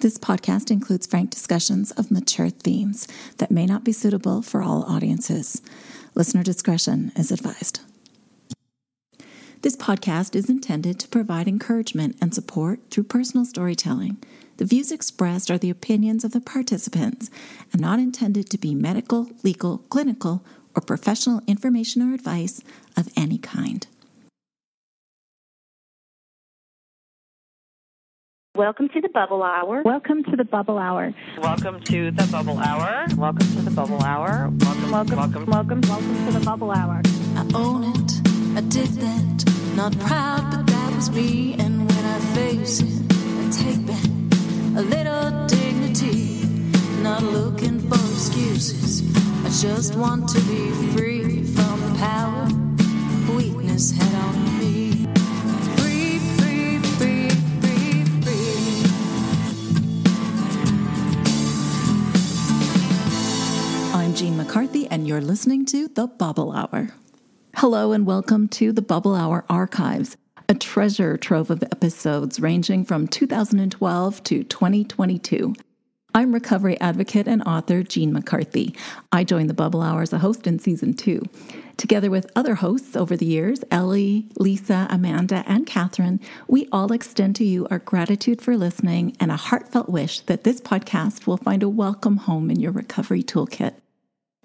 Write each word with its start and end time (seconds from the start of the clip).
This 0.00 0.18
podcast 0.18 0.70
includes 0.70 1.06
frank 1.06 1.30
discussions 1.30 1.90
of 1.92 2.10
mature 2.10 2.50
themes 2.50 3.08
that 3.38 3.50
may 3.50 3.64
not 3.64 3.82
be 3.82 3.92
suitable 3.92 4.42
for 4.42 4.62
all 4.62 4.82
audiences. 4.84 5.62
Listener 6.14 6.42
discretion 6.42 7.12
is 7.16 7.32
advised. 7.32 7.80
This 9.62 9.74
podcast 9.74 10.36
is 10.36 10.50
intended 10.50 11.00
to 11.00 11.08
provide 11.08 11.48
encouragement 11.48 12.16
and 12.20 12.34
support 12.34 12.80
through 12.90 13.04
personal 13.04 13.46
storytelling. 13.46 14.18
The 14.58 14.66
views 14.66 14.92
expressed 14.92 15.50
are 15.50 15.58
the 15.58 15.70
opinions 15.70 16.24
of 16.24 16.32
the 16.32 16.42
participants 16.42 17.30
and 17.72 17.80
not 17.80 17.98
intended 17.98 18.50
to 18.50 18.58
be 18.58 18.74
medical, 18.74 19.30
legal, 19.42 19.78
clinical, 19.88 20.44
or 20.74 20.82
professional 20.82 21.40
information 21.46 22.02
or 22.02 22.14
advice 22.14 22.60
of 22.98 23.08
any 23.16 23.38
kind. 23.38 23.86
Welcome 28.56 28.88
to 28.88 29.02
the 29.02 29.10
Bubble 29.10 29.42
Hour. 29.42 29.82
Welcome 29.82 30.24
to 30.24 30.34
the 30.34 30.44
Bubble 30.44 30.78
Hour. 30.78 31.12
Welcome 31.36 31.78
to 31.82 32.10
the 32.10 32.26
Bubble 32.32 32.58
Hour. 32.58 33.06
Welcome 33.14 33.46
to 33.54 33.60
the 33.60 33.70
Bubble 33.70 34.02
Hour. 34.02 34.50
Welcome, 34.50 34.90
welcome, 34.90 35.16
welcome, 35.18 35.44
welcome, 35.44 35.80
welcome 35.82 36.26
to 36.26 36.38
the 36.38 36.42
Bubble 36.42 36.70
Hour. 36.70 37.02
I 37.36 37.46
own 37.52 37.84
it, 37.84 38.12
I 38.56 38.62
did 38.62 38.88
that. 39.04 39.74
Not 39.76 39.98
proud, 39.98 40.50
but 40.50 40.66
that 40.68 40.92
was 40.94 41.10
me. 41.10 41.54
And 41.58 41.86
when 41.86 42.04
I 42.06 42.18
face 42.34 42.80
it, 42.80 43.12
I 43.12 43.50
take 43.50 43.86
back 43.86 44.06
a 44.74 44.80
little 44.80 45.46
dignity. 45.48 46.48
Not 47.02 47.22
looking 47.24 47.78
for 47.78 47.96
excuses. 47.96 49.04
I 49.44 49.50
just 49.50 49.96
want 49.96 50.30
to 50.30 50.40
be 50.40 50.70
free 50.96 51.44
from 51.44 51.80
the 51.92 51.98
power 51.98 52.48
weakness 53.36 53.90
had 53.90 54.14
on 54.14 54.45
Jean 64.16 64.38
McCarthy, 64.38 64.86
and 64.86 65.06
you're 65.06 65.20
listening 65.20 65.66
to 65.66 65.88
The 65.88 66.06
Bubble 66.06 66.50
Hour. 66.50 66.88
Hello, 67.54 67.92
and 67.92 68.06
welcome 68.06 68.48
to 68.48 68.72
the 68.72 68.80
Bubble 68.80 69.14
Hour 69.14 69.44
Archives, 69.50 70.16
a 70.48 70.54
treasure 70.54 71.18
trove 71.18 71.50
of 71.50 71.62
episodes 71.62 72.40
ranging 72.40 72.82
from 72.82 73.08
2012 73.08 74.22
to 74.22 74.42
2022. 74.42 75.54
I'm 76.14 76.32
recovery 76.32 76.80
advocate 76.80 77.28
and 77.28 77.42
author 77.42 77.82
Jean 77.82 78.10
McCarthy. 78.10 78.74
I 79.12 79.22
joined 79.22 79.50
the 79.50 79.54
Bubble 79.54 79.82
Hour 79.82 80.00
as 80.00 80.14
a 80.14 80.18
host 80.18 80.46
in 80.46 80.60
season 80.60 80.94
two. 80.94 81.20
Together 81.76 82.10
with 82.10 82.32
other 82.34 82.54
hosts 82.54 82.96
over 82.96 83.18
the 83.18 83.26
years, 83.26 83.64
Ellie, 83.70 84.30
Lisa, 84.38 84.86
Amanda, 84.88 85.44
and 85.46 85.66
Catherine, 85.66 86.20
we 86.48 86.70
all 86.72 86.90
extend 86.90 87.36
to 87.36 87.44
you 87.44 87.66
our 87.70 87.80
gratitude 87.80 88.40
for 88.40 88.56
listening 88.56 89.14
and 89.20 89.30
a 89.30 89.36
heartfelt 89.36 89.90
wish 89.90 90.20
that 90.20 90.44
this 90.44 90.62
podcast 90.62 91.26
will 91.26 91.36
find 91.36 91.62
a 91.62 91.68
welcome 91.68 92.16
home 92.16 92.50
in 92.50 92.58
your 92.58 92.72
recovery 92.72 93.22
toolkit. 93.22 93.74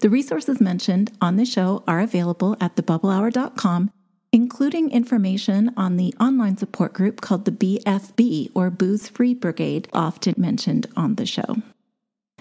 The 0.02 0.10
resources 0.10 0.60
mentioned 0.60 1.12
on 1.22 1.36
the 1.36 1.46
show 1.46 1.84
are 1.88 2.00
available 2.00 2.58
at 2.60 2.76
thebubblehour.com, 2.76 3.92
including 4.32 4.90
information 4.90 5.72
on 5.78 5.98
the 5.98 6.12
online 6.20 6.58
support 6.58 6.94
group 6.94 7.22
called 7.22 7.46
the 7.46 7.52
BFB 7.52 8.50
or 8.56 8.72
Booze 8.72 9.08
Free 9.08 9.36
Brigade, 9.36 9.88
often 9.94 10.34
mentioned 10.38 10.88
on 10.98 11.16
the 11.16 11.28
show. 11.28 11.58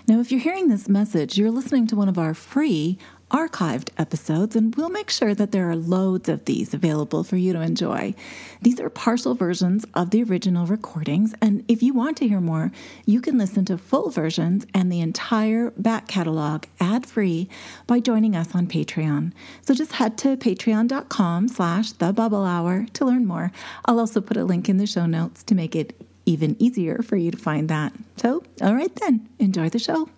Now, 0.09 0.21
if 0.21 0.33
you're 0.33 0.41
hearing 0.41 0.69
this 0.69 0.89
message, 0.89 1.37
you're 1.37 1.51
listening 1.51 1.87
to 1.89 1.97
one 1.97 2.09
of 2.09 2.17
our 2.17 2.33
free 2.33 2.97
archived 3.31 3.91
episodes, 3.99 4.57
and 4.57 4.75
we'll 4.77 4.91
make 4.91 5.11
sure 5.11 5.35
that 5.35 5.53
there 5.53 5.71
are 5.71 5.77
loads 5.77 6.29
of 6.29 6.45
these 6.45 6.75
available 6.75 7.25
for 7.25 7.37
you 7.37 7.53
to 7.53 7.61
enjoy. 7.61 8.15
These 8.63 8.81
are 8.81 8.91
partial 8.91 9.35
versions 9.35 9.85
of 9.95 10.11
the 10.11 10.23
original 10.23 10.67
recordings, 10.67 11.35
and 11.41 11.65
if 11.69 11.83
you 11.83 11.95
want 11.95 12.17
to 12.19 12.29
hear 12.29 12.41
more, 12.41 12.73
you 13.07 13.21
can 13.21 13.39
listen 13.39 13.65
to 13.67 13.79
full 13.79 14.11
versions 14.11 14.67
and 14.75 14.91
the 14.91 15.01
entire 15.01 15.71
back 15.73 16.09
catalog 16.09 16.65
ad-free 16.81 17.49
by 17.87 18.01
joining 18.01 18.37
us 18.37 18.55
on 18.55 18.67
Patreon. 18.67 19.33
So 19.63 19.75
just 19.75 19.93
head 19.93 20.19
to 20.19 20.37
patreon.com 20.37 21.49
slash 21.49 21.93
the 21.93 22.13
bubble 22.13 22.45
hour 22.45 22.87
to 22.95 23.05
learn 23.05 23.27
more. 23.27 23.53
I'll 23.85 24.01
also 24.01 24.21
put 24.21 24.37
a 24.37 24.45
link 24.45 24.69
in 24.69 24.77
the 24.77 24.87
show 24.87 25.07
notes 25.07 25.43
to 25.45 25.55
make 25.55 25.75
it 25.75 25.95
even 26.27 26.57
easier 26.59 27.03
for 27.03 27.17
you 27.17 27.31
to 27.31 27.39
find 27.39 27.69
that. 27.69 27.93
So, 28.17 28.43
all 28.61 28.75
right 28.75 28.95
then, 28.97 29.29
enjoy 29.39 29.69
the 29.71 29.79
show. 29.79 30.09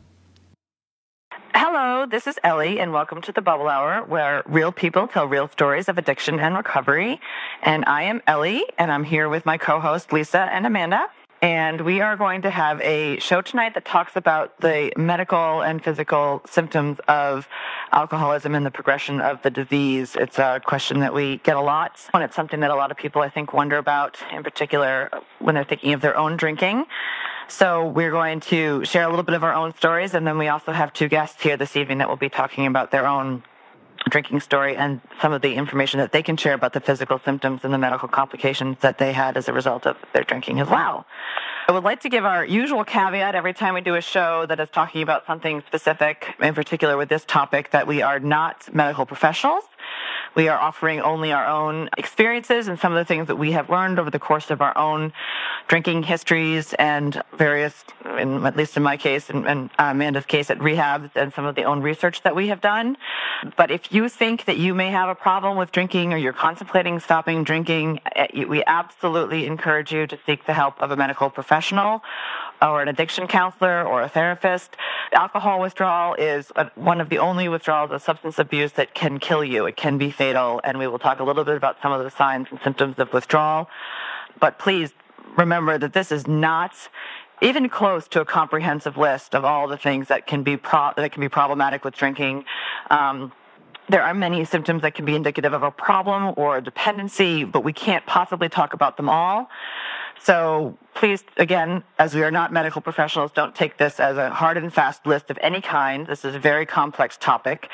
Hello, 1.54 2.06
this 2.06 2.26
is 2.26 2.38
Ellie, 2.42 2.80
and 2.80 2.94
welcome 2.94 3.20
to 3.20 3.30
the 3.30 3.42
Bubble 3.42 3.68
Hour, 3.68 4.04
where 4.04 4.42
real 4.46 4.72
people 4.72 5.06
tell 5.06 5.26
real 5.26 5.48
stories 5.48 5.86
of 5.86 5.98
addiction 5.98 6.40
and 6.40 6.56
recovery. 6.56 7.20
And 7.62 7.84
I 7.84 8.04
am 8.04 8.22
Ellie, 8.26 8.64
and 8.78 8.90
I'm 8.90 9.04
here 9.04 9.28
with 9.28 9.44
my 9.44 9.58
co 9.58 9.78
host 9.78 10.14
Lisa 10.14 10.40
and 10.40 10.66
Amanda. 10.66 11.08
And 11.42 11.80
we 11.82 12.00
are 12.00 12.16
going 12.16 12.42
to 12.42 12.50
have 12.50 12.80
a 12.80 13.18
show 13.18 13.42
tonight 13.42 13.74
that 13.74 13.84
talks 13.84 14.16
about 14.16 14.60
the 14.60 14.92
medical 14.96 15.60
and 15.60 15.82
physical 15.82 16.40
symptoms 16.48 17.00
of 17.08 17.48
alcoholism 17.90 18.54
and 18.54 18.64
the 18.64 18.70
progression 18.70 19.20
of 19.20 19.42
the 19.42 19.50
disease. 19.50 20.16
It's 20.18 20.38
a 20.38 20.62
question 20.64 21.00
that 21.00 21.12
we 21.12 21.38
get 21.38 21.56
a 21.56 21.60
lot, 21.60 22.00
and 22.14 22.22
it's 22.22 22.36
something 22.36 22.60
that 22.60 22.70
a 22.70 22.76
lot 22.76 22.90
of 22.90 22.96
people, 22.96 23.20
I 23.20 23.28
think, 23.28 23.52
wonder 23.52 23.76
about, 23.76 24.16
in 24.32 24.42
particular 24.42 25.10
when 25.38 25.54
they're 25.54 25.64
thinking 25.64 25.92
of 25.92 26.00
their 26.00 26.16
own 26.16 26.36
drinking. 26.36 26.86
So 27.48 27.86
we're 27.86 28.10
going 28.10 28.40
to 28.40 28.84
share 28.84 29.04
a 29.04 29.08
little 29.08 29.22
bit 29.22 29.34
of 29.34 29.44
our 29.44 29.52
own 29.52 29.74
stories, 29.76 30.14
and 30.14 30.26
then 30.26 30.38
we 30.38 30.48
also 30.48 30.72
have 30.72 30.92
two 30.92 31.08
guests 31.08 31.42
here 31.42 31.56
this 31.56 31.76
evening 31.76 31.98
that 31.98 32.08
will 32.08 32.16
be 32.16 32.28
talking 32.28 32.66
about 32.66 32.90
their 32.90 33.06
own 33.06 33.42
drinking 34.08 34.40
story 34.40 34.76
and 34.76 35.00
some 35.20 35.32
of 35.32 35.42
the 35.42 35.54
information 35.54 35.98
that 36.00 36.12
they 36.12 36.22
can 36.22 36.36
share 36.36 36.54
about 36.54 36.72
the 36.72 36.80
physical 36.80 37.20
symptoms 37.24 37.60
and 37.62 37.72
the 37.72 37.78
medical 37.78 38.08
complications 38.08 38.76
that 38.80 38.98
they 38.98 39.12
had 39.12 39.36
as 39.36 39.48
a 39.48 39.52
result 39.52 39.86
of 39.86 39.96
their 40.12 40.24
drinking 40.24 40.60
as 40.60 40.68
well. 40.68 41.06
I 41.68 41.72
would 41.72 41.84
like 41.84 42.00
to 42.00 42.08
give 42.08 42.24
our 42.24 42.44
usual 42.44 42.84
caveat 42.84 43.36
every 43.36 43.54
time 43.54 43.74
we 43.74 43.80
do 43.80 43.94
a 43.94 44.00
show 44.00 44.44
that 44.46 44.58
is 44.58 44.68
talking 44.70 45.02
about 45.02 45.26
something 45.26 45.62
specific, 45.68 46.34
in 46.40 46.54
particular 46.54 46.96
with 46.96 47.08
this 47.08 47.24
topic, 47.24 47.70
that 47.70 47.86
we 47.86 48.02
are 48.02 48.18
not 48.18 48.74
medical 48.74 49.06
professionals. 49.06 49.64
We 50.34 50.48
are 50.48 50.58
offering 50.58 51.00
only 51.00 51.32
our 51.32 51.46
own 51.46 51.90
experiences 51.98 52.68
and 52.68 52.78
some 52.78 52.92
of 52.92 52.98
the 52.98 53.04
things 53.04 53.26
that 53.26 53.36
we 53.36 53.52
have 53.52 53.68
learned 53.68 53.98
over 53.98 54.10
the 54.10 54.18
course 54.18 54.50
of 54.50 54.62
our 54.62 54.76
own 54.76 55.12
drinking 55.68 56.04
histories 56.04 56.74
and 56.74 57.20
various, 57.36 57.84
in, 58.18 58.44
at 58.46 58.56
least 58.56 58.76
in 58.76 58.82
my 58.82 58.96
case 58.96 59.30
and, 59.30 59.46
and 59.46 59.70
uh, 59.78 59.90
Amanda's 59.90 60.26
case 60.26 60.50
at 60.50 60.60
rehab 60.60 61.10
and 61.14 61.32
some 61.34 61.44
of 61.44 61.54
the 61.54 61.64
own 61.64 61.82
research 61.82 62.22
that 62.22 62.34
we 62.34 62.48
have 62.48 62.60
done. 62.60 62.96
But 63.56 63.70
if 63.70 63.92
you 63.92 64.08
think 64.08 64.46
that 64.46 64.56
you 64.56 64.74
may 64.74 64.90
have 64.90 65.08
a 65.08 65.14
problem 65.14 65.56
with 65.56 65.72
drinking 65.72 66.12
or 66.12 66.16
you're 66.16 66.32
contemplating 66.32 66.98
stopping 67.00 67.44
drinking, 67.44 68.00
eh, 68.16 68.44
we 68.44 68.64
absolutely 68.66 69.46
encourage 69.46 69.92
you 69.92 70.06
to 70.06 70.18
seek 70.24 70.46
the 70.46 70.54
help 70.54 70.80
of 70.80 70.90
a 70.90 70.96
medical 70.96 71.28
professional 71.28 72.02
or 72.62 72.80
an 72.80 72.88
addiction 72.88 73.26
counselor 73.26 73.82
or 73.84 74.02
a 74.02 74.08
therapist. 74.08 74.76
Alcohol 75.12 75.60
withdrawal 75.60 76.14
is 76.14 76.52
one 76.76 77.00
of 77.00 77.08
the 77.08 77.18
only 77.18 77.48
withdrawals 77.48 77.90
of 77.90 78.00
substance 78.00 78.38
abuse 78.38 78.72
that 78.72 78.94
can 78.94 79.18
kill 79.18 79.44
you. 79.44 79.66
It 79.66 79.76
can 79.76 79.98
be 79.98 80.10
fatal, 80.10 80.60
and 80.64 80.78
we 80.78 80.86
will 80.86 80.98
talk 80.98 81.20
a 81.20 81.24
little 81.24 81.44
bit 81.44 81.56
about 81.56 81.76
some 81.82 81.92
of 81.92 82.02
the 82.02 82.10
signs 82.10 82.46
and 82.50 82.60
symptoms 82.62 82.98
of 82.98 83.12
withdrawal. 83.12 83.68
But 84.40 84.58
please 84.58 84.92
remember 85.36 85.76
that 85.78 85.92
this 85.92 86.12
is 86.12 86.26
not 86.26 86.72
even 87.40 87.68
close 87.68 88.06
to 88.08 88.20
a 88.20 88.24
comprehensive 88.24 88.96
list 88.96 89.34
of 89.34 89.44
all 89.44 89.66
the 89.66 89.76
things 89.76 90.08
that 90.08 90.26
can 90.26 90.44
be 90.44 90.56
pro- 90.56 90.92
that 90.96 91.10
can 91.12 91.20
be 91.20 91.28
problematic 91.28 91.84
with 91.84 91.94
drinking. 91.94 92.44
Um, 92.88 93.32
there 93.88 94.02
are 94.02 94.14
many 94.14 94.44
symptoms 94.44 94.82
that 94.82 94.94
can 94.94 95.04
be 95.04 95.16
indicative 95.16 95.52
of 95.52 95.64
a 95.64 95.70
problem 95.70 96.34
or 96.36 96.58
a 96.58 96.62
dependency, 96.62 97.44
but 97.44 97.64
we 97.64 97.72
can't 97.72 98.06
possibly 98.06 98.48
talk 98.48 98.74
about 98.74 98.96
them 98.96 99.08
all. 99.08 99.50
So 100.24 100.78
please, 100.94 101.24
again, 101.36 101.82
as 101.98 102.14
we 102.14 102.22
are 102.22 102.30
not 102.30 102.52
medical 102.52 102.80
professionals, 102.80 103.32
don't 103.32 103.56
take 103.56 103.76
this 103.76 103.98
as 103.98 104.16
a 104.16 104.30
hard 104.30 104.56
and 104.56 104.72
fast 104.72 105.04
list 105.04 105.30
of 105.32 105.38
any 105.42 105.60
kind. 105.60 106.06
This 106.06 106.24
is 106.24 106.36
a 106.36 106.38
very 106.38 106.64
complex 106.64 107.16
topic. 107.16 107.68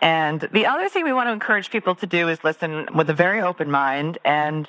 And 0.00 0.48
the 0.52 0.66
other 0.66 0.88
thing 0.88 1.02
we 1.02 1.12
want 1.12 1.26
to 1.26 1.32
encourage 1.32 1.70
people 1.70 1.96
to 1.96 2.06
do 2.06 2.28
is 2.28 2.44
listen 2.44 2.86
with 2.94 3.10
a 3.10 3.14
very 3.14 3.40
open 3.40 3.68
mind. 3.68 4.18
And 4.24 4.68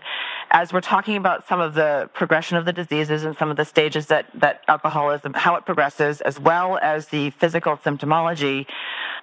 as 0.50 0.74
we're 0.74 0.82
talking 0.82 1.18
about 1.18 1.48
some 1.48 1.60
of 1.60 1.76
the 1.76 2.10
progression 2.16 2.58
of 2.58 2.66
the 2.66 2.74
diseases 2.74 3.24
and 3.24 3.38
some 3.38 3.52
of 3.52 3.58
the 3.58 3.66
stages 3.66 4.08
that, 4.08 4.26
that 4.34 4.64
alcoholism, 4.68 5.36
how 5.36 5.54
it 5.54 5.68
progresses, 5.68 6.22
as 6.22 6.40
well 6.40 6.80
as 6.82 7.10
the 7.10 7.30
physical 7.32 7.78
symptomology, 7.78 8.66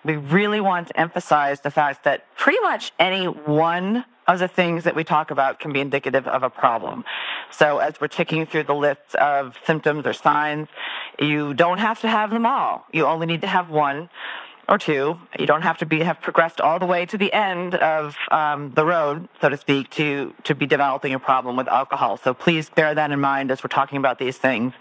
we 0.05 0.15
really 0.15 0.61
want 0.61 0.87
to 0.89 1.01
emphasize 1.01 1.61
the 1.63 1.73
fact 1.73 2.05
that 2.05 2.25
pretty 2.37 2.61
much 2.61 2.93
any 3.01 3.27
one 3.27 4.05
of 4.27 4.39
the 4.39 4.49
things 4.49 4.85
that 4.85 4.95
we 4.95 5.05
talk 5.05 5.31
about 5.31 5.61
can 5.61 5.73
be 5.73 5.81
indicative 5.81 6.27
of 6.27 6.43
a 6.43 6.51
problem. 6.51 7.05
So 7.51 7.79
as 7.79 8.01
we're 8.01 8.09
ticking 8.09 8.47
through 8.47 8.65
the 8.65 8.75
list 8.75 9.15
of 9.15 9.57
symptoms 9.65 10.07
or 10.07 10.13
signs, 10.13 10.69
you 11.19 11.55
don't 11.55 11.79
have 11.79 12.01
to 12.01 12.09
have 12.09 12.31
them 12.31 12.45
all. 12.45 12.85
You 12.93 13.07
only 13.07 13.27
need 13.27 13.43
to 13.43 13.47
have 13.47 13.71
one 13.71 14.09
or 14.69 14.79
two. 14.79 15.19
You 15.39 15.47
don't 15.47 15.63
have 15.63 15.79
to 15.79 15.87
be 15.87 16.01
have 16.01 16.21
progressed 16.21 16.61
all 16.61 16.79
the 16.79 16.87
way 16.87 17.07
to 17.07 17.19
the 17.19 17.33
end 17.33 17.75
of 17.77 18.17
um, 18.31 18.73
the 18.75 18.85
road, 18.85 19.29
so 19.41 19.49
to 19.49 19.57
speak, 19.57 19.91
to 19.91 20.35
to 20.45 20.55
be 20.55 20.67
developing 20.67 21.15
a 21.15 21.19
problem 21.19 21.57
with 21.57 21.69
alcohol. 21.69 22.17
So 22.17 22.35
please 22.35 22.71
bear 22.71 22.95
that 22.95 23.11
in 23.11 23.21
mind 23.21 23.51
as 23.51 23.63
we're 23.63 23.69
talking 23.69 23.99
about 23.99 24.19
these 24.19 24.39
things. 24.39 24.73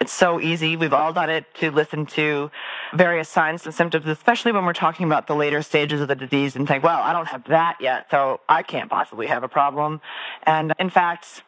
It's 0.00 0.12
so 0.12 0.40
easy. 0.40 0.76
We've 0.76 0.92
all 0.92 1.12
done 1.12 1.30
it 1.30 1.46
to 1.56 1.70
listen 1.70 2.06
to 2.06 2.50
various 2.94 3.28
signs 3.28 3.64
and 3.64 3.74
symptoms, 3.74 4.06
especially 4.06 4.52
when 4.52 4.64
we're 4.64 4.74
talking 4.74 5.06
about 5.06 5.26
the 5.26 5.34
later 5.34 5.62
stages 5.62 6.00
of 6.00 6.08
the 6.08 6.14
disease 6.14 6.54
and 6.54 6.68
think, 6.68 6.84
well, 6.84 7.00
I 7.00 7.12
don't 7.12 7.28
have 7.28 7.44
that 7.44 7.78
yet, 7.80 8.06
so 8.10 8.40
I 8.48 8.62
can't 8.62 8.90
possibly 8.90 9.26
have 9.26 9.42
a 9.42 9.48
problem. 9.48 10.00
And 10.42 10.74
in 10.78 10.90
fact, 10.90 11.42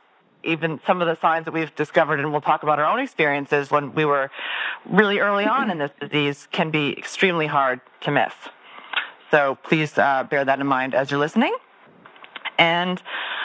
even 0.48 0.80
some 0.86 1.00
of 1.00 1.06
the 1.06 1.16
signs 1.20 1.44
that 1.44 1.52
we've 1.52 1.74
discovered, 1.74 2.20
and 2.20 2.32
we'll 2.32 2.40
talk 2.40 2.62
about 2.62 2.78
our 2.78 2.86
own 2.86 3.00
experiences 3.00 3.70
when 3.70 3.94
we 3.94 4.04
were 4.04 4.30
really 4.88 5.18
early 5.18 5.44
on 5.44 5.70
in 5.70 5.78
this 5.78 5.92
disease, 6.00 6.48
can 6.50 6.70
be 6.70 6.96
extremely 6.96 7.46
hard 7.46 7.80
to 8.00 8.10
miss. 8.10 8.32
So 9.30 9.58
please 9.62 9.96
uh, 9.98 10.24
bear 10.24 10.44
that 10.44 10.58
in 10.58 10.66
mind 10.66 10.94
as 10.94 11.10
you're 11.10 11.20
listening. 11.20 11.54
And 12.58 13.00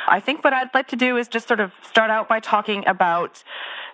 I 0.08 0.20
think 0.20 0.44
what 0.44 0.54
I'd 0.54 0.74
like 0.74 0.88
to 0.90 0.96
do 0.96 1.18
is 1.18 1.28
just 1.28 1.48
sort 1.48 1.60
of 1.60 1.72
start 1.88 2.10
out 2.10 2.28
by 2.28 2.40
talking 2.40 2.84
about 2.88 3.44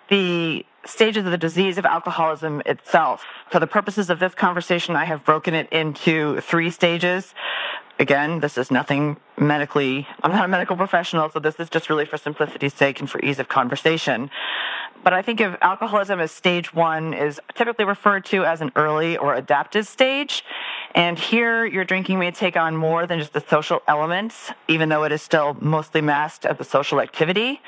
the 0.09 0.65
stages 0.85 1.25
of 1.25 1.31
the 1.31 1.37
disease 1.37 1.77
of 1.77 1.85
alcoholism 1.85 2.61
itself. 2.65 3.25
For 3.51 3.59
the 3.59 3.67
purposes 3.67 4.09
of 4.09 4.19
this 4.19 4.33
conversation, 4.33 4.95
I 4.95 5.05
have 5.05 5.23
broken 5.23 5.53
it 5.53 5.69
into 5.71 6.41
three 6.41 6.71
stages. 6.71 7.33
Again, 7.99 8.39
this 8.39 8.57
is 8.57 8.71
nothing 8.71 9.17
medically, 9.37 10.07
I'm 10.23 10.31
not 10.31 10.45
a 10.45 10.47
medical 10.47 10.77
professional, 10.77 11.29
so 11.29 11.39
this 11.39 11.59
is 11.59 11.69
just 11.69 11.89
really 11.89 12.05
for 12.05 12.15
simplicity's 12.15 12.73
sake 12.73 13.01
and 13.01 13.09
for 13.09 13.19
ease 13.19 13.39
of 13.39 13.49
conversation. 13.49 14.31
But 15.03 15.11
I 15.11 15.21
think 15.21 15.41
of 15.41 15.57
alcoholism 15.61 16.21
as 16.21 16.31
stage 16.31 16.73
one 16.73 17.13
is 17.13 17.41
typically 17.55 17.83
referred 17.83 18.23
to 18.25 18.45
as 18.45 18.61
an 18.61 18.71
early 18.77 19.17
or 19.17 19.35
adaptive 19.35 19.85
stage. 19.85 20.45
And 20.95 21.19
here 21.19 21.65
your 21.65 21.83
drinking 21.83 22.19
may 22.19 22.31
take 22.31 22.55
on 22.55 22.77
more 22.77 23.05
than 23.05 23.19
just 23.19 23.33
the 23.33 23.41
social 23.41 23.81
elements, 23.85 24.51
even 24.69 24.87
though 24.87 25.03
it 25.03 25.11
is 25.11 25.21
still 25.21 25.57
mostly 25.59 25.99
masked 25.99 26.45
as 26.45 26.57
a 26.59 26.63
social 26.63 27.01
activity. 27.01 27.61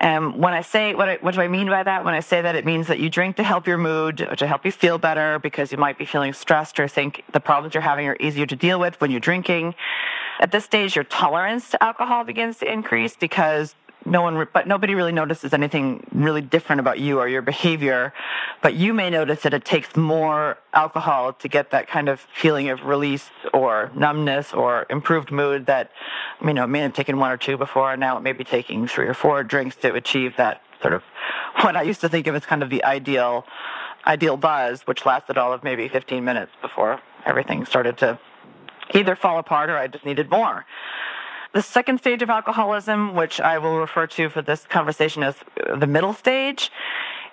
Um, 0.00 0.38
when 0.38 0.54
I 0.54 0.62
say 0.62 0.94
what, 0.94 1.08
I, 1.08 1.18
what 1.20 1.34
do 1.34 1.40
I 1.40 1.48
mean 1.48 1.68
by 1.68 1.82
that? 1.82 2.04
When 2.04 2.14
I 2.14 2.20
say 2.20 2.40
that, 2.40 2.54
it 2.54 2.64
means 2.64 2.86
that 2.86 3.00
you 3.00 3.10
drink 3.10 3.36
to 3.36 3.42
help 3.42 3.66
your 3.66 3.78
mood, 3.78 4.28
to 4.36 4.46
help 4.46 4.64
you 4.64 4.70
feel 4.70 4.96
better, 4.96 5.38
because 5.40 5.72
you 5.72 5.78
might 5.78 5.98
be 5.98 6.04
feeling 6.04 6.32
stressed 6.32 6.78
or 6.78 6.86
think 6.86 7.24
the 7.32 7.40
problems 7.40 7.74
you're 7.74 7.80
having 7.80 8.06
are 8.06 8.16
easier 8.20 8.46
to 8.46 8.56
deal 8.56 8.78
with 8.78 9.00
when 9.00 9.10
you're 9.10 9.18
drinking. 9.18 9.74
At 10.40 10.52
this 10.52 10.64
stage, 10.64 10.94
your 10.94 11.04
tolerance 11.04 11.70
to 11.70 11.82
alcohol 11.82 12.22
begins 12.22 12.58
to 12.58 12.72
increase 12.72 13.16
because 13.16 13.74
no 14.04 14.22
one, 14.22 14.46
but 14.52 14.66
nobody 14.66 14.94
really 14.94 15.12
notices 15.12 15.52
anything 15.52 16.06
really 16.12 16.40
different 16.40 16.80
about 16.80 16.98
you 16.98 17.18
or 17.18 17.28
your 17.28 17.42
behavior. 17.42 18.12
But 18.62 18.74
you 18.74 18.94
may 18.94 19.10
notice 19.10 19.42
that 19.42 19.54
it 19.54 19.64
takes 19.64 19.96
more 19.96 20.58
alcohol 20.72 21.32
to 21.34 21.48
get 21.48 21.70
that 21.70 21.88
kind 21.88 22.08
of 22.08 22.20
feeling 22.32 22.68
of 22.68 22.84
release 22.84 23.30
or 23.52 23.90
numbness 23.94 24.52
or 24.52 24.86
improved 24.90 25.30
mood 25.30 25.66
that, 25.66 25.90
you 26.42 26.54
know, 26.54 26.66
may 26.66 26.80
have 26.80 26.94
taken 26.94 27.18
one 27.18 27.30
or 27.30 27.36
two 27.36 27.56
before, 27.56 27.92
and 27.92 28.00
now 28.00 28.16
it 28.16 28.20
may 28.20 28.32
be 28.32 28.44
taking 28.44 28.86
three 28.86 29.06
or 29.06 29.14
four 29.14 29.42
drinks 29.42 29.76
to 29.76 29.94
achieve 29.94 30.36
that 30.36 30.62
sort 30.80 30.94
of 30.94 31.02
what 31.60 31.76
I 31.76 31.82
used 31.82 32.00
to 32.02 32.08
think 32.08 32.26
of 32.26 32.34
as 32.34 32.46
kind 32.46 32.62
of 32.62 32.70
the 32.70 32.84
ideal, 32.84 33.44
ideal 34.06 34.36
buzz, 34.36 34.82
which 34.82 35.04
lasted 35.04 35.36
all 35.36 35.52
of 35.52 35.62
maybe 35.62 35.88
15 35.88 36.24
minutes 36.24 36.52
before 36.62 37.00
everything 37.26 37.64
started 37.64 37.98
to 37.98 38.18
either 38.94 39.14
fall 39.14 39.38
apart 39.38 39.70
or 39.70 39.76
I 39.76 39.86
just 39.86 40.04
needed 40.04 40.30
more. 40.30 40.64
The 41.54 41.62
second 41.62 41.98
stage 41.98 42.20
of 42.20 42.28
alcoholism, 42.28 43.14
which 43.14 43.40
I 43.40 43.56
will 43.56 43.78
refer 43.78 44.06
to 44.06 44.28
for 44.28 44.42
this 44.42 44.66
conversation 44.66 45.22
as 45.22 45.34
the 45.74 45.86
middle 45.86 46.12
stage, 46.12 46.70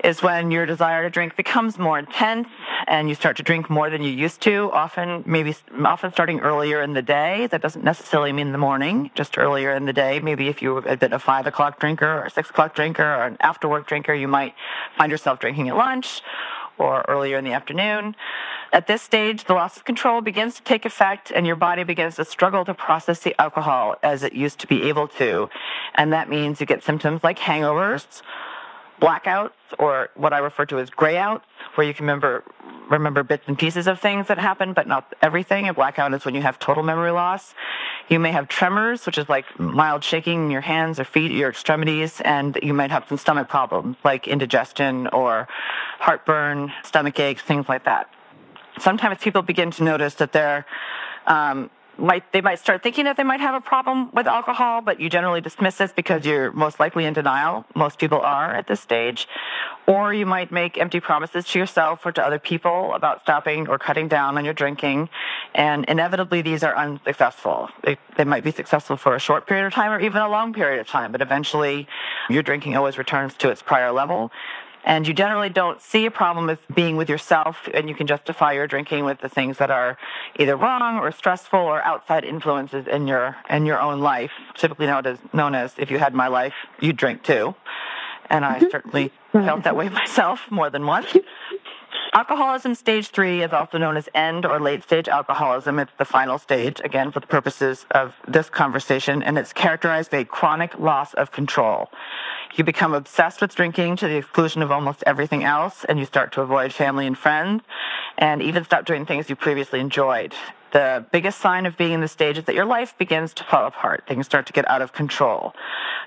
is 0.03 0.23
when 0.23 0.51
your 0.51 0.65
desire 0.65 1.03
to 1.03 1.09
drink 1.09 1.35
becomes 1.35 1.77
more 1.77 1.99
intense 1.99 2.47
and 2.87 3.09
you 3.09 3.15
start 3.15 3.35
to 3.37 3.43
drink 3.43 3.69
more 3.69 3.89
than 3.89 4.01
you 4.03 4.11
used 4.11 4.39
to, 4.41 4.69
often 4.71 5.23
maybe 5.25 5.53
often 5.83 6.13
starting 6.13 6.39
earlier 6.39 6.81
in 6.81 6.93
the 6.93 7.01
day. 7.01 7.47
That 7.47 7.61
doesn't 7.61 7.83
necessarily 7.83 8.31
mean 8.31 8.53
the 8.53 8.57
morning, 8.57 9.11
just 9.15 9.37
earlier 9.37 9.73
in 9.73 9.85
the 9.85 9.93
day. 9.93 10.19
Maybe 10.19 10.47
if 10.47 10.61
you 10.61 10.79
had 10.81 10.99
been 10.99 11.13
a 11.13 11.19
five 11.19 11.45
o'clock 11.45 11.79
drinker 11.79 12.07
or 12.07 12.25
a 12.25 12.29
six 12.29 12.49
o'clock 12.49 12.73
drinker 12.73 13.03
or 13.03 13.25
an 13.25 13.37
after 13.41 13.67
work 13.67 13.85
drinker, 13.85 14.13
you 14.13 14.29
might 14.29 14.53
find 14.97 15.11
yourself 15.11 15.39
drinking 15.39 15.67
at 15.69 15.75
lunch 15.75 16.21
or 16.77 17.03
earlier 17.07 17.37
in 17.37 17.43
the 17.43 17.53
afternoon. 17.53 18.15
At 18.73 18.87
this 18.87 19.01
stage, 19.01 19.45
the 19.45 19.53
loss 19.53 19.77
of 19.77 19.85
control 19.85 20.21
begins 20.21 20.55
to 20.55 20.63
take 20.63 20.85
effect 20.85 21.31
and 21.33 21.45
your 21.45 21.55
body 21.55 21.83
begins 21.83 22.15
to 22.15 22.25
struggle 22.25 22.65
to 22.65 22.73
process 22.73 23.19
the 23.19 23.39
alcohol 23.39 23.95
as 24.03 24.23
it 24.23 24.33
used 24.33 24.59
to 24.59 24.67
be 24.67 24.83
able 24.83 25.07
to. 25.07 25.49
And 25.95 26.11
that 26.13 26.29
means 26.29 26.59
you 26.59 26.65
get 26.65 26.83
symptoms 26.83 27.23
like 27.23 27.39
hangovers, 27.39 28.21
blackouts, 29.01 29.51
or 29.79 30.09
what 30.15 30.33
I 30.33 30.39
refer 30.39 30.65
to 30.67 30.79
as 30.79 30.89
grayouts, 30.89 31.41
where 31.75 31.85
you 31.85 31.93
can 31.93 32.05
remember 32.05 32.43
remember 32.89 33.23
bits 33.23 33.43
and 33.47 33.57
pieces 33.57 33.87
of 33.87 33.99
things 33.99 34.27
that 34.27 34.37
happened, 34.37 34.75
but 34.75 34.87
not 34.87 35.15
everything. 35.19 35.67
A 35.67 35.73
blackout 35.73 36.13
is 36.13 36.23
when 36.23 36.35
you 36.35 36.41
have 36.43 36.59
total 36.59 36.83
memory 36.83 37.09
loss. 37.09 37.55
You 38.09 38.19
may 38.19 38.31
have 38.31 38.47
tremors, 38.47 39.07
which 39.07 39.17
is 39.17 39.27
like 39.27 39.59
mild 39.59 40.03
shaking 40.03 40.45
in 40.45 40.51
your 40.51 40.61
hands 40.61 40.99
or 40.99 41.03
feet, 41.03 41.31
your 41.31 41.49
extremities, 41.49 42.21
and 42.21 42.59
you 42.61 42.75
might 42.75 42.91
have 42.91 43.07
some 43.07 43.17
stomach 43.17 43.49
problems 43.49 43.97
like 44.03 44.27
indigestion 44.27 45.07
or 45.07 45.47
heartburn, 45.99 46.71
stomach 46.83 47.19
aches, 47.19 47.41
things 47.41 47.67
like 47.67 47.85
that 47.85 48.14
sometimes 48.79 49.19
people 49.19 49.41
begin 49.41 49.71
to 49.71 49.83
notice 49.83 50.15
that 50.15 50.31
they're 50.31 50.65
um, 51.27 51.69
might 51.97 52.31
they 52.31 52.41
might 52.41 52.59
start 52.59 52.83
thinking 52.83 53.05
that 53.05 53.17
they 53.17 53.23
might 53.23 53.39
have 53.39 53.55
a 53.55 53.61
problem 53.61 54.11
with 54.11 54.27
alcohol, 54.27 54.81
but 54.81 54.99
you 54.99 55.09
generally 55.09 55.41
dismiss 55.41 55.77
this 55.77 55.91
because 55.91 56.25
you're 56.25 56.51
most 56.51 56.79
likely 56.79 57.05
in 57.05 57.13
denial. 57.13 57.65
Most 57.75 57.99
people 57.99 58.19
are 58.19 58.53
at 58.53 58.67
this 58.67 58.81
stage. 58.81 59.27
Or 59.87 60.13
you 60.13 60.25
might 60.25 60.51
make 60.51 60.79
empty 60.79 60.99
promises 60.99 61.45
to 61.45 61.59
yourself 61.59 62.05
or 62.05 62.11
to 62.11 62.25
other 62.25 62.39
people 62.39 62.93
about 62.95 63.21
stopping 63.21 63.67
or 63.67 63.77
cutting 63.77 64.07
down 64.07 64.37
on 64.37 64.43
your 64.43 64.53
drinking. 64.53 65.09
And 65.53 65.85
inevitably, 65.85 66.41
these 66.41 66.63
are 66.63 66.75
unsuccessful. 66.75 67.69
They, 67.83 67.97
they 68.17 68.23
might 68.23 68.43
be 68.43 68.51
successful 68.51 68.97
for 68.97 69.15
a 69.15 69.19
short 69.19 69.47
period 69.47 69.67
of 69.67 69.73
time 69.73 69.91
or 69.91 69.99
even 69.99 70.21
a 70.21 70.29
long 70.29 70.53
period 70.53 70.79
of 70.79 70.87
time, 70.87 71.11
but 71.11 71.21
eventually 71.21 71.87
your 72.29 72.41
drinking 72.41 72.75
always 72.75 72.97
returns 72.97 73.35
to 73.35 73.49
its 73.49 73.61
prior 73.61 73.91
level. 73.91 74.31
And 74.85 75.07
you 75.07 75.13
generally 75.15 75.49
don't 75.49 75.81
see 75.81 76.05
a 76.05 76.11
problem 76.11 76.45
with 76.45 76.59
being 76.73 76.95
with 76.95 77.09
yourself, 77.09 77.67
and 77.73 77.89
you 77.89 77.95
can 77.95 78.05
justify 78.05 78.53
your 78.53 78.67
drinking 78.67 79.03
with 79.03 79.19
the 79.19 79.27
things 79.27 79.57
that 79.57 79.71
are 79.71 79.97
either 80.39 80.55
wrong 80.55 80.99
or 80.99 81.11
stressful 81.11 81.59
or 81.59 81.83
outside 81.83 82.23
influences 82.23 82.85
in 82.87 83.07
your 83.07 83.35
in 83.49 83.65
your 83.65 83.81
own 83.81 83.99
life. 83.99 84.31
Typically 84.53 84.85
known 84.85 85.07
as 85.07 85.17
known 85.33 85.55
as 85.55 85.73
if 85.79 85.89
you 85.89 85.97
had 85.97 86.13
my 86.13 86.27
life, 86.27 86.53
you'd 86.79 86.97
drink 86.97 87.23
too. 87.23 87.55
And 88.29 88.45
I 88.45 88.59
mm-hmm. 88.59 88.69
certainly 88.69 89.11
felt 89.31 89.63
that 89.63 89.75
way 89.75 89.89
myself 90.01 90.41
more 90.51 90.69
than 90.69 90.85
once. 90.85 91.17
Alcoholism 92.13 92.75
stage 92.75 93.09
three 93.09 93.41
is 93.41 93.51
also 93.51 93.77
known 93.77 93.97
as 93.97 94.07
end 94.13 94.45
or 94.45 94.59
late 94.59 94.83
stage 94.83 95.09
alcoholism. 95.09 95.79
It's 95.79 95.91
the 95.97 96.05
final 96.05 96.37
stage, 96.37 96.79
again, 96.83 97.11
for 97.11 97.19
the 97.19 97.27
purposes 97.27 97.85
of 97.91 98.13
this 98.27 98.49
conversation, 98.49 99.21
and 99.21 99.37
it's 99.37 99.51
characterized 99.51 100.11
by 100.11 100.23
chronic 100.23 100.79
loss 100.79 101.13
of 101.15 101.31
control. 101.31 101.89
You 102.55 102.63
become 102.63 102.93
obsessed 102.93 103.41
with 103.41 103.53
drinking 103.53 103.97
to 103.97 104.07
the 104.07 104.15
exclusion 104.15 104.61
of 104.61 104.71
almost 104.71 105.03
everything 105.05 105.43
else, 105.43 105.83
and 105.83 105.99
you 105.99 106.05
start 106.05 106.31
to 106.33 106.41
avoid 106.41 106.71
family 106.71 107.05
and 107.05 107.17
friends, 107.17 107.63
and 108.17 108.41
even 108.41 108.63
stop 108.63 108.85
doing 108.85 109.05
things 109.05 109.29
you 109.29 109.35
previously 109.35 109.81
enjoyed. 109.81 110.33
The 110.71 111.05
biggest 111.11 111.39
sign 111.39 111.65
of 111.65 111.75
being 111.75 111.91
in 111.91 112.01
the 112.01 112.07
stage 112.07 112.37
is 112.37 112.45
that 112.45 112.55
your 112.55 112.65
life 112.65 112.97
begins 112.97 113.33
to 113.35 113.43
fall 113.43 113.65
apart. 113.65 114.05
Things 114.07 114.25
start 114.25 114.45
to 114.47 114.53
get 114.53 114.69
out 114.69 114.81
of 114.81 114.93
control. 114.93 115.53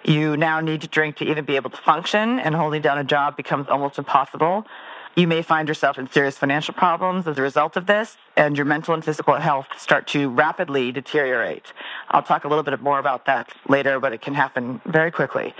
You 0.04 0.38
now 0.38 0.60
need 0.60 0.80
to 0.80 0.88
drink 0.88 1.16
to 1.16 1.24
even 1.24 1.44
be 1.44 1.56
able 1.56 1.70
to 1.70 1.76
function, 1.76 2.38
and 2.38 2.54
holding 2.54 2.80
down 2.80 2.96
a 2.96 3.04
job 3.04 3.36
becomes 3.36 3.68
almost 3.68 3.98
impossible. 3.98 4.66
You 5.18 5.26
may 5.26 5.42
find 5.42 5.66
yourself 5.66 5.98
in 5.98 6.08
serious 6.08 6.38
financial 6.38 6.74
problems 6.74 7.26
as 7.26 7.36
a 7.38 7.42
result 7.42 7.76
of 7.76 7.86
this, 7.86 8.16
and 8.36 8.56
your 8.56 8.64
mental 8.64 8.94
and 8.94 9.04
physical 9.04 9.34
health 9.34 9.66
start 9.76 10.06
to 10.08 10.28
rapidly 10.28 10.92
deteriorate. 10.92 11.72
I'll 12.08 12.22
talk 12.22 12.44
a 12.44 12.48
little 12.48 12.62
bit 12.62 12.80
more 12.80 13.00
about 13.00 13.26
that 13.26 13.52
later, 13.68 13.98
but 13.98 14.12
it 14.12 14.22
can 14.22 14.34
happen 14.34 14.80
very 14.86 15.10
quickly. 15.10 15.56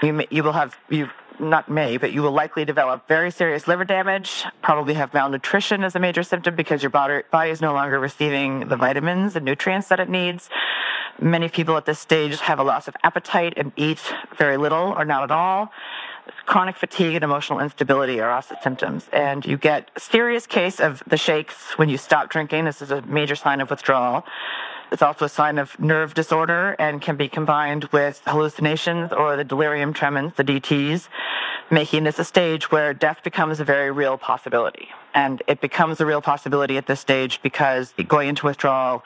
You, 0.00 0.12
may, 0.12 0.28
you 0.30 0.44
will 0.44 0.52
have, 0.52 0.76
you 0.88 1.08
not 1.40 1.68
may, 1.68 1.96
but 1.96 2.12
you 2.12 2.22
will 2.22 2.30
likely 2.30 2.64
develop 2.64 3.08
very 3.08 3.32
serious 3.32 3.66
liver 3.66 3.84
damage, 3.84 4.44
probably 4.62 4.94
have 4.94 5.12
malnutrition 5.12 5.82
as 5.82 5.96
a 5.96 5.98
major 5.98 6.22
symptom 6.22 6.54
because 6.54 6.80
your 6.80 6.90
body, 6.90 7.24
body 7.32 7.50
is 7.50 7.60
no 7.60 7.72
longer 7.72 7.98
receiving 7.98 8.68
the 8.68 8.76
vitamins 8.76 9.34
and 9.34 9.44
nutrients 9.44 9.88
that 9.88 9.98
it 9.98 10.08
needs. 10.08 10.48
Many 11.20 11.48
people 11.48 11.76
at 11.76 11.84
this 11.84 11.98
stage 11.98 12.38
have 12.38 12.60
a 12.60 12.62
loss 12.62 12.86
of 12.86 12.94
appetite 13.02 13.54
and 13.56 13.72
eat 13.74 14.14
very 14.38 14.56
little 14.56 14.94
or 14.96 15.04
not 15.04 15.24
at 15.24 15.32
all 15.32 15.72
chronic 16.50 16.76
fatigue 16.76 17.14
and 17.14 17.22
emotional 17.22 17.60
instability 17.60 18.20
are 18.20 18.28
also 18.28 18.56
symptoms. 18.60 19.08
And 19.12 19.46
you 19.46 19.56
get 19.56 19.88
a 19.94 20.00
serious 20.00 20.48
case 20.48 20.80
of 20.80 21.00
the 21.06 21.16
shakes 21.16 21.78
when 21.78 21.88
you 21.88 21.96
stop 21.96 22.28
drinking. 22.28 22.64
This 22.64 22.82
is 22.82 22.90
a 22.90 23.02
major 23.02 23.36
sign 23.36 23.60
of 23.60 23.70
withdrawal. 23.70 24.24
It's 24.90 25.00
also 25.00 25.26
a 25.26 25.28
sign 25.28 25.58
of 25.58 25.78
nerve 25.78 26.12
disorder 26.14 26.74
and 26.80 27.00
can 27.00 27.14
be 27.14 27.28
combined 27.28 27.84
with 27.92 28.20
hallucinations 28.26 29.12
or 29.12 29.36
the 29.36 29.44
delirium 29.44 29.92
tremens, 29.92 30.34
the 30.34 30.42
DTs, 30.42 31.08
making 31.70 32.02
this 32.02 32.18
a 32.18 32.24
stage 32.24 32.72
where 32.72 32.92
death 32.92 33.22
becomes 33.22 33.60
a 33.60 33.64
very 33.64 33.92
real 33.92 34.18
possibility. 34.18 34.88
And 35.14 35.44
it 35.46 35.60
becomes 35.60 36.00
a 36.00 36.06
real 36.06 36.20
possibility 36.20 36.76
at 36.76 36.88
this 36.88 36.98
stage 36.98 37.40
because 37.42 37.94
going 38.08 38.28
into 38.28 38.46
withdrawal 38.46 39.04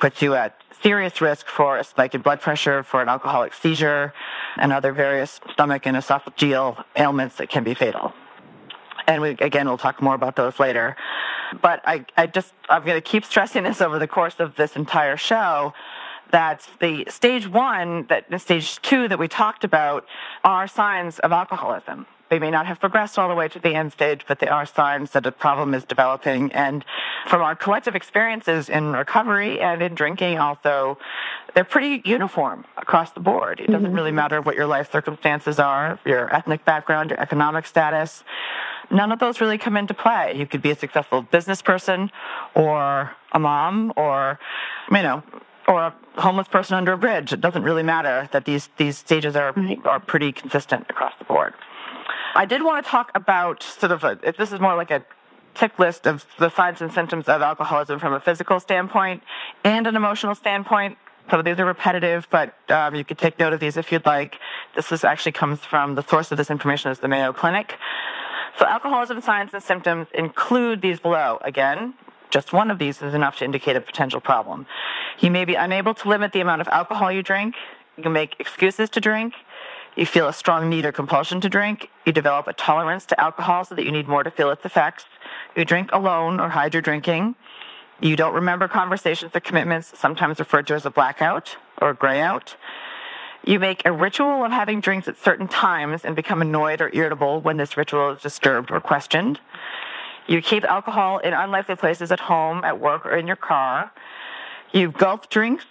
puts 0.00 0.20
you 0.22 0.34
at 0.34 0.56
serious 0.82 1.20
risk 1.20 1.46
for 1.46 1.78
a 1.78 1.84
spike 1.84 2.14
in 2.14 2.22
blood 2.22 2.40
pressure, 2.40 2.82
for 2.82 3.02
an 3.02 3.08
alcoholic 3.08 3.52
seizure, 3.54 4.12
and 4.56 4.72
other 4.72 4.92
various 4.92 5.40
stomach 5.52 5.86
and 5.86 5.96
esophageal 5.96 6.84
ailments 6.96 7.36
that 7.36 7.48
can 7.48 7.62
be 7.62 7.74
fatal. 7.74 8.12
And 9.06 9.20
we, 9.22 9.30
again, 9.40 9.68
we'll 9.68 9.78
talk 9.78 10.00
more 10.00 10.14
about 10.14 10.36
those 10.36 10.58
later. 10.58 10.96
But 11.60 11.82
I, 11.84 12.06
I 12.16 12.26
just, 12.26 12.54
I'm 12.68 12.84
going 12.84 12.96
to 12.96 13.00
keep 13.00 13.24
stressing 13.24 13.64
this 13.64 13.80
over 13.80 13.98
the 13.98 14.06
course 14.06 14.36
of 14.38 14.56
this 14.56 14.76
entire 14.76 15.16
show 15.16 15.74
that 16.30 16.68
the 16.80 17.04
stage 17.08 17.48
one, 17.48 18.06
that 18.06 18.30
the 18.30 18.38
stage 18.38 18.80
two 18.82 19.08
that 19.08 19.18
we 19.18 19.28
talked 19.28 19.64
about 19.64 20.06
are 20.44 20.66
signs 20.66 21.18
of 21.18 21.32
alcoholism. 21.32 22.06
They 22.30 22.38
may 22.38 22.50
not 22.50 22.66
have 22.66 22.78
progressed 22.78 23.18
all 23.18 23.28
the 23.28 23.34
way 23.34 23.48
to 23.48 23.58
the 23.58 23.74
end 23.74 23.92
stage, 23.92 24.24
but 24.26 24.38
they 24.38 24.46
are 24.46 24.64
signs 24.64 25.10
that 25.10 25.26
a 25.26 25.32
problem 25.32 25.74
is 25.74 25.84
developing. 25.84 26.52
And 26.52 26.84
from 27.26 27.42
our 27.42 27.56
collective 27.56 27.96
experiences 27.96 28.68
in 28.68 28.92
recovery 28.92 29.60
and 29.60 29.82
in 29.82 29.96
drinking, 29.96 30.38
also, 30.38 30.96
they're 31.54 31.64
pretty 31.64 32.08
uniform 32.08 32.64
across 32.76 33.10
the 33.10 33.20
board. 33.20 33.58
It 33.58 33.66
doesn't 33.66 33.88
mm-hmm. 33.88 33.96
really 33.96 34.12
matter 34.12 34.40
what 34.40 34.54
your 34.54 34.66
life 34.66 34.92
circumstances 34.92 35.58
are, 35.58 35.98
your 36.04 36.32
ethnic 36.32 36.64
background, 36.64 37.10
your 37.10 37.20
economic 37.20 37.66
status. 37.66 38.22
None 38.92 39.10
of 39.10 39.18
those 39.18 39.40
really 39.40 39.58
come 39.58 39.76
into 39.76 39.92
play. 39.92 40.34
You 40.36 40.46
could 40.46 40.62
be 40.62 40.70
a 40.70 40.76
successful 40.76 41.22
business 41.22 41.62
person 41.62 42.12
or 42.54 43.10
a 43.32 43.40
mom 43.40 43.92
or, 43.96 44.38
you 44.88 45.02
know, 45.02 45.24
or 45.66 45.80
a 45.82 45.94
homeless 46.14 46.48
person 46.48 46.76
under 46.76 46.92
a 46.92 46.98
bridge. 46.98 47.32
It 47.32 47.40
doesn't 47.40 47.62
really 47.64 47.82
matter 47.82 48.28
that 48.32 48.44
these, 48.44 48.68
these 48.76 48.98
stages 48.98 49.34
are, 49.34 49.52
are 49.84 50.00
pretty 50.00 50.30
consistent 50.30 50.86
across 50.88 51.12
the 51.18 51.24
board. 51.24 51.54
I 52.34 52.46
did 52.46 52.62
want 52.62 52.84
to 52.84 52.90
talk 52.90 53.10
about 53.14 53.62
sort 53.62 53.92
of 53.92 54.04
a, 54.04 54.18
if 54.22 54.36
this 54.36 54.52
is 54.52 54.60
more 54.60 54.76
like 54.76 54.90
a 54.90 55.04
tick 55.54 55.78
list 55.78 56.06
of 56.06 56.24
the 56.38 56.48
signs 56.48 56.80
and 56.80 56.92
symptoms 56.92 57.28
of 57.28 57.42
alcoholism 57.42 57.98
from 57.98 58.12
a 58.12 58.20
physical 58.20 58.60
standpoint 58.60 59.22
and 59.64 59.86
an 59.86 59.96
emotional 59.96 60.34
standpoint. 60.34 60.96
Some 61.28 61.38
of 61.38 61.44
these 61.44 61.58
are 61.58 61.64
repetitive, 61.64 62.26
but 62.30 62.54
um, 62.70 62.94
you 62.94 63.04
could 63.04 63.18
take 63.18 63.38
note 63.38 63.52
of 63.52 63.60
these 63.60 63.76
if 63.76 63.92
you'd 63.92 64.06
like. 64.06 64.36
This 64.74 64.90
is 64.90 65.04
actually 65.04 65.32
comes 65.32 65.60
from 65.60 65.94
the 65.94 66.02
source 66.02 66.32
of 66.32 66.38
this 66.38 66.50
information 66.50 66.90
is 66.90 66.98
the 67.00 67.08
Mayo 67.08 67.32
Clinic. 67.32 67.76
So 68.58 68.66
alcoholism 68.66 69.20
signs 69.20 69.54
and 69.54 69.62
symptoms 69.62 70.08
include 70.14 70.82
these 70.82 70.98
below. 70.98 71.38
Again, 71.42 71.94
just 72.30 72.52
one 72.52 72.70
of 72.70 72.78
these 72.78 73.00
is 73.02 73.14
enough 73.14 73.38
to 73.38 73.44
indicate 73.44 73.76
a 73.76 73.80
potential 73.80 74.20
problem. 74.20 74.66
You 75.18 75.30
may 75.30 75.44
be 75.44 75.54
unable 75.54 75.94
to 75.94 76.08
limit 76.08 76.32
the 76.32 76.40
amount 76.40 76.60
of 76.60 76.68
alcohol 76.68 77.12
you 77.12 77.22
drink. 77.22 77.54
You 77.96 78.02
can 78.02 78.12
make 78.12 78.36
excuses 78.38 78.88
to 78.90 79.00
drink. 79.00 79.34
You 79.96 80.06
feel 80.06 80.28
a 80.28 80.32
strong 80.32 80.70
need 80.70 80.86
or 80.86 80.92
compulsion 80.92 81.40
to 81.40 81.48
drink. 81.48 81.90
You 82.06 82.12
develop 82.12 82.46
a 82.46 82.52
tolerance 82.52 83.04
to 83.06 83.20
alcohol 83.20 83.64
so 83.64 83.74
that 83.74 83.84
you 83.84 83.92
need 83.92 84.08
more 84.08 84.22
to 84.22 84.30
feel 84.30 84.50
its 84.50 84.64
effects. 84.64 85.04
You 85.56 85.64
drink 85.64 85.90
alone 85.92 86.40
or 86.40 86.48
hide 86.48 86.74
your 86.74 86.82
drinking. 86.82 87.34
You 88.00 88.16
don't 88.16 88.34
remember 88.34 88.66
conversations 88.68 89.32
or 89.34 89.40
commitments, 89.40 89.98
sometimes 89.98 90.38
referred 90.38 90.66
to 90.68 90.74
as 90.74 90.86
a 90.86 90.90
blackout 90.90 91.56
or 91.82 91.90
a 91.90 91.96
grayout. 91.96 92.54
You 93.44 93.58
make 93.58 93.82
a 93.84 93.92
ritual 93.92 94.44
of 94.44 94.52
having 94.52 94.80
drinks 94.80 95.08
at 95.08 95.18
certain 95.18 95.48
times 95.48 96.04
and 96.04 96.14
become 96.14 96.40
annoyed 96.40 96.80
or 96.80 96.90
irritable 96.92 97.40
when 97.40 97.56
this 97.56 97.76
ritual 97.76 98.10
is 98.10 98.22
disturbed 98.22 98.70
or 98.70 98.80
questioned. 98.80 99.40
You 100.26 100.40
keep 100.40 100.64
alcohol 100.64 101.18
in 101.18 101.32
unlikely 101.32 101.76
places 101.76 102.12
at 102.12 102.20
home, 102.20 102.64
at 102.64 102.78
work, 102.78 103.04
or 103.04 103.16
in 103.16 103.26
your 103.26 103.36
car. 103.36 103.92
You 104.72 104.92
gulp 104.92 105.28
drinks, 105.28 105.64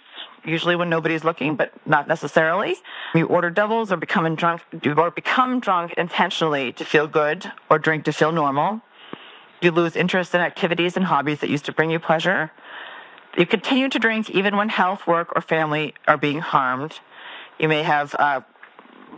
usually 0.44 0.76
when 0.76 0.88
nobody's 0.88 1.24
looking, 1.24 1.56
but 1.56 1.72
not 1.86 2.08
necessarily. 2.08 2.76
You 3.14 3.26
order 3.26 3.50
doubles 3.50 3.92
or 3.92 3.96
become 3.96 4.34
drunk, 4.34 4.62
or 4.84 5.10
become 5.10 5.60
drunk 5.60 5.94
intentionally 5.94 6.72
to 6.72 6.84
feel 6.84 7.06
good 7.06 7.50
or 7.68 7.78
drink 7.78 8.04
to 8.04 8.12
feel 8.12 8.32
normal. 8.32 8.80
You 9.60 9.70
lose 9.70 9.96
interest 9.96 10.34
in 10.34 10.40
activities 10.40 10.96
and 10.96 11.04
hobbies 11.04 11.40
that 11.40 11.50
used 11.50 11.66
to 11.66 11.72
bring 11.72 11.90
you 11.90 11.98
pleasure. 11.98 12.50
You 13.36 13.46
continue 13.46 13.88
to 13.88 13.98
drink 13.98 14.30
even 14.30 14.56
when 14.56 14.68
health, 14.70 15.06
work, 15.06 15.32
or 15.36 15.42
family 15.42 15.94
are 16.08 16.16
being 16.16 16.40
harmed. 16.40 16.98
You 17.58 17.68
may 17.68 17.82
have 17.82 18.14
uh, 18.18 18.40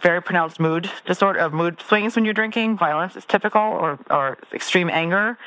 very 0.00 0.20
pronounced 0.20 0.58
mood 0.58 0.90
disorder 1.06 1.38
of 1.38 1.52
mood 1.52 1.80
swings 1.86 2.16
when 2.16 2.24
you're 2.24 2.34
drinking. 2.34 2.76
Violence 2.76 3.16
is 3.16 3.24
typical, 3.24 3.62
or, 3.62 3.98
or 4.10 4.38
extreme 4.52 4.90
anger. 4.90 5.38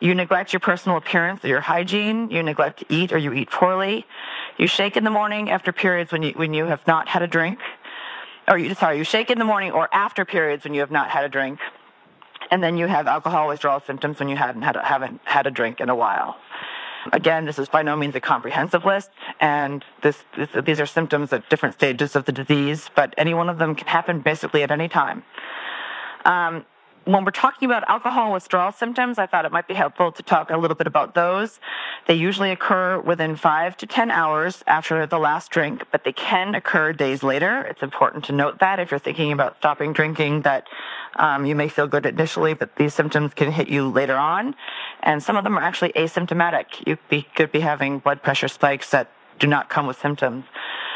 You 0.00 0.14
neglect 0.14 0.52
your 0.52 0.60
personal 0.60 0.98
appearance 0.98 1.44
or 1.44 1.48
your 1.48 1.60
hygiene. 1.60 2.30
You 2.30 2.42
neglect 2.42 2.80
to 2.80 2.86
eat 2.88 3.12
or 3.12 3.18
you 3.18 3.32
eat 3.32 3.50
poorly. 3.50 4.06
You 4.58 4.66
shake 4.66 4.96
in 4.96 5.04
the 5.04 5.10
morning 5.10 5.50
after 5.50 5.72
periods 5.72 6.12
when 6.12 6.22
you, 6.22 6.32
when 6.32 6.54
you 6.54 6.66
have 6.66 6.86
not 6.86 7.08
had 7.08 7.22
a 7.22 7.26
drink. 7.26 7.58
Or 8.46 8.58
you, 8.58 8.74
sorry, 8.74 8.98
you 8.98 9.04
shake 9.04 9.30
in 9.30 9.38
the 9.38 9.44
morning 9.44 9.72
or 9.72 9.88
after 9.92 10.24
periods 10.24 10.64
when 10.64 10.74
you 10.74 10.80
have 10.80 10.90
not 10.90 11.10
had 11.10 11.24
a 11.24 11.28
drink. 11.28 11.60
And 12.50 12.62
then 12.62 12.76
you 12.76 12.86
have 12.86 13.06
alcohol 13.06 13.48
withdrawal 13.48 13.80
symptoms 13.80 14.18
when 14.18 14.28
you 14.28 14.36
hadn't 14.36 14.62
had 14.62 14.76
a, 14.76 14.84
haven't 14.84 15.20
had 15.24 15.46
a 15.46 15.50
drink 15.50 15.80
in 15.80 15.88
a 15.88 15.94
while. 15.94 16.36
Again, 17.12 17.44
this 17.44 17.58
is 17.58 17.68
by 17.68 17.82
no 17.82 17.96
means 17.96 18.14
a 18.14 18.20
comprehensive 18.20 18.84
list, 18.84 19.10
and 19.40 19.84
this, 20.02 20.24
this, 20.36 20.48
these 20.64 20.80
are 20.80 20.86
symptoms 20.86 21.32
at 21.34 21.48
different 21.50 21.74
stages 21.74 22.16
of 22.16 22.24
the 22.24 22.32
disease, 22.32 22.88
but 22.94 23.12
any 23.18 23.34
one 23.34 23.50
of 23.50 23.58
them 23.58 23.74
can 23.74 23.86
happen 23.86 24.20
basically 24.20 24.62
at 24.62 24.70
any 24.70 24.88
time. 24.88 25.22
Um, 26.24 26.64
when 27.04 27.24
we're 27.24 27.30
talking 27.30 27.66
about 27.66 27.88
alcohol 27.88 28.32
withdrawal 28.32 28.72
symptoms, 28.72 29.18
I 29.18 29.26
thought 29.26 29.44
it 29.44 29.52
might 29.52 29.68
be 29.68 29.74
helpful 29.74 30.12
to 30.12 30.22
talk 30.22 30.50
a 30.50 30.56
little 30.56 30.74
bit 30.74 30.86
about 30.86 31.14
those. 31.14 31.60
They 32.06 32.14
usually 32.14 32.50
occur 32.50 32.98
within 33.00 33.36
five 33.36 33.76
to 33.78 33.86
10 33.86 34.10
hours 34.10 34.64
after 34.66 35.06
the 35.06 35.18
last 35.18 35.50
drink, 35.50 35.84
but 35.92 36.04
they 36.04 36.12
can 36.12 36.54
occur 36.54 36.92
days 36.92 37.22
later. 37.22 37.62
It's 37.62 37.82
important 37.82 38.24
to 38.26 38.32
note 38.32 38.58
that 38.60 38.80
if 38.80 38.90
you're 38.90 39.00
thinking 39.00 39.32
about 39.32 39.56
stopping 39.58 39.92
drinking, 39.92 40.42
that 40.42 40.66
um, 41.16 41.44
you 41.44 41.54
may 41.54 41.68
feel 41.68 41.86
good 41.86 42.06
initially, 42.06 42.54
but 42.54 42.74
these 42.76 42.94
symptoms 42.94 43.34
can 43.34 43.52
hit 43.52 43.68
you 43.68 43.88
later 43.88 44.16
on. 44.16 44.54
And 45.02 45.22
some 45.22 45.36
of 45.36 45.44
them 45.44 45.58
are 45.58 45.62
actually 45.62 45.92
asymptomatic. 45.92 46.86
You 46.86 46.96
be, 47.08 47.22
could 47.34 47.52
be 47.52 47.60
having 47.60 47.98
blood 47.98 48.22
pressure 48.22 48.48
spikes 48.48 48.90
that 48.90 49.10
do 49.38 49.46
not 49.46 49.68
come 49.68 49.86
with 49.86 49.98
symptoms. 49.98 50.44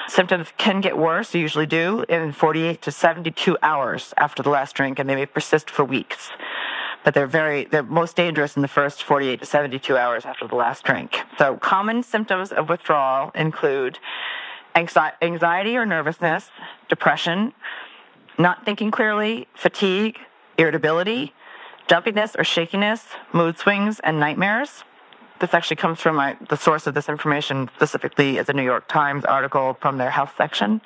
Symptoms 0.08 0.48
can 0.56 0.80
get 0.80 0.96
worse, 0.96 1.30
they 1.32 1.38
usually 1.38 1.66
do, 1.66 2.02
in 2.08 2.32
48 2.32 2.80
to 2.82 2.90
72 2.90 3.58
hours 3.62 4.14
after 4.16 4.42
the 4.42 4.48
last 4.48 4.74
drink, 4.74 4.98
and 4.98 5.08
they 5.08 5.14
may 5.14 5.26
persist 5.26 5.70
for 5.70 5.84
weeks. 5.84 6.30
But 7.04 7.12
they're 7.12 7.26
very, 7.26 7.66
they're 7.66 7.82
most 7.82 8.16
dangerous 8.16 8.56
in 8.56 8.62
the 8.62 8.68
first 8.68 9.02
48 9.02 9.40
to 9.40 9.46
72 9.46 9.96
hours 9.96 10.24
after 10.24 10.48
the 10.48 10.56
last 10.56 10.82
drink. 10.82 11.20
So 11.36 11.58
common 11.58 12.02
symptoms 12.02 12.52
of 12.52 12.70
withdrawal 12.70 13.30
include 13.34 13.98
anxiety 14.74 15.76
or 15.76 15.84
nervousness, 15.84 16.50
depression, 16.88 17.52
not 18.38 18.64
thinking 18.64 18.90
clearly, 18.90 19.46
fatigue, 19.54 20.18
irritability, 20.56 21.34
jumpiness 21.86 22.34
or 22.38 22.44
shakiness, 22.44 23.06
mood 23.32 23.58
swings, 23.58 24.00
and 24.00 24.18
nightmares. 24.18 24.84
This 25.40 25.54
actually 25.54 25.76
comes 25.76 26.00
from 26.00 26.16
my, 26.16 26.36
the 26.48 26.56
source 26.56 26.86
of 26.88 26.94
this 26.94 27.08
information 27.08 27.70
specifically 27.76 28.38
is 28.38 28.48
a 28.48 28.52
New 28.52 28.64
York 28.64 28.88
Times 28.88 29.24
article 29.24 29.76
from 29.80 29.98
their 29.98 30.10
health 30.10 30.34
section. 30.36 30.80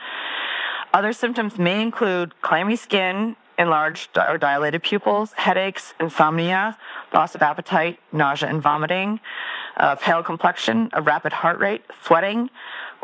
Other 0.92 1.14
symptoms 1.14 1.59
may 1.59 1.80
include 1.80 2.38
clammy 2.42 2.76
skin, 2.76 3.37
enlarged 3.59 4.18
or 4.18 4.37
dilated 4.37 4.82
pupils, 4.82 5.32
headaches, 5.32 5.94
insomnia, 5.99 6.76
loss 7.14 7.35
of 7.35 7.40
appetite, 7.40 7.99
nausea 8.12 8.50
and 8.50 8.62
vomiting, 8.62 9.21
a 9.76 9.97
pale 9.97 10.23
complexion, 10.23 10.90
a 10.92 11.00
rapid 11.00 11.32
heart 11.32 11.59
rate, 11.59 11.82
sweating, 12.02 12.50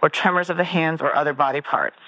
or 0.02 0.10
tremors 0.10 0.50
of 0.50 0.58
the 0.58 0.64
hands 0.64 1.00
or 1.00 1.14
other 1.14 1.32
body 1.32 1.62
parts 1.62 1.98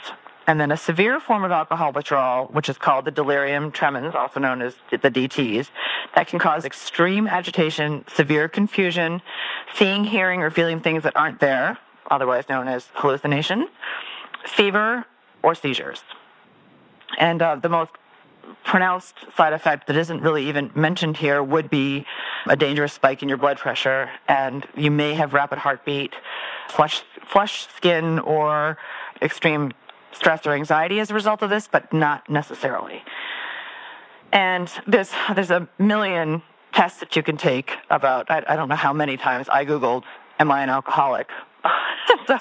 and 0.47 0.61
then 0.61 0.73
a 0.73 0.77
severe 0.77 1.21
form 1.21 1.45
of 1.45 1.51
alcohol 1.51 1.93
withdrawal, 1.93 2.47
which 2.47 2.69
is 2.69 2.79
called 2.79 3.05
the 3.05 3.11
delirium 3.11 3.71
tremens, 3.71 4.15
also 4.15 4.41
known 4.41 4.63
as 4.63 4.75
the 4.91 4.99
DTs, 4.99 5.69
that 6.15 6.27
can 6.27 6.39
cause 6.39 6.65
extreme 6.65 7.27
agitation, 7.27 8.05
severe 8.09 8.49
confusion, 8.49 9.23
seeing, 9.75 10.05
hearing, 10.05 10.43
or 10.43 10.51
feeling 10.51 10.81
things 10.81 11.03
that 11.03 11.17
aren't 11.17 11.41
there, 11.41 11.79
otherwise 12.11 12.49
known 12.49 12.69
as 12.69 12.89
hallucination, 12.95 13.69
fever, 14.47 15.05
or 15.43 15.55
seizures. 15.55 16.03
And 17.19 17.43
uh, 17.43 17.57
the 17.57 17.69
most 17.69 17.91
pronounced 18.65 19.15
side 19.37 19.53
effect 19.53 19.87
that 19.87 19.97
isn't 19.97 20.21
really 20.23 20.49
even 20.49 20.71
mentioned 20.75 21.17
here 21.17 21.43
would 21.43 21.71
be 21.71 22.05
a 22.47 22.57
dangerous 22.57 22.93
spike 22.93 23.23
in 23.23 23.29
your 23.29 23.39
blood 23.39 23.59
pressure, 23.59 24.11
and 24.29 24.67
you 24.77 24.91
may 24.91 25.15
have 25.15 25.33
rapid 25.33 25.59
heartbeat, 25.59 26.15
flush, 26.69 27.03
flush 27.25 27.69
skin, 27.69 28.19
or 28.21 28.79
extreme 29.23 29.73
stress 30.13 30.47
or 30.47 30.53
anxiety 30.53 31.01
as 31.01 31.11
a 31.11 31.15
result 31.15 31.43
of 31.43 31.51
this, 31.51 31.69
but 31.69 31.93
not 31.93 32.29
necessarily. 32.29 33.03
And 34.33 34.71
there's, 34.87 35.11
there's 35.35 35.51
a 35.51 35.69
million 35.79 36.43
tests 36.73 37.01
that 37.01 37.17
you 37.17 37.23
can 37.23 37.37
take 37.37 37.77
about, 37.91 38.31
I, 38.31 38.45
I 38.47 38.57
don't 38.57 38.69
know 38.69 38.77
how 38.77 38.93
many 38.93 39.17
times 39.17 39.49
I 39.49 39.65
Googled, 39.65 40.05
am 40.39 40.51
I 40.51 40.63
an 40.63 40.71
alcoholic? 40.71 41.29
so, 42.27 42.41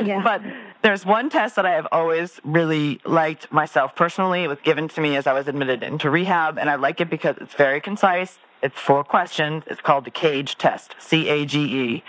yeah. 0.00 0.20
But 0.22 0.42
there's 0.82 1.06
one 1.06 1.30
test 1.30 1.56
that 1.56 1.66
I 1.66 1.72
have 1.72 1.86
always 1.92 2.40
really 2.44 3.00
liked 3.04 3.50
myself 3.52 3.94
personally. 3.94 4.44
It 4.44 4.48
was 4.48 4.58
given 4.62 4.88
to 4.88 5.00
me 5.00 5.16
as 5.16 5.26
I 5.26 5.32
was 5.32 5.48
admitted 5.48 5.82
into 5.82 6.10
rehab, 6.10 6.58
and 6.58 6.68
I 6.68 6.74
like 6.76 7.00
it 7.00 7.10
because 7.10 7.36
it's 7.40 7.54
very 7.54 7.80
concise. 7.80 8.38
It's 8.62 8.78
four 8.78 9.04
questions. 9.04 9.64
It's 9.66 9.80
called 9.80 10.04
the 10.04 10.10
CAGE 10.10 10.58
test, 10.58 10.94
C 10.98 11.28
A 11.28 11.46
G 11.46 11.60
E. 11.60 12.04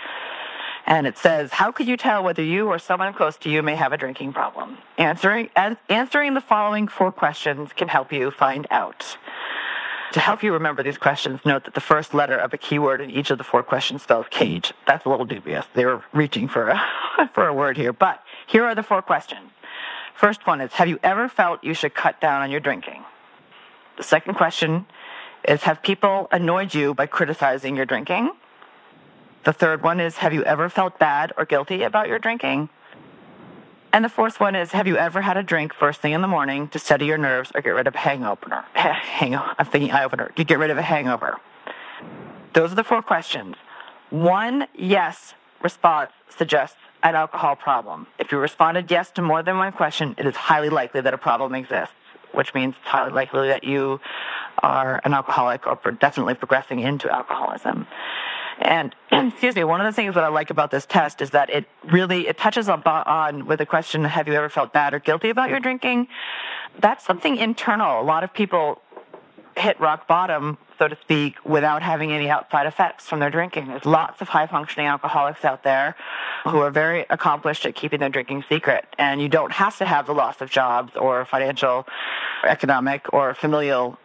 And 0.86 1.06
it 1.06 1.16
says, 1.16 1.52
How 1.52 1.72
could 1.72 1.86
you 1.86 1.96
tell 1.96 2.22
whether 2.22 2.42
you 2.42 2.68
or 2.68 2.78
someone 2.78 3.12
close 3.14 3.36
to 3.38 3.50
you 3.50 3.62
may 3.62 3.76
have 3.76 3.92
a 3.92 3.96
drinking 3.96 4.32
problem? 4.32 4.78
Answering, 4.98 5.50
answering 5.88 6.34
the 6.34 6.40
following 6.40 6.88
four 6.88 7.12
questions 7.12 7.72
can 7.72 7.88
help 7.88 8.12
you 8.12 8.30
find 8.30 8.66
out. 8.70 9.16
To 10.12 10.20
help 10.20 10.42
you 10.42 10.52
remember 10.52 10.82
these 10.82 10.98
questions, 10.98 11.40
note 11.46 11.64
that 11.64 11.72
the 11.72 11.80
first 11.80 12.12
letter 12.12 12.36
of 12.36 12.52
a 12.52 12.58
keyword 12.58 13.00
in 13.00 13.10
each 13.10 13.30
of 13.30 13.38
the 13.38 13.44
four 13.44 13.62
questions 13.62 14.02
spells 14.02 14.26
cage. 14.28 14.74
That's 14.86 15.06
a 15.06 15.08
little 15.08 15.24
dubious. 15.24 15.64
They 15.72 15.86
were 15.86 16.02
reaching 16.12 16.48
for 16.48 16.68
a, 16.68 16.82
for 17.32 17.46
a 17.46 17.54
word 17.54 17.78
here. 17.78 17.94
But 17.94 18.22
here 18.46 18.64
are 18.64 18.74
the 18.74 18.82
four 18.82 19.00
questions. 19.00 19.50
First 20.14 20.46
one 20.46 20.60
is 20.60 20.72
Have 20.74 20.88
you 20.88 20.98
ever 21.02 21.28
felt 21.28 21.64
you 21.64 21.72
should 21.72 21.94
cut 21.94 22.20
down 22.20 22.42
on 22.42 22.50
your 22.50 22.60
drinking? 22.60 23.02
The 23.96 24.02
second 24.02 24.34
question 24.34 24.84
is 25.48 25.62
Have 25.62 25.82
people 25.82 26.28
annoyed 26.30 26.74
you 26.74 26.92
by 26.92 27.06
criticizing 27.06 27.76
your 27.76 27.86
drinking? 27.86 28.32
The 29.44 29.52
third 29.52 29.82
one 29.82 29.98
is 29.98 30.18
Have 30.18 30.32
you 30.32 30.44
ever 30.44 30.68
felt 30.68 30.98
bad 30.98 31.32
or 31.36 31.44
guilty 31.44 31.82
about 31.82 32.08
your 32.08 32.18
drinking? 32.18 32.68
And 33.92 34.04
the 34.04 34.08
fourth 34.08 34.38
one 34.38 34.54
is 34.54 34.72
Have 34.72 34.86
you 34.86 34.96
ever 34.96 35.20
had 35.20 35.36
a 35.36 35.42
drink 35.42 35.74
first 35.74 36.00
thing 36.00 36.12
in 36.12 36.22
the 36.22 36.28
morning 36.28 36.68
to 36.68 36.78
steady 36.78 37.06
your 37.06 37.18
nerves 37.18 37.50
or 37.54 37.60
get 37.60 37.70
rid 37.70 37.86
of 37.86 37.94
a 37.94 37.98
hangover? 37.98 38.64
Hang 38.74 39.34
I'm 39.34 39.66
thinking 39.66 39.90
eye 39.90 40.04
opener. 40.04 40.30
To 40.36 40.44
get 40.44 40.58
rid 40.58 40.70
of 40.70 40.78
a 40.78 40.82
hangover. 40.82 41.38
Those 42.52 42.72
are 42.72 42.76
the 42.76 42.84
four 42.84 43.02
questions. 43.02 43.56
One 44.10 44.66
yes 44.74 45.34
response 45.62 46.12
suggests 46.28 46.76
an 47.02 47.16
alcohol 47.16 47.56
problem. 47.56 48.06
If 48.18 48.30
you 48.30 48.38
responded 48.38 48.90
yes 48.90 49.10
to 49.12 49.22
more 49.22 49.42
than 49.42 49.58
one 49.58 49.72
question, 49.72 50.14
it 50.18 50.26
is 50.26 50.36
highly 50.36 50.68
likely 50.68 51.00
that 51.00 51.12
a 51.12 51.18
problem 51.18 51.54
exists, 51.54 51.94
which 52.32 52.54
means 52.54 52.74
it's 52.78 52.86
highly 52.86 53.12
likely 53.12 53.48
that 53.48 53.64
you 53.64 54.00
are 54.62 55.00
an 55.04 55.14
alcoholic 55.14 55.66
or 55.66 55.76
definitely 55.92 56.34
progressing 56.34 56.78
into 56.78 57.10
alcoholism. 57.10 57.86
And 58.60 58.94
excuse 59.12 59.54
me, 59.56 59.64
one 59.64 59.80
of 59.80 59.86
the 59.86 59.92
things 59.92 60.14
that 60.14 60.24
I 60.24 60.28
like 60.28 60.50
about 60.50 60.70
this 60.70 60.86
test 60.86 61.20
is 61.20 61.30
that 61.30 61.50
it 61.50 61.66
really 61.90 62.28
it 62.28 62.38
touches 62.38 62.68
on, 62.68 63.46
with 63.46 63.58
the 63.58 63.66
question, 63.66 64.04
have 64.04 64.28
you 64.28 64.34
ever 64.34 64.48
felt 64.48 64.72
bad 64.72 64.94
or 64.94 64.98
guilty 64.98 65.30
about 65.30 65.50
your 65.50 65.60
drinking? 65.60 66.08
That's 66.80 67.04
something 67.04 67.36
internal. 67.36 68.00
A 68.00 68.04
lot 68.04 68.24
of 68.24 68.32
people 68.32 68.80
hit 69.56 69.78
rock 69.80 70.08
bottom, 70.08 70.56
so 70.78 70.88
to 70.88 70.96
speak, 70.96 71.36
without 71.44 71.82
having 71.82 72.12
any 72.12 72.30
outside 72.30 72.66
effects 72.66 73.06
from 73.06 73.20
their 73.20 73.30
drinking. 73.30 73.68
There's 73.68 73.84
lots 73.84 74.22
of 74.22 74.28
high 74.28 74.46
functioning 74.46 74.86
alcoholics 74.86 75.44
out 75.44 75.62
there 75.62 75.94
who 76.44 76.58
are 76.58 76.70
very 76.70 77.04
accomplished 77.10 77.66
at 77.66 77.74
keeping 77.74 78.00
their 78.00 78.08
drinking 78.08 78.44
secret. 78.48 78.86
And 78.98 79.20
you 79.20 79.28
don't 79.28 79.52
have 79.52 79.76
to 79.78 79.84
have 79.84 80.06
the 80.06 80.14
loss 80.14 80.40
of 80.40 80.50
jobs 80.50 80.96
or 80.96 81.24
financial, 81.26 81.86
economic, 82.44 83.12
or 83.12 83.34
familial 83.34 83.98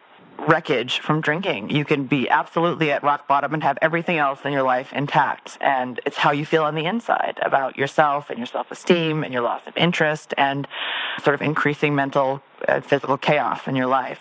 wreckage 0.47 0.99
from 0.99 1.21
drinking. 1.21 1.69
You 1.69 1.85
can 1.85 2.05
be 2.05 2.29
absolutely 2.29 2.91
at 2.91 3.03
rock 3.03 3.27
bottom 3.27 3.53
and 3.53 3.63
have 3.63 3.77
everything 3.81 4.17
else 4.17 4.39
in 4.45 4.51
your 4.51 4.63
life 4.63 4.93
intact. 4.93 5.57
And 5.61 5.99
it's 6.05 6.17
how 6.17 6.31
you 6.31 6.45
feel 6.45 6.63
on 6.63 6.75
the 6.75 6.85
inside 6.85 7.39
about 7.41 7.77
yourself 7.77 8.29
and 8.29 8.37
your 8.37 8.47
self 8.47 8.71
esteem 8.71 9.23
and 9.23 9.33
your 9.33 9.41
loss 9.41 9.61
of 9.67 9.75
interest 9.77 10.33
and 10.37 10.67
sort 11.23 11.33
of 11.33 11.41
increasing 11.41 11.95
mental 11.95 12.41
and 12.67 12.85
physical 12.85 13.17
chaos 13.17 13.67
in 13.67 13.75
your 13.75 13.87
life. 13.87 14.19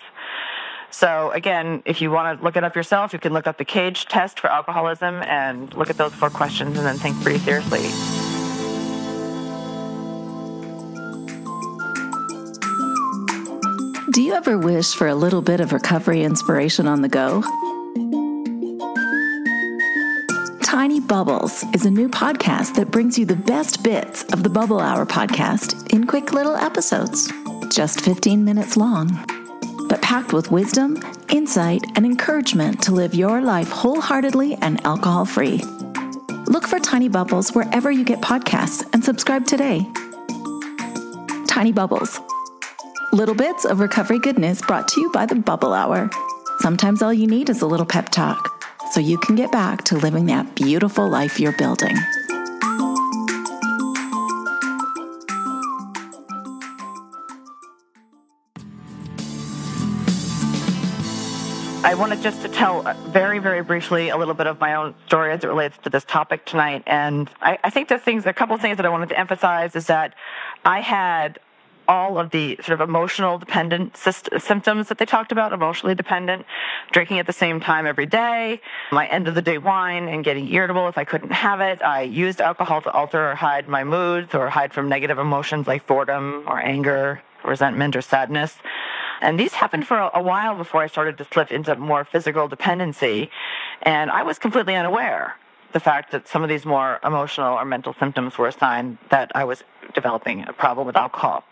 So 0.90 1.30
again, 1.32 1.82
if 1.84 2.00
you 2.00 2.10
want 2.10 2.38
to 2.38 2.44
look 2.44 2.56
it 2.56 2.64
up 2.64 2.74
yourself, 2.74 3.12
you 3.12 3.18
can 3.18 3.32
look 3.32 3.46
up 3.46 3.58
the 3.58 3.64
CAGE 3.64 4.06
test 4.06 4.40
for 4.40 4.48
alcoholism 4.48 5.16
and 5.22 5.72
look 5.74 5.90
at 5.90 5.96
those 5.96 6.14
four 6.14 6.30
questions 6.30 6.78
and 6.78 6.86
then 6.86 6.96
think 6.96 7.20
pretty 7.22 7.38
seriously. 7.40 8.15
Do 14.16 14.22
you 14.22 14.32
ever 14.32 14.56
wish 14.56 14.94
for 14.94 15.08
a 15.08 15.14
little 15.14 15.42
bit 15.42 15.60
of 15.60 15.74
recovery 15.74 16.22
inspiration 16.22 16.88
on 16.88 17.02
the 17.02 17.08
go? 17.08 17.42
Tiny 20.62 21.00
Bubbles 21.00 21.62
is 21.74 21.84
a 21.84 21.90
new 21.90 22.08
podcast 22.08 22.76
that 22.76 22.90
brings 22.90 23.18
you 23.18 23.26
the 23.26 23.36
best 23.36 23.82
bits 23.82 24.24
of 24.32 24.42
the 24.42 24.48
Bubble 24.48 24.80
Hour 24.80 25.04
podcast 25.04 25.92
in 25.92 26.06
quick 26.06 26.32
little 26.32 26.56
episodes, 26.56 27.30
just 27.68 28.00
15 28.00 28.42
minutes 28.42 28.78
long, 28.78 29.10
but 29.86 30.00
packed 30.00 30.32
with 30.32 30.50
wisdom, 30.50 30.96
insight, 31.28 31.84
and 31.94 32.06
encouragement 32.06 32.82
to 32.84 32.92
live 32.92 33.14
your 33.14 33.42
life 33.42 33.68
wholeheartedly 33.68 34.54
and 34.62 34.82
alcohol 34.86 35.26
free. 35.26 35.58
Look 36.46 36.66
for 36.66 36.78
Tiny 36.78 37.10
Bubbles 37.10 37.50
wherever 37.50 37.90
you 37.90 38.02
get 38.02 38.22
podcasts 38.22 38.82
and 38.94 39.04
subscribe 39.04 39.44
today. 39.44 39.86
Tiny 41.46 41.72
Bubbles 41.72 42.18
Little 43.12 43.34
bits 43.34 43.64
of 43.64 43.80
recovery 43.80 44.18
goodness 44.18 44.60
brought 44.60 44.88
to 44.88 45.00
you 45.00 45.10
by 45.10 45.26
the 45.26 45.36
Bubble 45.36 45.72
Hour. 45.72 46.10
Sometimes 46.58 47.02
all 47.02 47.12
you 47.12 47.26
need 47.26 47.48
is 47.48 47.62
a 47.62 47.66
little 47.66 47.86
pep 47.86 48.10
talk 48.10 48.64
so 48.92 49.00
you 49.00 49.16
can 49.18 49.36
get 49.36 49.50
back 49.52 49.84
to 49.84 49.96
living 49.96 50.26
that 50.26 50.54
beautiful 50.54 51.08
life 51.08 51.40
you're 51.40 51.56
building. 51.56 51.96
I 61.84 61.94
wanted 61.94 62.20
just 62.20 62.42
to 62.42 62.48
tell 62.48 62.86
uh, 62.86 62.94
very, 63.10 63.38
very 63.38 63.62
briefly 63.62 64.08
a 64.08 64.16
little 64.16 64.34
bit 64.34 64.48
of 64.48 64.58
my 64.58 64.74
own 64.74 64.94
story 65.06 65.30
as 65.30 65.44
it 65.44 65.46
relates 65.46 65.78
to 65.84 65.90
this 65.90 66.04
topic 66.04 66.44
tonight. 66.44 66.82
And 66.84 67.30
I, 67.40 67.58
I 67.62 67.70
think 67.70 67.88
the 67.88 67.98
things, 67.98 68.26
a 68.26 68.32
couple 68.32 68.56
of 68.56 68.60
things 68.60 68.78
that 68.78 68.84
I 68.84 68.88
wanted 68.88 69.10
to 69.10 69.18
emphasize 69.18 69.76
is 69.76 69.86
that 69.86 70.14
I 70.64 70.80
had 70.80 71.38
all 71.88 72.18
of 72.18 72.30
the 72.30 72.56
sort 72.62 72.80
of 72.80 72.88
emotional 72.88 73.38
dependent 73.38 73.96
symptoms 73.96 74.88
that 74.88 74.98
they 74.98 75.04
talked 75.04 75.32
about, 75.32 75.52
emotionally 75.52 75.94
dependent, 75.94 76.46
drinking 76.92 77.18
at 77.18 77.26
the 77.26 77.32
same 77.32 77.60
time 77.60 77.86
every 77.86 78.06
day, 78.06 78.60
my 78.92 79.06
end 79.06 79.28
of 79.28 79.34
the 79.34 79.42
day 79.42 79.58
wine 79.58 80.08
and 80.08 80.24
getting 80.24 80.52
irritable 80.52 80.88
if 80.88 80.98
I 80.98 81.04
couldn't 81.04 81.32
have 81.32 81.60
it. 81.60 81.82
I 81.82 82.02
used 82.02 82.40
alcohol 82.40 82.82
to 82.82 82.90
alter 82.90 83.30
or 83.30 83.34
hide 83.34 83.68
my 83.68 83.84
moods 83.84 84.34
or 84.34 84.48
hide 84.48 84.72
from 84.72 84.88
negative 84.88 85.18
emotions 85.18 85.66
like 85.66 85.86
boredom 85.86 86.44
or 86.46 86.58
anger, 86.58 87.22
resentment 87.44 87.96
or 87.96 88.02
sadness. 88.02 88.56
And 89.20 89.40
these 89.40 89.54
happened 89.54 89.86
for 89.86 90.10
a, 90.12 90.22
while 90.22 90.56
before 90.56 90.82
I 90.82 90.88
started 90.88 91.16
to 91.18 91.24
slip 91.24 91.50
into 91.50 91.74
more 91.76 92.04
physical 92.04 92.48
dependency. 92.48 93.30
And 93.82 94.10
I 94.10 94.22
was 94.22 94.38
completely 94.38 94.74
unaware 94.74 95.36
the 95.72 95.80
fact 95.80 96.12
that 96.12 96.28
some 96.28 96.42
of 96.42 96.48
these 96.48 96.64
more 96.64 97.00
emotional 97.04 97.54
or 97.54 97.64
mental 97.64 97.94
symptoms 97.98 98.38
were 98.38 98.48
a 98.48 98.52
sign 98.52 98.98
that 99.10 99.32
I 99.34 99.44
was 99.44 99.62
developing 99.94 100.46
a 100.48 100.52
problem 100.52 100.86
with 100.86 100.96
alcohol 100.96 101.44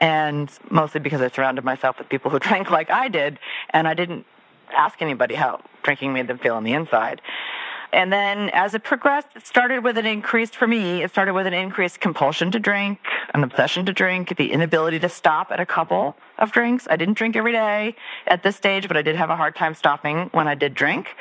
and 0.00 0.50
mostly 0.70 1.00
because 1.00 1.20
I 1.20 1.28
surrounded 1.28 1.64
myself 1.64 1.98
with 1.98 2.08
people 2.08 2.30
who 2.30 2.38
drank 2.48 2.70
like 2.70 2.90
I 2.90 3.08
did, 3.08 3.38
and 3.70 3.86
I 3.88 3.94
didn't 3.94 4.26
ask 4.72 5.00
anybody 5.00 5.34
how 5.34 5.60
drinking 5.82 6.12
made 6.12 6.28
them 6.28 6.38
feel 6.38 6.54
on 6.54 6.64
the 6.64 6.72
inside. 6.72 7.20
And 7.92 8.12
then 8.12 8.50
as 8.50 8.74
it 8.74 8.82
progressed, 8.82 9.28
it 9.36 9.46
started 9.46 9.84
with 9.84 9.96
an 9.96 10.06
increased, 10.06 10.56
for 10.56 10.66
me, 10.66 11.02
it 11.02 11.10
started 11.10 11.34
with 11.34 11.46
an 11.46 11.54
increased 11.54 12.00
compulsion 12.00 12.50
to 12.50 12.58
drink, 12.58 12.98
an 13.32 13.44
obsession 13.44 13.86
to 13.86 13.92
drink, 13.92 14.36
the 14.36 14.52
inability 14.52 14.98
to 14.98 15.08
stop 15.08 15.52
at 15.52 15.60
a 15.60 15.66
couple 15.66 16.16
of 16.38 16.52
drinks. 16.52 16.86
I 16.90 16.96
didn't 16.96 17.14
drink 17.14 17.36
every 17.36 17.52
day 17.52 17.94
at 18.26 18.42
this 18.42 18.56
stage, 18.56 18.88
but 18.88 18.96
I 18.96 19.02
did 19.02 19.16
have 19.16 19.30
a 19.30 19.36
hard 19.36 19.54
time 19.54 19.74
stopping 19.74 20.28
when 20.32 20.48
I 20.48 20.54
did 20.54 20.74
drink. 20.74 21.14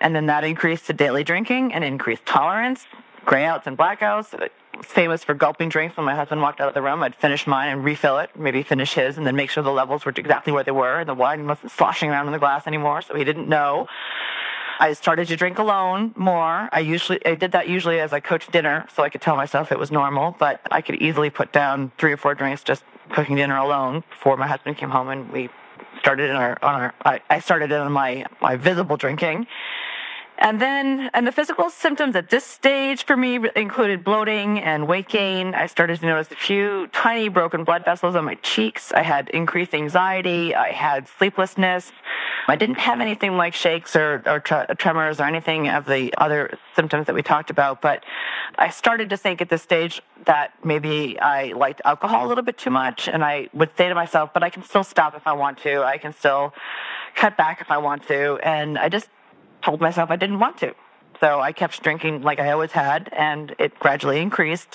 And 0.00 0.14
then 0.14 0.26
that 0.26 0.44
increased 0.44 0.86
to 0.86 0.92
daily 0.92 1.24
drinking 1.24 1.74
and 1.74 1.82
increased 1.82 2.24
tolerance, 2.24 2.86
grayouts 3.26 3.66
and 3.66 3.76
blackouts, 3.76 4.48
famous 4.82 5.24
for 5.24 5.34
gulping 5.34 5.68
drinks 5.68 5.96
when 5.96 6.06
my 6.06 6.14
husband 6.14 6.40
walked 6.40 6.60
out 6.60 6.68
of 6.68 6.74
the 6.74 6.82
room. 6.82 7.02
I'd 7.02 7.14
finish 7.14 7.46
mine 7.46 7.70
and 7.70 7.84
refill 7.84 8.18
it, 8.18 8.30
maybe 8.36 8.62
finish 8.62 8.94
his, 8.94 9.16
and 9.18 9.26
then 9.26 9.36
make 9.36 9.50
sure 9.50 9.62
the 9.62 9.70
levels 9.70 10.04
were 10.04 10.12
exactly 10.16 10.52
where 10.52 10.64
they 10.64 10.72
were. 10.72 11.00
And 11.00 11.08
the 11.08 11.14
wine 11.14 11.46
wasn't 11.46 11.72
sloshing 11.72 12.10
around 12.10 12.26
in 12.26 12.32
the 12.32 12.38
glass 12.38 12.66
anymore, 12.66 13.02
so 13.02 13.14
he 13.14 13.24
didn't 13.24 13.48
know. 13.48 13.86
I 14.78 14.92
started 14.92 15.28
to 15.28 15.36
drink 15.36 15.58
alone 15.58 16.12
more. 16.16 16.68
I 16.70 16.80
usually 16.80 17.24
I 17.24 17.34
did 17.34 17.52
that 17.52 17.68
usually 17.68 17.98
as 18.00 18.12
I 18.12 18.20
cooked 18.20 18.52
dinner, 18.52 18.86
so 18.94 19.02
I 19.02 19.08
could 19.08 19.22
tell 19.22 19.36
myself 19.36 19.72
it 19.72 19.78
was 19.78 19.90
normal. 19.90 20.36
But 20.38 20.60
I 20.70 20.82
could 20.82 20.96
easily 20.96 21.30
put 21.30 21.52
down 21.52 21.92
three 21.98 22.12
or 22.12 22.16
four 22.16 22.34
drinks 22.34 22.62
just 22.62 22.84
cooking 23.10 23.36
dinner 23.36 23.56
alone 23.56 24.04
before 24.10 24.36
my 24.36 24.46
husband 24.46 24.76
came 24.76 24.90
home, 24.90 25.08
and 25.08 25.30
we 25.32 25.48
started 26.00 26.30
in 26.30 26.36
our 26.36 26.58
on 26.62 26.74
our. 26.74 26.94
I, 27.04 27.20
I 27.30 27.40
started 27.40 27.72
in 27.72 27.90
my 27.92 28.26
my 28.40 28.56
visible 28.56 28.96
drinking, 28.96 29.46
and 30.38 30.60
then, 30.60 31.10
and 31.14 31.26
the 31.26 31.32
physical 31.32 31.70
symptoms 31.70 32.14
at 32.14 32.28
this 32.28 32.44
stage 32.44 33.04
for 33.04 33.16
me 33.16 33.38
included 33.56 34.04
bloating 34.04 34.60
and 34.60 34.86
weight 34.86 35.08
gain. 35.08 35.54
I 35.54 35.66
started 35.66 36.00
to 36.00 36.06
notice 36.06 36.30
a 36.30 36.36
few 36.36 36.88
tiny 36.88 37.28
broken 37.28 37.64
blood 37.64 37.84
vessels 37.84 38.14
on 38.14 38.24
my 38.24 38.34
cheeks. 38.36 38.92
I 38.92 39.02
had 39.02 39.30
increased 39.30 39.74
anxiety. 39.74 40.54
I 40.54 40.72
had 40.72 41.08
sleeplessness. 41.08 41.90
I 42.48 42.56
didn't 42.56 42.78
have 42.78 43.00
anything 43.00 43.36
like 43.36 43.54
shakes 43.54 43.96
or, 43.96 44.22
or 44.26 44.40
tre- 44.40 44.66
tremors 44.78 45.20
or 45.20 45.24
anything 45.24 45.68
of 45.68 45.86
the 45.86 46.14
other 46.18 46.58
symptoms 46.74 47.06
that 47.06 47.14
we 47.14 47.22
talked 47.22 47.50
about, 47.50 47.80
but 47.80 48.04
I 48.58 48.70
started 48.70 49.10
to 49.10 49.16
think 49.16 49.40
at 49.40 49.48
this 49.48 49.62
stage 49.62 50.00
that 50.26 50.52
maybe 50.64 51.18
I 51.18 51.52
liked 51.52 51.80
alcohol 51.84 52.26
a 52.26 52.28
little 52.28 52.44
bit 52.44 52.58
too 52.58 52.70
much. 52.70 53.08
And 53.08 53.24
I 53.24 53.48
would 53.52 53.70
say 53.76 53.88
to 53.88 53.94
myself, 53.94 54.30
but 54.32 54.42
I 54.42 54.50
can 54.50 54.62
still 54.62 54.84
stop 54.84 55.16
if 55.16 55.26
I 55.26 55.32
want 55.32 55.58
to. 55.58 55.82
I 55.82 55.98
can 55.98 56.12
still 56.12 56.54
cut 57.14 57.36
back 57.36 57.60
if 57.60 57.70
I 57.70 57.78
want 57.78 58.06
to. 58.08 58.38
And 58.42 58.78
I 58.78 58.88
just 58.88 59.08
told 59.66 59.80
myself 59.80 60.10
I 60.10 60.16
didn't 60.16 60.38
want 60.38 60.56
to. 60.64 60.70
So 61.20 61.28
I 61.40 61.52
kept 61.60 61.82
drinking 61.82 62.22
like 62.28 62.38
I 62.46 62.48
always 62.54 62.72
had, 62.72 63.02
and 63.12 63.54
it 63.58 63.70
gradually 63.84 64.18
increased. 64.26 64.72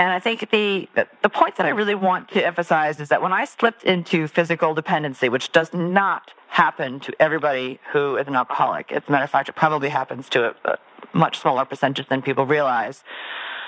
And 0.00 0.08
I 0.18 0.20
think 0.26 0.38
the 0.50 0.88
the 1.26 1.32
point 1.40 1.54
that 1.56 1.66
I 1.70 1.72
really 1.80 1.98
want 2.08 2.24
to 2.34 2.38
emphasize 2.50 2.96
is 3.04 3.08
that 3.12 3.20
when 3.24 3.34
I 3.42 3.44
slipped 3.44 3.82
into 3.94 4.18
physical 4.38 4.70
dependency, 4.74 5.28
which 5.28 5.46
does 5.58 5.70
not 5.74 6.24
happen 6.48 6.90
to 7.06 7.10
everybody 7.26 7.78
who 7.92 8.04
is 8.20 8.26
an 8.26 8.36
alcoholic, 8.42 8.86
as 8.92 9.02
a 9.06 9.12
matter 9.12 9.24
of 9.24 9.30
fact, 9.36 9.48
it 9.48 9.56
probably 9.64 9.90
happens 10.00 10.28
to 10.34 10.38
a, 10.48 10.52
a 10.72 10.78
much 11.12 11.34
smaller 11.42 11.64
percentage 11.64 12.08
than 12.08 12.22
people 12.22 12.46
realize. 12.46 12.96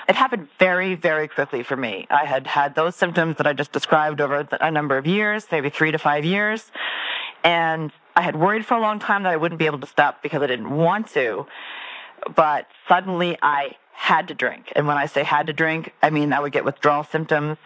It 0.09 0.15
happened 0.15 0.47
very, 0.59 0.95
very 1.09 1.27
quickly 1.35 1.63
for 1.63 1.77
me. 1.77 1.93
I 2.09 2.25
had 2.33 2.43
had 2.59 2.69
those 2.75 2.95
symptoms 2.95 3.37
that 3.37 3.47
I 3.47 3.53
just 3.53 3.71
described 3.71 4.19
over 4.19 4.35
a 4.69 4.71
number 4.79 4.97
of 4.97 5.05
years, 5.17 5.47
maybe 5.51 5.69
three 5.69 5.91
to 5.91 5.97
five 6.09 6.25
years. 6.25 6.71
And 7.43 7.91
I 8.15 8.21
had 8.21 8.35
worried 8.35 8.65
for 8.65 8.75
a 8.75 8.81
long 8.81 8.99
time 8.99 9.23
that 9.23 9.31
I 9.31 9.37
wouldn't 9.37 9.59
be 9.59 9.65
able 9.65 9.79
to 9.79 9.87
stop 9.87 10.21
because 10.21 10.41
I 10.41 10.47
didn't 10.47 10.69
want 10.69 11.07
to. 11.09 11.47
But 12.35 12.67
suddenly 12.87 13.37
I 13.41 13.75
had 13.93 14.27
to 14.29 14.33
drink. 14.33 14.71
And 14.75 14.87
when 14.87 14.97
I 14.97 15.05
say 15.05 15.23
had 15.23 15.47
to 15.47 15.53
drink, 15.53 15.93
I 16.01 16.09
mean 16.09 16.33
I 16.33 16.39
would 16.39 16.51
get 16.51 16.65
withdrawal 16.65 17.03
symptoms. 17.03 17.57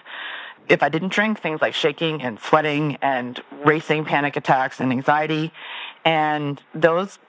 If 0.70 0.84
I 0.84 0.90
didn't 0.90 1.14
drink, 1.14 1.40
things 1.40 1.62
like 1.62 1.74
shaking 1.74 2.22
and 2.22 2.40
sweating 2.40 2.98
and 3.02 3.42
racing 3.64 4.06
panic 4.06 4.36
attacks 4.36 4.80
and 4.80 4.92
anxiety. 4.92 5.54
And 6.04 6.62
those 6.74 7.20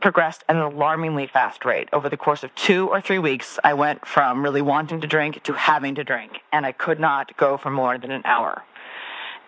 progressed 0.00 0.44
at 0.48 0.56
an 0.56 0.62
alarmingly 0.62 1.26
fast 1.26 1.64
rate. 1.64 1.88
Over 1.92 2.08
the 2.08 2.16
course 2.16 2.44
of 2.44 2.54
two 2.54 2.88
or 2.88 3.00
three 3.00 3.18
weeks, 3.18 3.58
I 3.64 3.74
went 3.74 4.06
from 4.06 4.42
really 4.42 4.62
wanting 4.62 5.00
to 5.00 5.06
drink 5.06 5.42
to 5.44 5.52
having 5.52 5.94
to 5.96 6.04
drink, 6.04 6.40
and 6.52 6.64
I 6.64 6.72
could 6.72 7.00
not 7.00 7.36
go 7.36 7.56
for 7.56 7.70
more 7.70 7.98
than 7.98 8.10
an 8.10 8.22
hour. 8.24 8.62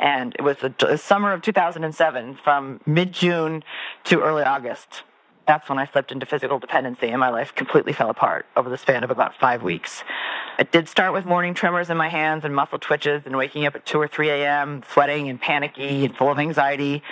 And 0.01 0.35
it 0.39 0.43
was 0.43 0.57
the, 0.59 0.97
summer 0.97 1.33
of 1.33 1.43
2007, 1.43 2.39
from 2.43 2.81
mid 2.87 3.13
June 3.13 3.63
to 4.05 4.23
early 4.23 4.43
August. 4.43 5.03
That's 5.47 5.69
when 5.69 5.79
I 5.79 5.87
slipped 5.87 6.11
into 6.11 6.25
physical 6.27 6.59
dependency, 6.59 7.09
and 7.09 7.21
my 7.21 7.29
life 7.29 7.55
completely 7.55 7.93
fell 7.93 8.09
apart 8.09 8.47
over 8.57 8.71
the 8.71 8.79
span 8.79 9.05
of 9.05 9.11
about 9.11 9.35
five 9.39 9.63
weeks. 9.63 10.03
It 10.59 10.73
did 10.73 10.89
start 10.89 11.13
with 11.13 11.27
morning 11.27 11.55
tremors 11.55 11.91
in 11.91 11.97
my 11.97 12.09
hands 12.09 12.45
and 12.45 12.55
muscle 12.55 12.79
twitches, 12.79 13.23
and 13.27 13.37
waking 13.37 13.67
up 13.67 13.75
at 13.75 13.85
2 13.85 14.01
or 14.01 14.09
3 14.09 14.31
a.m., 14.31 14.83
sweating 14.91 15.29
and 15.29 15.41
panicky 15.41 16.05
and 16.05 16.17
full 16.17 16.31
of 16.31 16.39
anxiety. 16.39 17.03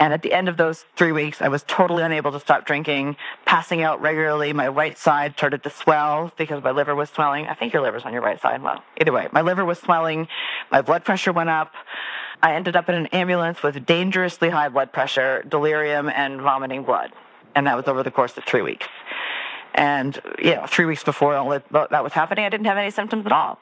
And 0.00 0.14
at 0.14 0.22
the 0.22 0.32
end 0.32 0.48
of 0.48 0.56
those 0.56 0.86
three 0.96 1.12
weeks, 1.12 1.42
I 1.42 1.48
was 1.48 1.62
totally 1.64 2.02
unable 2.02 2.32
to 2.32 2.40
stop 2.40 2.64
drinking, 2.64 3.16
passing 3.44 3.82
out 3.82 4.00
regularly. 4.00 4.50
My 4.54 4.66
right 4.66 4.96
side 4.96 5.34
started 5.34 5.62
to 5.64 5.70
swell 5.70 6.32
because 6.38 6.64
my 6.64 6.70
liver 6.70 6.94
was 6.94 7.10
swelling. 7.10 7.46
I 7.46 7.52
think 7.52 7.74
your 7.74 7.82
liver's 7.82 8.04
on 8.04 8.14
your 8.14 8.22
right 8.22 8.40
side. 8.40 8.62
Well, 8.62 8.82
either 8.98 9.12
way, 9.12 9.28
my 9.30 9.42
liver 9.42 9.62
was 9.62 9.78
swelling. 9.78 10.26
My 10.72 10.80
blood 10.80 11.04
pressure 11.04 11.32
went 11.32 11.50
up. 11.50 11.74
I 12.42 12.54
ended 12.54 12.76
up 12.76 12.88
in 12.88 12.94
an 12.94 13.06
ambulance 13.08 13.62
with 13.62 13.84
dangerously 13.84 14.48
high 14.48 14.70
blood 14.70 14.90
pressure, 14.90 15.44
delirium, 15.46 16.08
and 16.08 16.40
vomiting 16.40 16.82
blood. 16.82 17.12
And 17.54 17.66
that 17.66 17.76
was 17.76 17.86
over 17.86 18.02
the 18.02 18.10
course 18.10 18.34
of 18.38 18.44
three 18.44 18.62
weeks. 18.62 18.86
And, 19.74 20.18
you 20.38 20.54
know, 20.54 20.64
three 20.66 20.86
weeks 20.86 21.04
before 21.04 21.34
all 21.34 21.50
that 21.50 22.02
was 22.02 22.14
happening, 22.14 22.46
I 22.46 22.48
didn't 22.48 22.66
have 22.66 22.78
any 22.78 22.90
symptoms 22.90 23.26
at 23.26 23.32
all. 23.32 23.60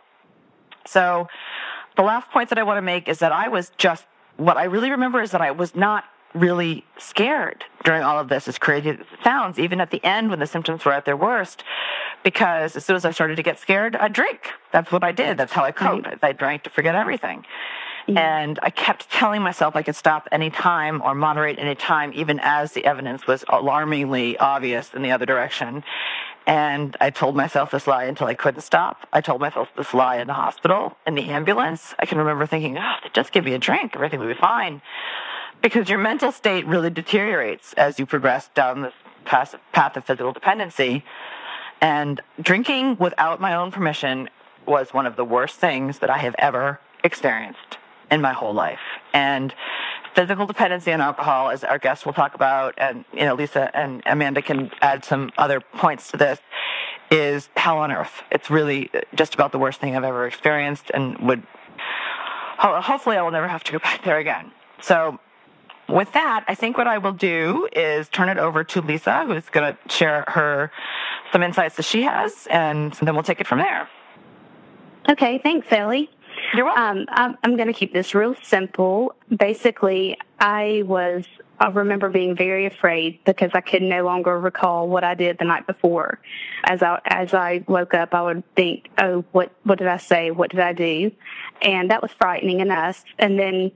So 0.87 1.27
the 1.97 2.03
last 2.03 2.31
point 2.31 2.51
that 2.51 2.59
I 2.59 2.63
want 2.63 2.79
to 2.79 2.83
make 2.83 3.09
is 3.09 3.19
that 3.19 3.33
I 3.33 3.49
was 3.49 3.73
just, 3.77 4.07
what 4.37 4.57
I 4.57 4.65
really 4.65 4.93
remember 4.93 5.21
is 5.21 5.33
that 5.33 5.41
I 5.41 5.51
was 5.51 5.75
not 5.75 6.05
really 6.35 6.85
scared 6.99 7.65
during 7.85 8.03
all 8.03 8.19
of 8.19 8.29
this, 8.29 8.49
as 8.49 8.59
crazy 8.59 8.91
as 8.91 9.01
it 9.01 9.07
sounds, 9.25 9.59
even 9.59 9.81
at 9.81 9.91
the 9.91 10.05
end 10.05 10.31
when 10.31 10.39
the 10.39 10.47
symptoms 10.47 10.85
were 10.85 10.93
at 10.93 11.05
their 11.05 11.17
worst, 11.17 11.65
because 12.23 12.77
as 12.77 12.85
soon 12.85 12.97
as 12.97 13.05
I 13.05 13.11
started 13.11 13.37
to 13.37 13.43
get 13.43 13.59
scared, 13.59 13.97
I'd 13.97 14.13
drink. 14.13 14.51
That's 14.73 14.93
what 14.93 15.05
I 15.05 15.13
did. 15.13 15.39
That's 15.39 15.53
how 15.53 15.65
I 15.65 15.73
coped. 15.73 16.07
Right. 16.07 16.19
I 16.23 16.33
drank 16.33 16.65
to 16.65 16.71
forget 16.71 16.95
everything. 16.95 17.45
And 18.09 18.59
I 18.63 18.71
kept 18.71 19.11
telling 19.11 19.43
myself 19.43 19.77
I 19.77 19.83
could 19.83 19.95
stop 19.95 20.29
any 20.33 20.49
time 20.49 21.03
or 21.03 21.15
moderate 21.15 21.59
any 21.59 21.75
time, 21.75 22.11
even 22.15 22.41
as 22.43 22.73
the 22.73 22.87
evidence 22.87 23.27
was 23.27 23.45
alarmingly 23.51 24.39
obvious 24.39 24.95
in 24.95 25.03
the 25.03 25.11
other 25.11 25.27
direction. 25.27 25.85
And 26.47 26.97
I 27.03 27.11
told 27.11 27.37
myself 27.37 27.71
this 27.71 27.87
lie 27.87 28.05
until 28.05 28.27
I 28.27 28.33
couldn't 28.33 28.63
stop. 28.63 29.07
I 29.13 29.21
told 29.21 29.43
myself 29.43 29.69
this 29.77 29.93
lie 29.93 30.17
in 30.17 30.27
the 30.27 30.33
hospital, 30.33 30.97
in 31.07 31.17
the 31.17 31.29
ambulance. 31.29 31.95
I 31.99 32.07
can 32.07 32.17
remember 32.17 32.47
thinking, 32.47 32.79
oh, 32.79 32.95
just 33.13 33.31
give 33.31 33.45
me 33.45 33.53
a 33.53 33.59
drink, 33.59 33.95
everything 33.95 34.21
will 34.21 34.29
be 34.29 34.35
fine 34.35 34.81
because 35.63 35.89
your 35.89 35.99
mental 35.99 36.33
state 36.33 36.67
really 36.67 36.91
deteriorates 36.91 37.73
as 37.75 37.99
you 37.99 38.07
progress 38.07 38.49
down 38.55 38.83
this 38.83 38.95
path 39.25 39.97
of 39.97 40.05
physical 40.05 40.33
dependency. 40.33 41.05
And 41.81 42.21
drinking 42.41 42.97
without 42.99 43.41
my 43.41 43.55
own 43.55 43.71
permission 43.71 44.31
was 44.67 44.93
one 44.93 45.07
of 45.07 45.17
the 45.17 45.25
worst 45.25 45.57
things 45.57 45.99
that 46.01 46.11
I 46.11 46.19
have 46.19 46.35
ever 46.39 46.81
experienced 47.05 47.79
in 48.11 48.21
my 48.21 48.33
whole 48.33 48.53
life. 48.53 48.81
And 49.13 49.55
physical 50.15 50.47
dependency 50.47 50.93
on 50.93 51.01
alcohol, 51.01 51.51
as 51.51 51.63
our 51.63 51.79
guests 51.79 52.05
will 52.05 52.13
talk 52.13 52.35
about, 52.35 52.75
and 52.79 53.05
you 53.13 53.21
know, 53.21 53.35
Lisa 53.35 53.71
and 53.77 54.03
Amanda 54.07 54.43
can 54.43 54.71
add 54.81 55.05
some 55.05 55.31
other 55.39 55.61
points 55.61 56.11
to 56.11 56.17
this, 56.17 56.41
is 57.11 57.49
hell 57.57 57.79
on 57.79 57.93
earth. 57.93 58.23
It's 58.31 58.51
really 58.51 58.91
just 59.15 59.35
about 59.35 59.53
the 59.53 59.59
worst 59.59 59.81
thing 59.81 59.97
I've 59.97 60.05
ever 60.05 60.27
experienced, 60.27 60.91
and 60.93 61.19
would 61.21 61.43
hopefully 62.59 63.17
I 63.17 63.23
will 63.23 63.31
never 63.31 63.49
have 63.49 63.65
to 63.65 63.73
go 63.73 63.79
back 63.79 64.05
there 64.05 64.19
again. 64.19 64.51
So 64.81 65.21
with 65.89 66.13
that, 66.13 66.45
I 66.49 66.55
think 66.55 66.77
what 66.77 66.87
I 66.87 66.99
will 66.99 67.13
do 67.13 67.69
is 67.73 68.09
turn 68.09 68.29
it 68.29 68.39
over 68.39 68.63
to 68.65 68.81
Lisa, 68.81 69.25
who's 69.25 69.49
going 69.49 69.75
to 69.75 69.89
share 69.89 70.25
her 70.29 70.71
some 71.33 71.43
insights 71.43 71.77
that 71.77 71.85
she 71.85 72.03
has, 72.03 72.47
and 72.51 72.93
then 72.95 73.15
we'll 73.15 73.23
take 73.23 73.41
it 73.41 73.47
from 73.47 73.59
there. 73.59 73.89
Okay, 75.11 75.39
thanks, 75.39 75.67
Ellie. 75.71 76.11
You're 76.55 76.67
welcome. 76.67 76.83
Um, 76.83 77.07
I'm, 77.09 77.39
I'm 77.43 77.57
going 77.57 77.69
to 77.69 77.75
keep 77.75 77.93
this 77.93 78.15
real 78.15 78.35
simple. 78.43 79.15
Basically, 79.35 80.19
I 80.39 80.83
was, 80.87 81.25
I 81.59 81.69
remember 81.69 82.11
being 82.11 82.37
very 82.37 82.67
afraid 82.67 83.19
because 83.25 83.51
I 83.55 83.61
could 83.61 83.83
no 83.83 84.05
longer 84.05 84.39
recall 84.39 84.89
what 84.89 85.05
I 85.05 85.15
did 85.15 85.39
the 85.39 85.45
night 85.45 85.67
before. 85.67 86.21
As 86.65 86.83
I, 86.83 87.01
as 87.07 87.35
I 87.35 87.65
woke 87.67 87.95
up, 87.95 88.15
I 88.15 88.23
would 88.23 88.43
think, 88.55 88.91
oh, 88.99 89.25
what, 89.33 89.51
what 89.65 89.79
did 89.79 89.89
I 89.89 89.97
say? 89.97 90.31
What 90.31 90.51
did 90.51 90.61
I 90.61 90.73
do? 90.73 91.11
And 91.63 91.91
that 91.91 92.03
was 92.03 92.13
frightening 92.13 92.61
enough. 92.61 93.05
And 93.19 93.39
then 93.39 93.73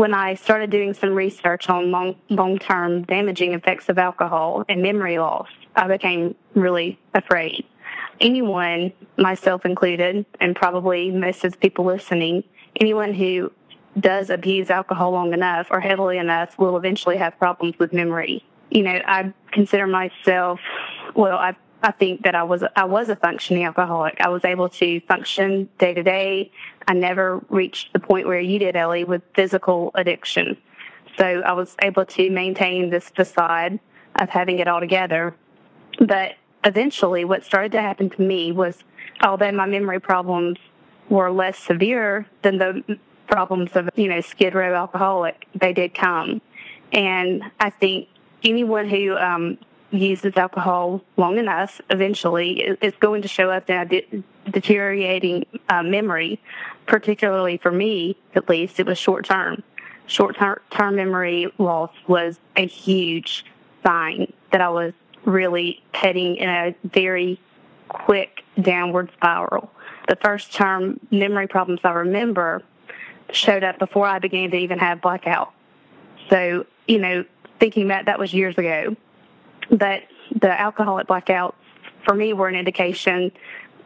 when 0.00 0.14
I 0.14 0.34
started 0.34 0.70
doing 0.70 0.94
some 0.94 1.10
research 1.10 1.68
on 1.68 1.90
long 1.90 2.16
long 2.30 2.58
term 2.58 3.02
damaging 3.02 3.52
effects 3.52 3.90
of 3.90 3.98
alcohol 3.98 4.64
and 4.66 4.80
memory 4.80 5.18
loss, 5.18 5.50
I 5.76 5.88
became 5.88 6.34
really 6.54 6.98
afraid. 7.12 7.66
Anyone, 8.18 8.94
myself 9.18 9.66
included, 9.66 10.24
and 10.40 10.56
probably 10.56 11.10
most 11.10 11.44
of 11.44 11.52
the 11.52 11.58
people 11.58 11.84
listening, 11.84 12.44
anyone 12.80 13.12
who 13.12 13.52
does 13.98 14.30
abuse 14.30 14.70
alcohol 14.70 15.10
long 15.10 15.34
enough 15.34 15.66
or 15.70 15.80
heavily 15.80 16.16
enough 16.16 16.58
will 16.58 16.78
eventually 16.78 17.18
have 17.18 17.38
problems 17.38 17.78
with 17.78 17.92
memory. 17.92 18.42
You 18.70 18.84
know, 18.84 19.02
I 19.04 19.34
consider 19.52 19.86
myself, 19.86 20.60
well, 21.14 21.36
I've 21.36 21.56
I 21.82 21.92
think 21.92 22.22
that 22.22 22.34
I 22.34 22.42
was 22.42 22.62
I 22.76 22.84
was 22.84 23.08
a 23.08 23.16
functioning 23.16 23.64
alcoholic. 23.64 24.20
I 24.20 24.28
was 24.28 24.44
able 24.44 24.68
to 24.70 25.00
function 25.00 25.68
day 25.78 25.94
to 25.94 26.02
day. 26.02 26.52
I 26.86 26.92
never 26.92 27.42
reached 27.48 27.92
the 27.92 28.00
point 28.00 28.26
where 28.26 28.40
you 28.40 28.58
did, 28.58 28.76
Ellie, 28.76 29.04
with 29.04 29.22
physical 29.34 29.90
addiction. 29.94 30.58
So 31.16 31.24
I 31.24 31.52
was 31.52 31.76
able 31.82 32.04
to 32.04 32.30
maintain 32.30 32.90
this 32.90 33.08
facade 33.08 33.80
of 34.16 34.28
having 34.28 34.58
it 34.58 34.68
all 34.68 34.80
together. 34.80 35.34
But 35.98 36.34
eventually, 36.64 37.24
what 37.24 37.44
started 37.44 37.72
to 37.72 37.80
happen 37.80 38.10
to 38.10 38.22
me 38.22 38.52
was, 38.52 38.84
although 39.22 39.52
my 39.52 39.66
memory 39.66 40.00
problems 40.00 40.58
were 41.08 41.30
less 41.30 41.58
severe 41.58 42.26
than 42.42 42.58
the 42.58 42.98
problems 43.26 43.70
of 43.74 43.88
you 43.96 44.08
know 44.08 44.20
skid 44.20 44.54
row 44.54 44.74
alcoholic, 44.74 45.46
they 45.54 45.72
did 45.72 45.94
come. 45.94 46.42
And 46.92 47.42
I 47.58 47.70
think 47.70 48.08
anyone 48.42 48.88
who 48.88 49.16
um, 49.16 49.58
uses 49.90 50.36
alcohol 50.36 51.02
long 51.16 51.38
enough, 51.38 51.80
eventually 51.90 52.76
it's 52.80 52.96
going 52.98 53.22
to 53.22 53.28
show 53.28 53.50
up 53.50 53.68
in 53.68 53.76
a 53.76 53.84
de- 53.84 54.24
deteriorating 54.50 55.46
uh, 55.68 55.82
memory. 55.82 56.40
Particularly 56.86 57.56
for 57.56 57.70
me, 57.70 58.16
at 58.34 58.48
least, 58.48 58.80
it 58.80 58.86
was 58.86 58.98
short 58.98 59.24
term. 59.24 59.62
Short 60.06 60.36
term 60.36 60.96
memory 60.96 61.52
loss 61.58 61.92
was 62.08 62.38
a 62.56 62.66
huge 62.66 63.44
sign 63.84 64.32
that 64.50 64.60
I 64.60 64.68
was 64.68 64.92
really 65.24 65.82
heading 65.94 66.36
in 66.36 66.48
a 66.48 66.74
very 66.84 67.40
quick 67.88 68.42
downward 68.60 69.10
spiral. 69.16 69.70
The 70.08 70.16
first 70.16 70.52
term 70.52 70.98
memory 71.10 71.46
problems 71.46 71.80
I 71.84 71.90
remember 71.90 72.62
showed 73.32 73.62
up 73.62 73.78
before 73.78 74.06
I 74.06 74.18
began 74.18 74.50
to 74.50 74.56
even 74.56 74.80
have 74.80 75.00
blackout. 75.00 75.52
So, 76.28 76.66
you 76.88 76.98
know, 76.98 77.24
thinking 77.60 77.88
that 77.88 78.06
that 78.06 78.18
was 78.18 78.32
years 78.34 78.58
ago 78.58 78.96
but 79.70 80.02
the 80.40 80.60
alcoholic 80.60 81.06
blackouts 81.06 81.54
for 82.04 82.14
me 82.14 82.32
were 82.32 82.48
an 82.48 82.54
indication 82.54 83.32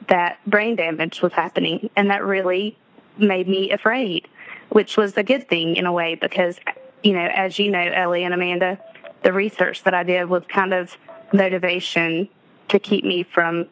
that 0.08 0.38
brain 0.46 0.76
damage 0.76 1.22
was 1.22 1.32
happening. 1.32 1.90
And 1.96 2.10
that 2.10 2.24
really 2.24 2.76
made 3.18 3.48
me 3.48 3.70
afraid, 3.70 4.28
which 4.70 4.96
was 4.96 5.16
a 5.16 5.22
good 5.22 5.48
thing 5.48 5.76
in 5.76 5.86
a 5.86 5.92
way 5.92 6.14
because, 6.14 6.58
you 7.02 7.12
know, 7.12 7.26
as 7.34 7.58
you 7.58 7.70
know, 7.70 7.80
Ellie 7.80 8.24
and 8.24 8.34
Amanda, 8.34 8.78
the 9.22 9.32
research 9.32 9.82
that 9.84 9.94
I 9.94 10.02
did 10.02 10.28
was 10.28 10.42
kind 10.48 10.74
of 10.74 10.96
motivation 11.32 12.28
to 12.68 12.78
keep 12.78 13.04
me 13.04 13.22
from 13.22 13.66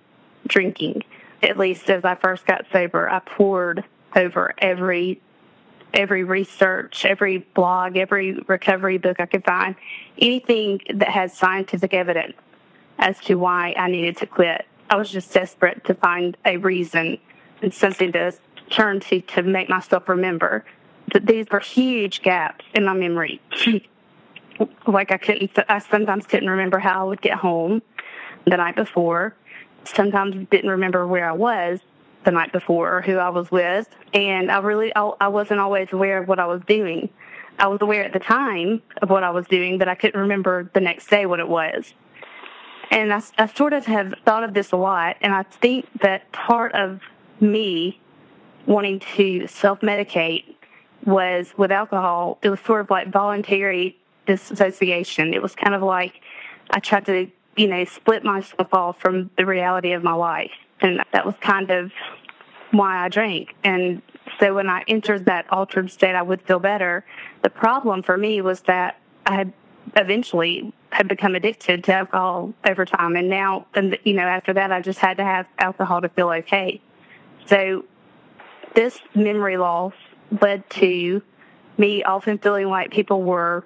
drinking. 0.47 1.03
At 1.43 1.59
least 1.59 1.91
as 1.91 2.05
I 2.05 2.15
first 2.15 2.47
got 2.47 2.67
sober, 2.73 3.09
I 3.11 3.19
poured 3.21 3.85
over 4.15 4.55
every 4.59 5.21
every 5.95 6.25
research, 6.25 7.05
every 7.05 7.39
blog, 7.55 7.97
every 7.97 8.35
recovery 8.49 8.99
book 8.99 9.21
I 9.21 9.27
could 9.27 9.45
find, 9.45 9.75
anything 10.19 10.81
that 10.95 11.09
has 11.09 11.37
scientific 11.37 11.95
evidence 11.95 12.35
as 12.99 13.19
to 13.21 13.35
why 13.35 13.75
I 13.77 13.89
needed 13.91 14.17
to 14.19 14.27
quit. 14.27 14.67
I 14.91 14.97
was 14.97 15.11
just 15.11 15.33
desperate 15.33 15.85
to 15.85 15.95
find 15.95 16.37
a 16.45 16.57
reason 16.57 17.19
and 17.63 17.73
something 17.73 18.13
to 18.13 18.33
turn 18.71 19.01
to 19.01 19.21
to 19.21 19.43
make 19.43 19.69
myself 19.69 20.09
remember 20.09 20.65
that 21.13 21.27
these 21.27 21.47
were 21.51 21.61
huge 21.61 22.23
gaps 22.23 22.65
in 22.75 22.85
my 22.85 22.95
memory. 22.95 23.41
like 24.87 25.11
I 25.11 25.19
couldn't, 25.19 25.51
I 25.69 25.79
sometimes 25.79 26.27
couldn't 26.27 26.49
remember 26.49 26.79
how 26.79 27.01
I 27.01 27.05
would 27.05 27.23
get 27.23 27.39
home 27.39 27.83
the 28.45 28.57
night 28.57 28.77
before. 28.77 29.35
Sometimes 29.85 30.47
didn't 30.51 30.71
remember 30.71 31.07
where 31.07 31.29
I 31.29 31.33
was 31.33 31.81
the 32.25 32.31
night 32.31 32.53
before 32.53 32.97
or 32.97 33.03
who 33.03 33.17
I 33.17 33.29
was 33.29 33.51
with. 33.51 33.89
And 34.15 34.51
I 34.51 34.59
really, 34.59 34.93
I, 34.95 35.29
wasn't 35.29 35.61
always 35.61 35.93
aware 35.93 36.19
of 36.19 36.29
what 36.29 36.39
I 36.39 36.47
was 36.47 36.63
doing. 36.67 37.09
I 37.59 37.67
was 37.67 37.81
aware 37.81 38.05
at 38.05 38.13
the 38.13 38.19
time 38.19 38.83
of 39.01 39.11
what 39.11 39.23
I 39.23 39.31
was 39.31 39.47
doing, 39.47 39.79
but 39.79 39.89
I 39.89 39.95
couldn't 39.95 40.21
remember 40.21 40.71
the 40.75 40.81
next 40.81 41.09
day 41.09 41.27
what 41.27 41.41
it 41.41 41.49
was. 41.49 41.95
And 42.91 43.13
I, 43.13 43.23
I 43.39 43.47
sort 43.47 43.73
of 43.73 43.87
have 43.87 44.15
thought 44.25 44.45
of 44.45 44.55
this 44.55 44.73
a 44.73 44.77
lot, 44.77 45.17
and 45.21 45.35
I 45.35 45.45
think 45.45 45.87
that 46.03 46.31
part 46.33 46.75
of 46.75 47.01
me 47.41 48.01
wanting 48.67 49.01
to 49.01 49.47
self 49.47 49.81
medicate 49.81 50.45
was 51.05 51.53
with 51.57 51.73
alcohol, 51.73 52.39
it 52.43 52.51
was 52.51 52.61
sort 52.61 52.81
of 52.81 52.91
like 52.91 53.11
voluntary 53.11 53.97
disassociation. 54.27 55.35
It 55.35 55.43
was 55.43 55.55
kind 55.55 55.75
of 55.75 55.83
like 55.83 56.21
I 56.71 56.79
tried 56.79 57.07
to, 57.07 57.31
you 57.57 57.67
know, 57.67 57.85
split 57.85 58.25
myself 58.25 58.73
off 58.73 59.01
from 59.01 59.31
the 59.37 59.47
reality 59.47 59.93
of 59.93 60.03
my 60.03 60.13
life. 60.13 60.53
And 60.83 61.03
that 61.13 61.25
was 61.25 61.35
kind 61.41 61.71
of 61.71 61.93
why 62.73 63.05
I 63.05 63.09
drank. 63.09 63.55
And 63.65 64.03
so 64.39 64.55
when 64.55 64.69
I 64.69 64.83
entered 64.89 65.27
that 65.27 65.51
altered 65.53 65.91
state, 65.91 66.15
I 66.15 66.23
would 66.23 66.43
feel 66.43 66.59
better. 66.59 67.05
The 67.43 67.51
problem 67.51 68.03
for 68.03 68.17
me 68.17 68.41
was 68.41 68.63
that 68.63 68.99
I 69.27 69.35
had 69.35 69.53
eventually 69.97 70.73
had 70.91 71.09
become 71.09 71.35
addicted 71.35 71.85
to 71.85 71.95
alcohol 71.95 72.53
over 72.69 72.85
time. 72.85 73.17
And 73.17 73.29
now, 73.29 73.67
and 73.75 73.99
you 74.05 74.15
know, 74.15 74.23
after 74.23 74.53
that, 74.53 74.73
I 74.73 74.81
just 74.81 74.99
had 74.99 75.17
to 75.19 75.25
have 75.25 75.47
alcohol 75.59 76.01
to 76.01 76.09
feel 76.09 76.31
okay. 76.31 76.81
So 77.47 77.85
this 78.75 79.01
memory 79.15 79.57
loss 79.57 79.95
led 80.41 80.69
to 80.71 81.23
me 81.79 82.03
often 82.05 82.39
feeling 82.39 82.69
like 82.69 82.91
people 82.91 83.23
were 83.23 83.65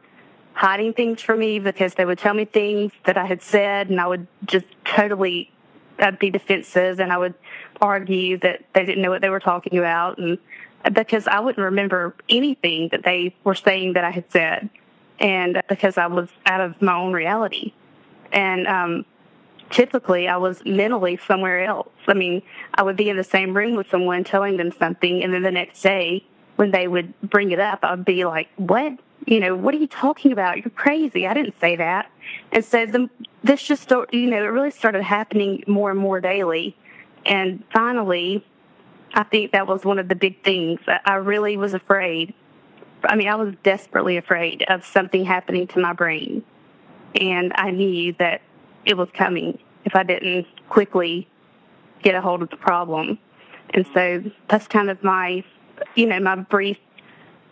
hiding 0.54 0.94
things 0.94 1.20
from 1.20 1.40
me 1.40 1.58
because 1.58 1.94
they 1.94 2.04
would 2.04 2.18
tell 2.18 2.34
me 2.34 2.44
things 2.44 2.92
that 3.04 3.16
I 3.16 3.26
had 3.26 3.42
said, 3.42 3.90
and 3.90 4.00
I 4.00 4.06
would 4.06 4.26
just 4.46 4.66
totally 4.84 5.50
I'd 5.98 6.18
be 6.18 6.30
defensive, 6.30 7.00
and 7.00 7.12
I 7.12 7.18
would 7.18 7.34
argue 7.80 8.38
that 8.38 8.62
they 8.74 8.84
didn't 8.84 9.02
know 9.02 9.10
what 9.10 9.22
they 9.22 9.30
were 9.30 9.40
talking 9.40 9.78
about, 9.78 10.18
and 10.18 10.38
because 10.92 11.26
I 11.26 11.40
wouldn't 11.40 11.64
remember 11.64 12.14
anything 12.28 12.88
that 12.90 13.02
they 13.02 13.34
were 13.44 13.54
saying 13.54 13.94
that 13.94 14.04
I 14.04 14.10
had 14.10 14.30
said, 14.30 14.68
and 15.18 15.62
because 15.68 15.98
I 15.98 16.06
was 16.06 16.28
out 16.46 16.60
of 16.60 16.80
my 16.80 16.94
own 16.94 17.12
reality, 17.12 17.72
and 18.32 18.66
um, 18.66 19.04
typically 19.70 20.28
I 20.28 20.36
was 20.36 20.62
mentally 20.64 21.18
somewhere 21.26 21.64
else. 21.64 21.88
I 22.06 22.14
mean, 22.14 22.42
I 22.74 22.82
would 22.82 22.96
be 22.96 23.08
in 23.08 23.16
the 23.16 23.24
same 23.24 23.56
room 23.56 23.74
with 23.76 23.90
someone 23.90 24.24
telling 24.24 24.56
them 24.56 24.72
something, 24.72 25.22
and 25.22 25.32
then 25.32 25.42
the 25.42 25.50
next 25.50 25.82
day 25.82 26.24
when 26.56 26.70
they 26.70 26.88
would 26.88 27.12
bring 27.20 27.50
it 27.50 27.60
up, 27.60 27.80
I'd 27.82 28.04
be 28.04 28.24
like, 28.24 28.48
"What? 28.56 28.98
You 29.26 29.40
know, 29.40 29.54
what 29.56 29.74
are 29.74 29.78
you 29.78 29.86
talking 29.86 30.32
about? 30.32 30.58
You're 30.58 30.70
crazy. 30.70 31.26
I 31.26 31.34
didn't 31.34 31.58
say 31.60 31.76
that." 31.76 32.10
And 32.52 32.64
so 32.64 32.86
the, 32.86 33.10
this 33.46 33.62
just, 33.62 33.90
you 33.90 34.26
know, 34.28 34.42
it 34.42 34.48
really 34.48 34.70
started 34.70 35.02
happening 35.02 35.62
more 35.66 35.90
and 35.90 35.98
more 35.98 36.20
daily, 36.20 36.76
and 37.24 37.62
finally, 37.72 38.44
I 39.14 39.22
think 39.22 39.52
that 39.52 39.66
was 39.66 39.84
one 39.84 39.98
of 39.98 40.08
the 40.08 40.14
big 40.14 40.42
things. 40.44 40.80
I 41.04 41.14
really 41.14 41.56
was 41.56 41.74
afraid. 41.74 42.34
I 43.04 43.16
mean, 43.16 43.28
I 43.28 43.36
was 43.36 43.54
desperately 43.62 44.16
afraid 44.16 44.64
of 44.68 44.84
something 44.84 45.24
happening 45.24 45.66
to 45.68 45.80
my 45.80 45.92
brain, 45.92 46.44
and 47.14 47.52
I 47.54 47.70
knew 47.70 48.14
that 48.18 48.42
it 48.84 48.96
was 48.96 49.08
coming 49.14 49.58
if 49.84 49.94
I 49.94 50.02
didn't 50.02 50.46
quickly 50.68 51.28
get 52.02 52.14
a 52.14 52.20
hold 52.20 52.42
of 52.42 52.50
the 52.50 52.56
problem. 52.56 53.18
And 53.70 53.86
so 53.94 54.22
that's 54.48 54.66
kind 54.68 54.90
of 54.90 55.02
my 55.02 55.44
you 55.94 56.06
know, 56.06 56.20
my 56.20 56.36
brief 56.36 56.78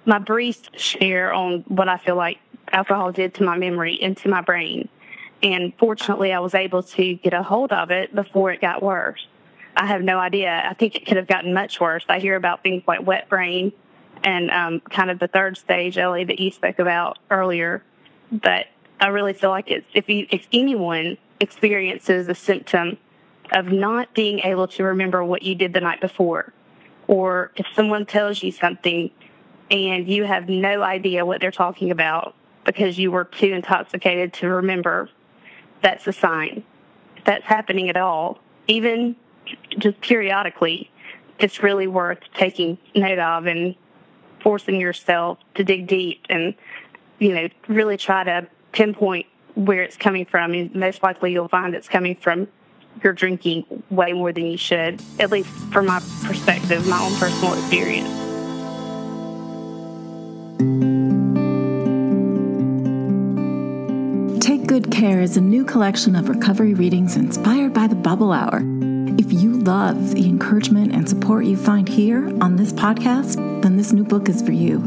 my 0.07 0.19
brief 0.19 0.69
share 0.77 1.33
on 1.33 1.65
what 1.69 1.89
I 1.89 1.97
feel 1.99 2.17
like 2.17 2.39
alcohol 2.73 3.13
did 3.13 3.35
to 3.35 3.43
my 3.43 3.57
memory 3.57 3.99
and 4.03 4.17
to 4.19 4.29
my 4.29 4.41
brain. 4.41 4.89
And 5.45 5.75
fortunately, 5.79 6.33
I 6.33 6.39
was 6.39 6.55
able 6.55 6.83
to 6.83 7.15
get 7.17 7.35
a 7.35 7.43
hold 7.43 7.71
of 7.71 7.91
it 7.91 8.15
before 8.15 8.51
it 8.51 8.63
got 8.63 8.83
worse. 8.83 9.27
I 9.77 9.87
have 9.87 10.03
no 10.03 10.19
idea. 10.19 10.65
I 10.67 10.73
think 10.73 10.97
it 10.97 11.05
could 11.05 11.19
have 11.19 11.27
gotten 11.27 11.53
much 11.53 11.79
worse. 11.81 12.03
I 12.09 12.19
hear 12.19 12.35
about 12.35 12.63
things 12.63 12.83
like 12.87 13.07
wet 13.07 13.29
brain 13.29 13.73
and 14.25 14.51
um, 14.51 14.81
kind 14.81 15.11
of 15.11 15.19
the 15.19 15.29
third 15.29 15.59
stage, 15.59 15.99
Ellie, 15.99 16.25
that 16.25 16.41
you 16.41 16.51
spoke 16.51 16.79
about 16.79 17.19
earlier. 17.31 17.83
But 18.33 18.69
I 19.01 19.09
really 19.09 19.35
feel 19.35 19.51
like 19.51 19.71
it's 19.71 19.87
if 19.93 20.09
you, 20.09 20.27
if 20.31 20.49
anyone 20.51 21.19
experiences 21.41 22.27
a 22.29 22.35
symptom 22.35 22.97
of 23.53 23.67
not 23.67 24.15
being 24.15 24.39
able 24.39 24.67
to 24.69 24.85
remember 24.85 25.23
what 25.23 25.43
you 25.43 25.55
did 25.55 25.75
the 25.75 25.81
night 25.81 26.01
before, 26.01 26.55
or 27.07 27.53
if 27.57 27.67
someone 27.75 28.07
tells 28.07 28.43
you 28.43 28.51
something 28.51 29.11
and 29.71 30.09
you 30.09 30.25
have 30.25 30.49
no 30.49 30.83
idea 30.83 31.27
what 31.27 31.43
they're 31.43 31.51
talking 31.51 31.91
about 31.91 32.35
because 32.65 32.99
you 32.99 33.11
were 33.11 33.25
too 33.25 33.53
intoxicated 33.53 34.33
to 34.33 34.49
remember, 34.49 35.11
that's 35.85 36.07
a 36.09 36.13
sign. 36.13 36.65
If 37.17 37.25
that's 37.25 37.45
happening 37.45 37.89
at 37.89 37.97
all, 37.97 38.41
even 38.67 39.15
just 39.79 40.01
periodically, 40.01 40.91
it's 41.39 41.63
really 41.63 41.87
worth 41.87 42.19
taking 42.35 42.79
note 42.97 43.19
of 43.19 43.47
and 43.47 43.77
forcing 44.41 44.81
yourself 44.81 45.39
to 45.55 45.63
dig 45.63 45.87
deep 45.87 46.25
and, 46.29 46.55
you 47.19 47.35
know, 47.35 47.49
really 47.69 47.97
try 47.97 48.25
to 48.25 48.49
pinpoint 48.73 49.27
where 49.55 49.83
it's 49.83 49.97
coming 49.97 50.25
from. 50.25 50.55
And 50.55 50.75
most 50.75 51.03
likely 51.03 51.33
you'll 51.33 51.49
find 51.49 51.75
it's 51.75 51.89
coming 51.89 52.17
from 52.17 52.49
you're 53.03 53.13
drinking 53.13 53.83
way 53.91 54.13
more 54.13 54.33
than 54.33 54.47
you 54.47 54.57
should, 54.57 55.03
at 55.19 55.31
least 55.31 55.49
from 55.73 55.87
my 55.87 56.01
perspective, 56.23 56.87
my 56.87 57.01
own 57.01 57.15
personal 57.17 57.55
experience. 57.55 58.09
Good 64.75 64.91
Care 64.91 65.21
is 65.21 65.37
a 65.37 65.41
new 65.41 65.65
collection 65.65 66.17
of 66.17 66.29
recovery 66.29 66.75
readings 66.75 67.15
inspired 67.15 67.73
by 67.73 67.87
the 67.87 67.95
Bubble 67.95 68.33
Hour. 68.33 68.59
If 69.21 69.33
you 69.33 69.53
love 69.53 70.17
the 70.17 70.27
encouragement 70.27 70.93
and 70.93 71.09
support 71.09 71.45
you 71.45 71.57
find 71.57 71.89
here 71.89 72.27
on 72.41 72.57
this 72.57 72.73
podcast, 72.73 73.37
then 73.63 73.77
this 73.77 73.93
new 73.93 74.03
book 74.03 74.29
is 74.29 74.43
for 74.43 74.51
you. 74.51 74.81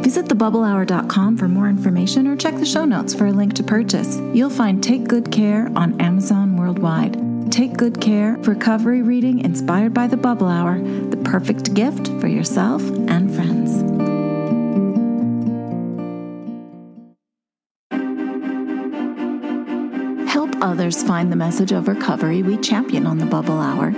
Visit 0.00 0.24
thebubblehour.com 0.24 1.36
for 1.36 1.48
more 1.48 1.68
information 1.68 2.26
or 2.26 2.34
check 2.34 2.54
the 2.54 2.64
show 2.64 2.86
notes 2.86 3.12
for 3.12 3.26
a 3.26 3.30
link 3.30 3.52
to 3.56 3.62
purchase. 3.62 4.16
You'll 4.32 4.48
find 4.48 4.82
Take 4.82 5.06
Good 5.06 5.30
Care 5.30 5.70
on 5.76 6.00
Amazon 6.00 6.56
worldwide. 6.56 7.52
Take 7.52 7.76
good 7.76 8.00
care. 8.00 8.38
Recovery 8.38 9.02
reading 9.02 9.40
inspired 9.40 9.92
by 9.92 10.06
the 10.06 10.16
Bubble 10.16 10.48
Hour, 10.48 10.80
the 10.80 11.18
perfect 11.18 11.74
gift 11.74 12.08
for 12.22 12.26
yourself 12.26 12.80
and 12.82 13.34
friends. 13.34 13.55
Others 20.66 21.02
find 21.02 21.32
the 21.32 21.36
message 21.36 21.72
of 21.72 21.88
recovery 21.88 22.42
we 22.42 22.58
champion 22.58 23.06
on 23.06 23.16
the 23.16 23.24
Bubble 23.24 23.58
Hour. 23.58 23.92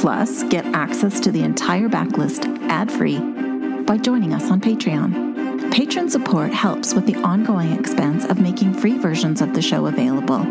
Plus, 0.00 0.42
get 0.44 0.66
access 0.66 1.20
to 1.20 1.30
the 1.30 1.42
entire 1.42 1.88
backlist 1.88 2.44
ad 2.68 2.92
free 2.92 3.18
by 3.84 3.96
joining 3.96 4.34
us 4.34 4.50
on 4.50 4.60
Patreon. 4.60 5.72
Patron 5.72 6.10
support 6.10 6.52
helps 6.52 6.92
with 6.92 7.06
the 7.06 7.16
ongoing 7.16 7.72
expense 7.72 8.24
of 8.26 8.40
making 8.40 8.74
free 8.74 8.98
versions 8.98 9.40
of 9.40 9.54
the 9.54 9.62
show 9.62 9.86
available 9.86 10.44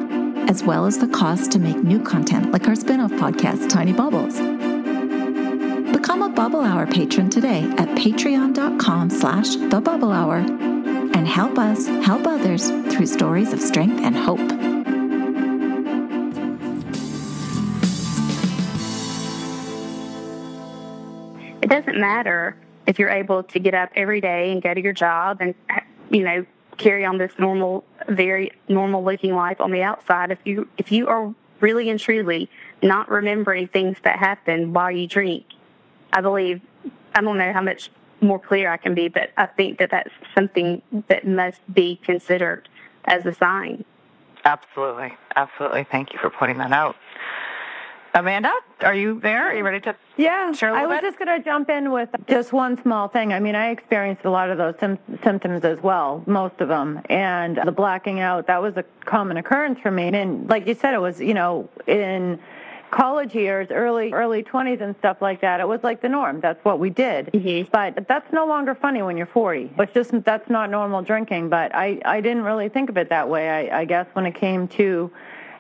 as 0.50 0.64
well 0.64 0.88
as 0.88 0.98
the 0.98 1.08
cost 1.08 1.52
to 1.52 1.60
make 1.60 1.78
new 1.84 2.02
content 2.02 2.52
like 2.52 2.68
our 2.68 2.76
spin-off 2.76 3.12
podcast, 3.12 3.70
Tiny 3.70 3.94
Bubbles. 3.94 4.40
Become 5.94 6.24
a 6.24 6.30
Bubble 6.30 6.62
Hour 6.62 6.88
patron 6.88 7.30
today 7.30 7.66
at 7.78 7.88
patreon.com 7.90 9.12
slash 9.12 9.56
the 9.58 9.80
Bubble 9.80 10.12
Hour 10.12 10.38
and 10.38 11.28
help 11.28 11.60
us 11.60 11.86
help 12.04 12.26
others 12.26 12.72
through 12.92 13.06
stories 13.06 13.54
of 13.54 13.62
strength 13.62 14.02
and 14.02 14.16
hope. 14.16 14.59
It 21.70 21.86
doesn't 21.86 22.00
matter 22.00 22.58
if 22.88 22.98
you're 22.98 23.12
able 23.12 23.44
to 23.44 23.60
get 23.60 23.76
up 23.76 23.92
every 23.96 24.22
day 24.22 24.52
and 24.52 24.60
go 24.60 24.74
to 24.74 24.82
your 24.82 24.94
job 24.94 25.38
and, 25.40 25.54
you 26.10 26.24
know, 26.24 26.44
carry 26.78 27.06
on 27.06 27.20
this 27.20 27.32
normal, 27.38 27.84
very 28.08 28.52
normal 28.68 29.04
looking 29.04 29.36
life 29.36 29.62
on 29.62 29.70
the 29.70 29.84
outside. 29.84 30.32
If 30.32 30.40
you 30.46 30.68
if 30.80 30.92
you 30.92 31.08
are 31.08 31.34
really 31.60 31.90
and 31.90 32.00
truly 32.00 32.50
not 32.82 33.12
remembering 33.12 33.68
things 33.68 33.98
that 34.04 34.18
happen 34.18 34.74
while 34.74 34.90
you 34.90 35.08
drink, 35.08 35.46
I 36.12 36.22
believe 36.22 36.62
I 37.14 37.22
don't 37.22 37.38
know 37.38 37.54
how 37.54 37.62
much 37.62 37.92
more 38.22 38.40
clear 38.40 38.72
I 38.72 38.78
can 38.78 38.96
be, 38.96 39.08
but 39.08 39.32
I 39.38 39.46
think 39.46 39.78
that 39.78 39.92
that's 39.92 40.10
something 40.34 40.82
that 41.08 41.28
must 41.28 41.62
be 41.72 41.98
considered 42.04 42.68
as 43.06 43.26
a 43.28 43.34
sign. 43.34 43.86
Absolutely, 44.44 45.14
absolutely. 45.36 45.86
Thank 45.92 46.14
you 46.14 46.20
for 46.20 46.32
pointing 46.32 46.58
that 46.58 46.72
out. 46.72 46.96
Amanda, 48.14 48.52
are 48.82 48.96
you 48.96 49.20
there? 49.20 49.50
Are 49.50 49.56
you 49.56 49.64
ready 49.64 49.80
to 49.82 49.96
yeah, 50.18 50.52
share 50.52 50.70
a 50.70 50.74
I 50.74 50.76
little 50.82 50.90
was 50.90 51.02
bit? 51.02 51.08
just 51.08 51.20
going 51.20 51.38
to 51.38 51.44
jump 51.44 51.70
in 51.70 51.92
with 51.92 52.10
just 52.28 52.52
one 52.52 52.82
small 52.82 53.08
thing. 53.08 53.34
I 53.34 53.40
mean, 53.40 53.56
I 53.56 53.70
experienced 53.70 54.26
a 54.26 54.30
lot 54.32 54.50
of 54.50 54.58
those 54.58 54.74
sim- 54.80 54.98
symptoms 55.24 55.64
as 55.64 55.80
well, 55.82 56.24
most 56.26 56.60
of 56.60 56.70
them. 56.70 57.02
And 57.10 57.58
the 57.64 57.72
blacking 57.72 58.20
out, 58.20 58.48
that 58.48 58.62
was 58.62 58.76
a 58.78 58.84
common 59.06 59.38
occurrence 59.38 59.80
for 59.80 59.92
me. 59.92 60.08
And 60.08 60.50
like 60.50 60.66
you 60.68 60.74
said, 60.74 60.94
it 60.96 61.00
was, 61.02 61.22
you 61.22 61.36
know, 61.36 61.70
in 61.86 62.40
college 62.92 63.36
years, 63.36 63.68
early 63.70 64.12
early 64.12 64.42
20s 64.42 64.82
and 64.82 64.96
stuff 64.98 65.22
like 65.22 65.42
that, 65.42 65.60
it 65.60 65.68
was 65.68 65.84
like 65.84 66.02
the 66.02 66.10
norm. 66.10 66.40
That's 66.42 66.64
what 66.66 66.80
we 66.80 66.90
did. 66.90 67.28
Mhm. 67.28 67.70
But 67.70 68.08
that's 68.08 68.34
no 68.34 68.48
longer 68.48 68.74
funny 68.74 69.04
when 69.04 69.16
you're 69.18 69.28
40. 69.28 69.70
It's 69.78 69.94
just 69.94 70.24
that's 70.24 70.50
not 70.50 70.72
normal 70.72 71.04
drinking. 71.04 71.50
But 71.50 71.76
I 71.76 72.02
I 72.04 72.22
didn't 72.22 72.44
really 72.44 72.70
think 72.70 72.90
of 72.90 72.98
it 72.98 73.10
that 73.10 73.30
way. 73.30 73.70
I, 73.70 73.82
I 73.82 73.86
guess 73.86 74.08
when 74.14 74.26
it 74.26 74.34
came 74.34 74.68
to 74.70 75.12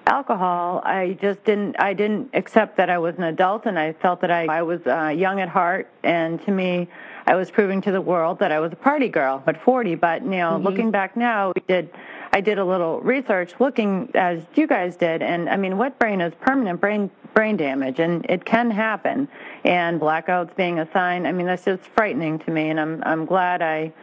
alcohol, 0.07 0.81
I 0.83 1.17
just 1.21 1.43
didn't 1.43 1.75
I 1.79 1.93
didn't 1.93 2.29
accept 2.33 2.77
that 2.77 2.89
I 2.89 2.97
was 2.97 3.15
an 3.17 3.23
adult, 3.23 3.65
and 3.65 3.77
I 3.77 3.93
felt 3.93 4.21
that 4.21 4.31
I 4.31 4.45
I 4.45 4.61
was 4.61 4.81
uh, 4.87 5.07
young 5.07 5.39
at 5.41 5.49
heart, 5.49 5.89
and 6.03 6.41
to 6.45 6.51
me. 6.51 6.87
I 7.27 7.35
was 7.35 7.51
proving 7.51 7.79
to 7.81 7.91
the 7.91 8.01
world 8.01 8.39
that 8.39 8.51
I 8.51 8.59
was 8.59 8.73
a 8.73 8.75
party 8.75 9.07
girl 9.07 9.43
at 9.45 9.61
40, 9.61 9.93
but 9.93 10.23
you 10.23 10.29
know, 10.31 10.53
mm-hmm. 10.53 10.63
looking 10.63 10.89
back 10.89 11.15
now, 11.15 11.53
we 11.55 11.61
did 11.67 11.91
I 12.31 12.41
did 12.41 12.59
a 12.59 12.65
little 12.65 13.01
research 13.01 13.53
looking 13.59 14.09
as 14.13 14.43
you 14.55 14.67
guys 14.67 14.95
did, 14.95 15.21
and 15.21 15.49
I 15.49 15.55
mean, 15.55 15.77
wet 15.77 15.97
brain 15.99 16.21
is 16.21 16.33
permanent 16.41 16.79
brain 16.79 17.09
brain 17.33 17.57
damage, 17.57 17.99
and 17.99 18.25
it 18.29 18.45
can 18.45 18.69
happen. 18.69 19.27
And 19.63 19.99
blackouts 19.99 20.55
being 20.55 20.79
a 20.79 20.91
sign, 20.91 21.25
I 21.25 21.31
mean, 21.31 21.45
that's 21.45 21.65
just 21.65 21.83
frightening 21.83 22.39
to 22.39 22.51
me, 22.51 22.69
and 22.69 22.79
I'm 22.79 23.03
I'm 23.05 23.25
glad 23.25 23.61
I 23.61 23.93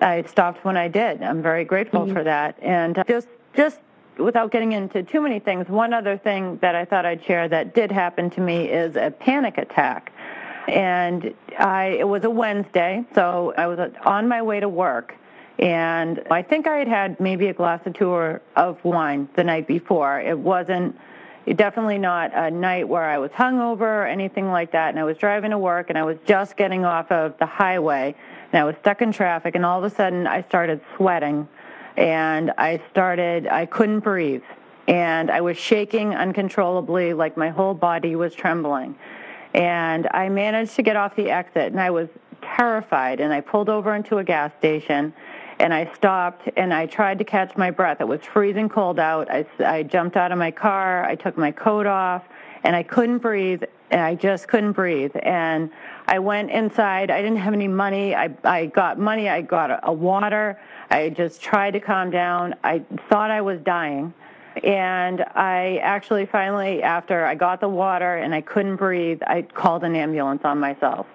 I 0.00 0.22
stopped 0.22 0.64
when 0.64 0.76
I 0.76 0.88
did. 0.88 1.22
I'm 1.22 1.42
very 1.42 1.64
grateful 1.64 2.02
mm-hmm. 2.02 2.14
for 2.14 2.24
that, 2.24 2.56
and 2.62 2.98
uh, 2.98 3.04
just 3.04 3.28
just 3.54 3.80
without 4.18 4.50
getting 4.50 4.72
into 4.72 5.02
too 5.02 5.20
many 5.20 5.38
things, 5.38 5.68
one 5.68 5.92
other 5.92 6.16
thing 6.16 6.58
that 6.58 6.74
I 6.74 6.84
thought 6.84 7.06
I'd 7.06 7.24
share 7.24 7.48
that 7.48 7.74
did 7.74 7.90
happen 7.90 8.30
to 8.30 8.40
me 8.40 8.68
is 8.68 8.96
a 8.96 9.10
panic 9.10 9.58
attack. 9.58 10.12
And 10.68 11.34
I, 11.58 11.96
it 11.98 12.06
was 12.06 12.24
a 12.24 12.30
Wednesday, 12.30 13.04
so 13.14 13.52
I 13.56 13.66
was 13.66 13.78
on 14.04 14.28
my 14.28 14.42
way 14.42 14.60
to 14.60 14.68
work. 14.68 15.14
And 15.58 16.22
I 16.30 16.42
think 16.42 16.66
I 16.66 16.76
had 16.76 16.88
had 16.88 17.20
maybe 17.20 17.48
a 17.48 17.52
glass 17.52 17.80
or 17.86 17.92
two 17.92 18.40
of 18.56 18.84
wine 18.84 19.28
the 19.34 19.44
night 19.44 19.66
before. 19.66 20.20
It 20.20 20.38
wasn't 20.38 20.98
definitely 21.56 21.98
not 21.98 22.32
a 22.34 22.50
night 22.50 22.88
where 22.88 23.04
I 23.04 23.18
was 23.18 23.30
hungover 23.32 23.80
or 23.80 24.06
anything 24.06 24.50
like 24.50 24.72
that. 24.72 24.90
And 24.90 24.98
I 24.98 25.04
was 25.04 25.18
driving 25.18 25.50
to 25.50 25.58
work 25.58 25.88
and 25.88 25.98
I 25.98 26.04
was 26.04 26.16
just 26.24 26.56
getting 26.56 26.84
off 26.84 27.10
of 27.10 27.36
the 27.38 27.46
highway 27.46 28.14
and 28.52 28.60
I 28.60 28.64
was 28.64 28.76
stuck 28.80 29.02
in 29.02 29.12
traffic. 29.12 29.54
And 29.54 29.64
all 29.64 29.82
of 29.82 29.92
a 29.92 29.94
sudden 29.94 30.26
I 30.26 30.42
started 30.42 30.80
sweating 30.96 31.48
and 31.96 32.52
I 32.58 32.82
started, 32.90 33.46
I 33.46 33.66
couldn't 33.66 34.00
breathe. 34.00 34.42
And 34.88 35.30
I 35.30 35.40
was 35.40 35.56
shaking 35.56 36.14
uncontrollably, 36.14 37.12
like 37.12 37.36
my 37.36 37.50
whole 37.50 37.74
body 37.74 38.16
was 38.16 38.34
trembling. 38.34 38.96
And 39.54 40.08
I 40.12 40.28
managed 40.28 40.76
to 40.76 40.82
get 40.82 40.96
off 40.96 41.14
the 41.14 41.30
exit 41.30 41.72
and 41.72 41.80
I 41.80 41.90
was 41.90 42.08
terrified. 42.40 43.20
And 43.20 43.32
I 43.32 43.40
pulled 43.40 43.68
over 43.68 43.94
into 43.94 44.18
a 44.18 44.24
gas 44.24 44.50
station 44.58 45.12
and 45.58 45.72
I 45.72 45.92
stopped 45.94 46.48
and 46.56 46.74
I 46.74 46.86
tried 46.86 47.18
to 47.18 47.24
catch 47.24 47.56
my 47.56 47.70
breath. 47.70 48.00
It 48.00 48.08
was 48.08 48.20
freezing 48.22 48.68
cold 48.68 48.98
out. 48.98 49.30
I, 49.30 49.46
I 49.64 49.82
jumped 49.84 50.16
out 50.16 50.32
of 50.32 50.38
my 50.38 50.50
car, 50.50 51.04
I 51.04 51.14
took 51.14 51.36
my 51.36 51.52
coat 51.52 51.86
off, 51.86 52.24
and 52.64 52.74
I 52.74 52.82
couldn't 52.82 53.18
breathe. 53.18 53.62
And 53.92 54.00
I 54.00 54.14
just 54.14 54.48
couldn't 54.48 54.72
breathe. 54.72 55.12
And 55.22 55.70
I 56.08 56.18
went 56.18 56.50
inside. 56.50 57.10
I 57.10 57.22
didn't 57.22 57.38
have 57.38 57.52
any 57.52 57.68
money. 57.68 58.14
I, 58.14 58.34
I 58.42 58.66
got 58.66 58.98
money. 58.98 59.28
I 59.28 59.42
got 59.42 59.70
a, 59.70 59.88
a 59.88 59.92
water. 59.92 60.58
I 60.90 61.10
just 61.10 61.40
tried 61.40 61.72
to 61.72 61.80
calm 61.80 62.10
down. 62.10 62.54
I 62.64 62.80
thought 63.08 63.30
I 63.30 63.42
was 63.42 63.60
dying. 63.60 64.14
And 64.64 65.20
I 65.34 65.78
actually 65.82 66.26
finally, 66.26 66.82
after 66.82 67.24
I 67.24 67.34
got 67.34 67.60
the 67.60 67.68
water 67.68 68.16
and 68.16 68.34
I 68.34 68.40
couldn't 68.40 68.76
breathe, 68.76 69.20
I 69.26 69.42
called 69.42 69.84
an 69.84 69.94
ambulance 69.94 70.42
on 70.44 70.58
myself 70.58 71.06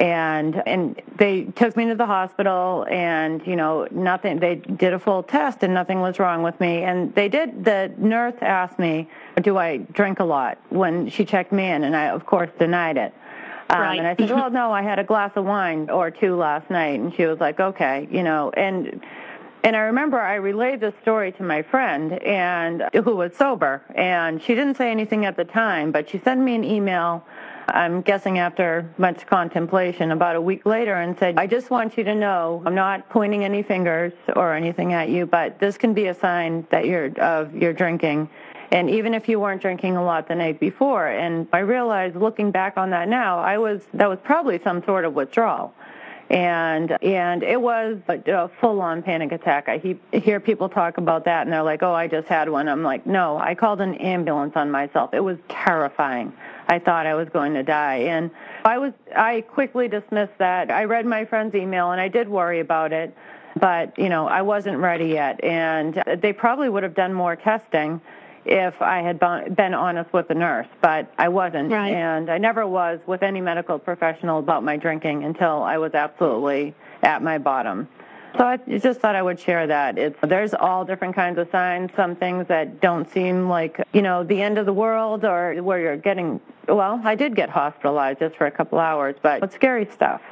and 0.00 0.66
and 0.66 1.00
they 1.18 1.44
took 1.44 1.76
me 1.76 1.86
to 1.86 1.94
the 1.94 2.06
hospital 2.06 2.86
and 2.90 3.46
you 3.46 3.54
know 3.54 3.86
nothing 3.90 4.40
they 4.40 4.54
did 4.56 4.94
a 4.94 4.98
full 4.98 5.22
test 5.22 5.62
and 5.62 5.74
nothing 5.74 6.00
was 6.00 6.18
wrong 6.18 6.42
with 6.42 6.58
me. 6.58 6.82
And 6.82 7.14
they 7.14 7.28
did 7.28 7.64
the 7.64 7.92
nurse 7.98 8.34
asked 8.40 8.78
me 8.78 9.08
do 9.42 9.58
i 9.58 9.76
drink 9.76 10.18
a 10.18 10.24
lot 10.24 10.58
when 10.70 11.08
she 11.10 11.24
checked 11.24 11.52
me 11.52 11.68
in? 11.68 11.84
And 11.84 11.94
i 11.94 12.06
of 12.06 12.24
course 12.24 12.50
denied 12.58 12.96
it. 12.96 13.14
Um, 13.68 13.80
right. 13.80 13.98
and 13.98 14.08
i 14.08 14.16
said 14.16 14.30
well 14.30 14.50
no 14.50 14.72
i 14.72 14.82
had 14.82 14.98
a 14.98 15.04
glass 15.04 15.32
of 15.36 15.44
wine 15.44 15.90
or 15.90 16.10
two 16.10 16.34
last 16.34 16.70
night. 16.70 16.98
And 16.98 17.14
she 17.14 17.26
was 17.26 17.38
like 17.38 17.60
okay 17.60 18.08
you 18.10 18.22
know 18.22 18.50
and 18.56 19.02
and 19.62 19.76
I 19.76 19.80
remember 19.80 20.18
I 20.18 20.36
relayed 20.36 20.80
this 20.80 20.94
story 21.02 21.32
to 21.32 21.42
my 21.42 21.60
friend 21.60 22.14
and 22.22 22.88
who 22.94 23.14
was 23.14 23.36
sober. 23.36 23.82
And 23.94 24.40
she 24.40 24.54
didn't 24.54 24.76
say 24.76 24.90
anything 24.90 25.26
at 25.26 25.36
the 25.36 25.44
time, 25.44 25.92
but 25.92 26.08
she 26.08 26.16
sent 26.18 26.40
me 26.40 26.54
an 26.54 26.64
email 26.64 27.22
I'm 27.74 28.02
guessing 28.02 28.38
after 28.38 28.88
much 28.98 29.26
contemplation, 29.26 30.10
about 30.12 30.36
a 30.36 30.40
week 30.40 30.66
later, 30.66 30.94
and 30.94 31.18
said, 31.18 31.38
I 31.38 31.46
just 31.46 31.70
want 31.70 31.96
you 31.96 32.04
to 32.04 32.14
know 32.14 32.62
I'm 32.66 32.74
not 32.74 33.08
pointing 33.08 33.44
any 33.44 33.62
fingers 33.62 34.12
or 34.36 34.54
anything 34.54 34.92
at 34.92 35.08
you, 35.08 35.26
but 35.26 35.58
this 35.58 35.76
can 35.76 35.94
be 35.94 36.06
a 36.06 36.14
sign 36.14 36.66
that 36.70 36.86
you're 36.86 37.12
of 37.20 37.54
your 37.54 37.72
drinking. 37.72 38.28
And 38.72 38.88
even 38.88 39.14
if 39.14 39.28
you 39.28 39.40
weren't 39.40 39.60
drinking 39.60 39.96
a 39.96 40.04
lot 40.04 40.28
the 40.28 40.34
night 40.34 40.60
before, 40.60 41.08
and 41.08 41.48
I 41.52 41.58
realized 41.58 42.16
looking 42.16 42.50
back 42.50 42.76
on 42.76 42.90
that 42.90 43.08
now, 43.08 43.38
I 43.38 43.58
was 43.58 43.82
that 43.94 44.08
was 44.08 44.18
probably 44.22 44.60
some 44.62 44.84
sort 44.84 45.04
of 45.04 45.14
withdrawal 45.14 45.74
and 46.30 46.96
and 47.02 47.42
it 47.42 47.60
was 47.60 47.98
a, 48.08 48.48
full-on 48.60 49.02
panic 49.02 49.32
attack. 49.32 49.68
I 49.68 49.96
hear 50.16 50.38
people 50.38 50.68
talk 50.68 50.96
about 50.96 51.24
that, 51.24 51.42
and 51.42 51.52
they're 51.52 51.62
like, 51.62 51.82
"Oh, 51.82 51.92
I 51.92 52.06
just 52.06 52.28
had 52.28 52.48
one." 52.48 52.68
I'm 52.68 52.84
like, 52.84 53.04
"No, 53.04 53.36
I 53.36 53.54
called 53.56 53.80
an 53.80 53.96
ambulance 53.96 54.52
on 54.54 54.70
myself. 54.70 55.12
It 55.12 55.20
was 55.20 55.38
terrifying. 55.48 56.32
I 56.70 56.78
thought 56.78 57.06
I 57.06 57.14
was 57.14 57.28
going 57.28 57.54
to 57.54 57.62
die." 57.62 57.96
And 58.14 58.30
I 58.64 58.78
was 58.78 58.92
I 59.14 59.42
quickly 59.42 59.88
dismissed 59.88 60.38
that. 60.38 60.70
I 60.70 60.84
read 60.84 61.06
my 61.06 61.24
friend's 61.24 61.54
email, 61.54 61.90
and 61.90 62.00
I 62.00 62.08
did 62.08 62.28
worry 62.28 62.60
about 62.60 62.92
it, 62.92 63.14
but 63.58 63.98
you 63.98 64.08
know, 64.08 64.26
I 64.26 64.42
wasn't 64.42 64.78
ready 64.78 65.08
yet, 65.08 65.42
and 65.44 66.02
they 66.22 66.32
probably 66.32 66.68
would 66.68 66.82
have 66.82 66.94
done 66.94 67.12
more 67.12 67.36
testing 67.36 68.00
if 68.44 68.80
I 68.80 69.02
had 69.02 69.18
been 69.54 69.74
honest 69.74 70.12
with 70.12 70.28
the 70.28 70.34
nurse, 70.34 70.66
but 70.80 71.12
I 71.18 71.28
wasn't. 71.28 71.70
Right. 71.70 71.92
And 71.92 72.30
I 72.30 72.38
never 72.38 72.66
was 72.66 72.98
with 73.06 73.22
any 73.22 73.40
medical 73.40 73.78
professional 73.78 74.38
about 74.38 74.64
my 74.64 74.76
drinking 74.76 75.24
until 75.24 75.62
I 75.62 75.78
was 75.78 75.94
absolutely 75.94 76.74
at 77.02 77.22
my 77.22 77.38
bottom. 77.38 77.88
So 78.36 78.44
I 78.44 78.56
just 78.78 79.00
thought 79.00 79.16
I 79.16 79.22
would 79.22 79.40
share 79.40 79.66
that. 79.66 79.98
It's, 79.98 80.18
there's 80.22 80.54
all 80.54 80.84
different 80.84 81.14
kinds 81.14 81.38
of 81.38 81.50
signs, 81.50 81.90
some 81.96 82.14
things 82.16 82.46
that 82.48 82.80
don't 82.80 83.10
seem 83.10 83.48
like, 83.48 83.80
you 83.92 84.02
know, 84.02 84.24
the 84.24 84.40
end 84.40 84.58
of 84.58 84.66
the 84.66 84.72
world 84.72 85.24
or 85.24 85.54
where 85.62 85.80
you're 85.80 85.96
getting, 85.96 86.40
well, 86.68 87.00
I 87.04 87.14
did 87.14 87.34
get 87.34 87.50
hospitalized 87.50 88.20
just 88.20 88.36
for 88.36 88.46
a 88.46 88.50
couple 88.50 88.78
hours, 88.78 89.16
but 89.20 89.42
it's 89.42 89.54
scary 89.54 89.88
stuff. 89.92 90.22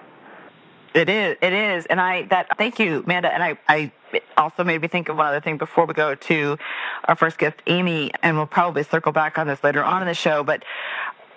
It 0.94 1.08
is. 1.08 1.37
It 1.42 1.52
is. 1.52 1.87
And 1.87 2.00
I 2.00 2.22
that 2.26 2.56
thank 2.56 2.78
you, 2.78 3.02
Amanda. 3.04 3.32
And 3.32 3.42
I, 3.42 3.58
I 3.68 3.92
also 4.37 4.64
made 4.64 4.80
me 4.80 4.88
think 4.88 5.08
of 5.08 5.16
one 5.16 5.26
other 5.26 5.40
thing 5.40 5.58
before 5.58 5.84
we 5.84 5.94
go 5.94 6.14
to 6.14 6.58
our 7.04 7.14
first 7.14 7.38
guest, 7.38 7.56
Amy, 7.66 8.11
and 8.22 8.37
we'll 8.37 8.46
probably 8.46 8.82
circle 8.84 9.12
back 9.12 9.38
on 9.38 9.46
this 9.46 9.62
later 9.62 9.84
on 9.84 10.02
in 10.02 10.08
the 10.08 10.14
show. 10.14 10.42
But 10.42 10.64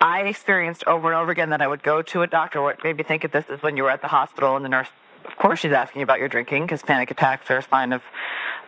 I 0.00 0.22
experienced 0.22 0.84
over 0.86 1.12
and 1.12 1.20
over 1.20 1.30
again 1.30 1.50
that 1.50 1.60
I 1.60 1.68
would 1.68 1.82
go 1.82 2.02
to 2.02 2.22
a 2.22 2.26
doctor. 2.26 2.62
What 2.62 2.82
made 2.82 2.96
me 2.96 3.04
think 3.04 3.24
of 3.24 3.32
this 3.32 3.44
is 3.50 3.62
when 3.62 3.76
you 3.76 3.82
were 3.82 3.90
at 3.90 4.00
the 4.00 4.08
hospital 4.08 4.56
and 4.56 4.64
the 4.64 4.68
nurse, 4.68 4.88
of 5.24 5.36
course, 5.36 5.60
she's 5.60 5.72
asking 5.72 6.02
about 6.02 6.18
your 6.18 6.28
drinking 6.28 6.62
because 6.62 6.82
panic 6.82 7.10
attacks 7.10 7.50
are 7.50 7.58
a 7.58 7.62
sign 7.62 7.92
of 7.92 8.02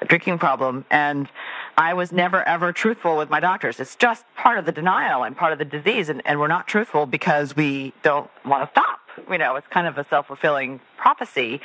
a 0.01 0.05
drinking 0.05 0.39
problem. 0.39 0.85
And 0.91 1.29
I 1.77 1.95
was 1.95 2.13
never 2.13 2.47
ever 2.47 2.73
truthful 2.73 3.17
with 3.17 3.31
my 3.31 3.41
doctors. 3.41 3.81
It's 3.81 3.97
just 3.97 4.25
part 4.37 4.59
of 4.59 4.67
the 4.67 4.73
denial 4.73 5.25
and 5.25 5.37
part 5.37 5.53
of 5.53 5.59
the 5.59 5.65
disease. 5.65 6.09
And, 6.09 6.23
and 6.25 6.39
we're 6.39 6.49
not 6.49 6.67
truthful 6.67 7.07
because 7.07 7.57
we 7.57 7.93
don't 8.03 8.31
want 8.45 8.65
to 8.65 8.71
stop. 8.71 9.01
You 9.31 9.39
know, 9.39 9.57
it's 9.57 9.67
kind 9.69 9.87
of 9.87 9.99
a 9.99 10.07
self 10.09 10.27
fulfilling 10.27 10.81
prophecy. 10.97 11.61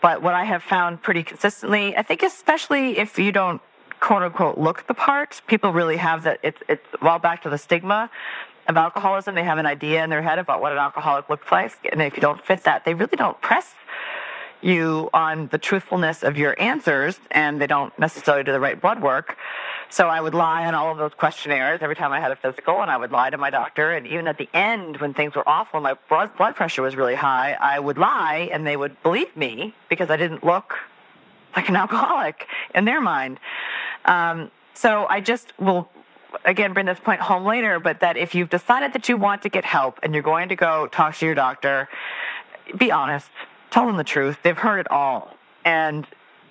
But 0.00 0.22
what 0.22 0.34
I 0.34 0.44
have 0.44 0.62
found 0.62 1.02
pretty 1.02 1.22
consistently, 1.22 1.96
I 1.96 2.02
think 2.02 2.22
especially 2.22 2.98
if 2.98 3.18
you 3.18 3.32
don't 3.32 3.60
quote 4.00 4.22
unquote 4.22 4.58
look 4.58 4.86
the 4.86 4.94
part, 4.94 5.42
people 5.46 5.72
really 5.72 5.96
have 5.96 6.22
that 6.22 6.38
it's 6.42 6.60
it's 6.68 6.86
well 7.02 7.18
back 7.18 7.42
to 7.42 7.50
the 7.50 7.58
stigma 7.58 8.10
of 8.68 8.76
alcoholism. 8.76 9.34
They 9.34 9.44
have 9.44 9.58
an 9.58 9.66
idea 9.66 10.04
in 10.04 10.10
their 10.10 10.22
head 10.22 10.38
about 10.38 10.60
what 10.60 10.72
an 10.72 10.78
alcoholic 10.78 11.28
looks 11.28 11.50
like. 11.50 11.72
And 11.90 12.00
if 12.02 12.14
you 12.14 12.20
don't 12.20 12.44
fit 12.44 12.64
that, 12.64 12.84
they 12.84 12.94
really 12.94 13.16
don't 13.16 13.40
press 13.40 13.74
you 14.60 15.08
on 15.14 15.48
the 15.48 15.58
truthfulness 15.58 16.22
of 16.22 16.36
your 16.36 16.60
answers 16.60 17.18
and 17.30 17.60
they 17.60 17.66
don't 17.66 17.96
necessarily 17.98 18.44
do 18.44 18.52
the 18.52 18.60
right 18.60 18.80
blood 18.80 19.00
work. 19.00 19.36
So 19.90 20.08
I 20.08 20.20
would 20.20 20.34
lie 20.34 20.66
on 20.66 20.74
all 20.74 20.92
of 20.92 20.98
those 20.98 21.14
questionnaires 21.14 21.80
every 21.80 21.96
time 21.96 22.12
I 22.12 22.20
had 22.20 22.30
a 22.30 22.36
physical 22.36 22.82
and 22.82 22.90
I 22.90 22.96
would 22.96 23.12
lie 23.12 23.30
to 23.30 23.38
my 23.38 23.50
doctor. 23.50 23.92
And 23.92 24.06
even 24.06 24.26
at 24.26 24.36
the 24.36 24.48
end, 24.52 24.98
when 24.98 25.14
things 25.14 25.34
were 25.34 25.48
awful, 25.48 25.78
and 25.78 25.84
my 25.84 25.94
blood, 26.08 26.56
pressure 26.56 26.82
was 26.82 26.96
really 26.96 27.14
high, 27.14 27.56
I 27.58 27.78
would 27.78 27.98
lie 27.98 28.50
and 28.52 28.66
they 28.66 28.76
would 28.76 29.02
believe 29.02 29.34
me 29.36 29.74
because 29.88 30.10
I 30.10 30.16
didn't 30.16 30.44
look 30.44 30.74
like 31.56 31.68
an 31.68 31.76
alcoholic 31.76 32.46
in 32.74 32.84
their 32.84 33.00
mind. 33.00 33.40
Um, 34.04 34.50
so 34.74 35.06
I 35.08 35.20
just 35.20 35.58
will 35.58 35.88
again 36.44 36.74
bring 36.74 36.86
this 36.86 37.00
point 37.00 37.20
home 37.20 37.44
later, 37.44 37.80
but 37.80 38.00
that 38.00 38.16
if 38.16 38.34
you've 38.34 38.50
decided 38.50 38.92
that 38.92 39.08
you 39.08 39.16
want 39.16 39.42
to 39.42 39.48
get 39.48 39.64
help 39.64 39.98
and 40.02 40.12
you're 40.12 40.22
going 40.22 40.50
to 40.50 40.56
go 40.56 40.86
talk 40.88 41.16
to 41.16 41.26
your 41.26 41.34
doctor, 41.34 41.88
be 42.76 42.92
honest 42.92 43.30
tell 43.70 43.86
them 43.86 43.96
the 43.96 44.04
truth. 44.04 44.38
They've 44.42 44.56
heard 44.56 44.78
it 44.80 44.90
all. 44.90 45.34
And 45.64 46.06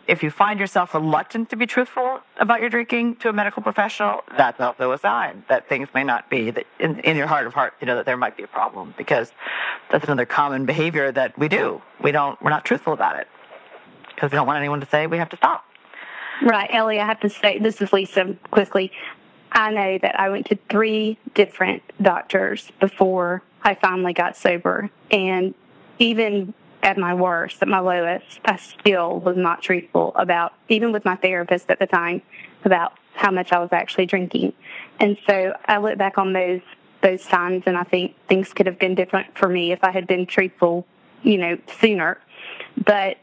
if 0.08 0.24
you 0.24 0.32
find 0.32 0.60
yourself 0.60 0.94
reluctant 0.94 1.50
to 1.50 1.56
be 1.56 1.66
truthful 1.66 2.22
about 2.40 2.62
your 2.62 2.70
drinking 2.70 3.18
to 3.18 3.30
a 3.30 3.34
medical 3.34 3.62
professional, 3.62 4.22
that's 4.38 4.60
also 4.60 4.92
a 4.94 4.98
sign 4.98 5.44
that 5.50 5.68
things 5.68 5.90
may 5.94 6.04
not 6.04 6.30
be 6.30 6.50
that 6.52 6.66
in, 6.80 7.00
in 7.02 7.18
your 7.18 7.28
heart 7.28 7.46
of 7.46 7.54
hearts, 7.54 7.76
you 7.82 7.88
know, 7.88 7.96
that 7.96 8.06
there 8.06 8.18
might 8.18 8.38
be 8.38 8.44
a 8.44 8.48
problem 8.48 8.94
because 8.98 9.32
that's 9.92 10.06
another 10.06 10.26
common 10.26 10.66
behavior 10.66 11.12
that 11.12 11.38
we 11.38 11.48
do. 11.48 11.82
We 12.02 12.12
don't, 12.12 12.42
we're 12.42 12.52
not 12.52 12.64
truthful 12.64 12.94
about 12.94 13.20
it 13.20 13.28
because 14.16 14.32
we 14.32 14.36
don't 14.36 14.48
want 14.48 14.58
anyone 14.58 14.80
to 14.80 14.88
say 14.88 15.08
we 15.08 15.18
have 15.18 15.30
to 15.30 15.38
stop. 15.38 15.66
Right, 16.42 16.70
Ellie, 16.72 17.00
I 17.00 17.06
have 17.06 17.20
to 17.22 17.30
say, 17.30 17.60
this 17.60 17.82
is 17.82 17.92
Lisa 17.92 18.36
quickly. 18.52 18.92
I 19.52 19.72
know 19.72 19.98
that 19.98 20.20
I 20.20 20.30
went 20.30 20.46
to 20.48 20.58
three 20.70 21.18
different 21.34 21.82
doctors 22.02 22.72
before 22.80 23.42
I 23.64 23.76
finally 23.76 24.14
got 24.14 24.38
sober. 24.38 24.90
And 25.10 25.56
even 26.00 26.54
at 26.88 26.98
my 26.98 27.14
worst, 27.14 27.62
at 27.62 27.68
my 27.68 27.80
lowest, 27.80 28.40
I 28.46 28.56
still 28.56 29.20
was 29.20 29.36
not 29.36 29.62
truthful 29.62 30.14
about, 30.16 30.54
even 30.70 30.94
with 30.94 31.04
my 31.04 31.18
therapist 31.18 31.70
at 31.70 31.80
the 31.80 31.86
time, 31.86 32.22
about 32.64 32.94
how 33.14 33.30
much 33.30 33.52
I 33.52 33.60
was 33.60 33.74
actually 33.74 34.06
drinking. 34.06 34.54
And 35.02 35.18
so 35.28 35.54
I 35.66 35.80
look 35.80 35.98
back 35.98 36.18
on 36.18 36.32
those 36.32 36.62
those 37.04 37.26
times, 37.26 37.64
and 37.68 37.78
I 37.78 37.84
think 37.84 38.16
things 38.28 38.54
could 38.54 38.66
have 38.66 38.80
been 38.80 38.96
different 38.96 39.38
for 39.38 39.48
me 39.50 39.72
if 39.72 39.84
I 39.84 39.92
had 39.92 40.08
been 40.08 40.26
truthful, 40.26 40.88
you 41.24 41.38
know, 41.38 41.58
sooner. 41.80 42.20
But 42.84 43.18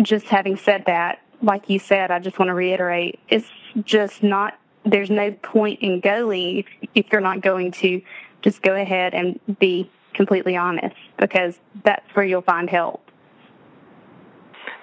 just 0.00 0.26
having 0.26 0.56
said 0.56 0.84
that, 0.86 1.20
like 1.42 1.68
you 1.68 1.78
said, 1.78 2.10
I 2.10 2.18
just 2.18 2.38
want 2.38 2.48
to 2.48 2.54
reiterate, 2.54 3.20
it's 3.28 3.48
just 3.84 4.22
not. 4.22 4.58
There's 4.84 5.10
no 5.10 5.30
point 5.30 5.80
in 5.80 6.00
going 6.00 6.58
if, 6.58 6.66
if 6.94 7.12
you're 7.12 7.20
not 7.20 7.42
going 7.42 7.72
to 7.82 8.00
just 8.40 8.62
go 8.62 8.74
ahead 8.74 9.14
and 9.14 9.38
be 9.60 9.88
completely 10.14 10.56
honest 10.56 10.96
because 11.18 11.58
that's 11.84 12.08
where 12.14 12.24
you'll 12.24 12.42
find 12.42 12.68
help. 12.68 13.00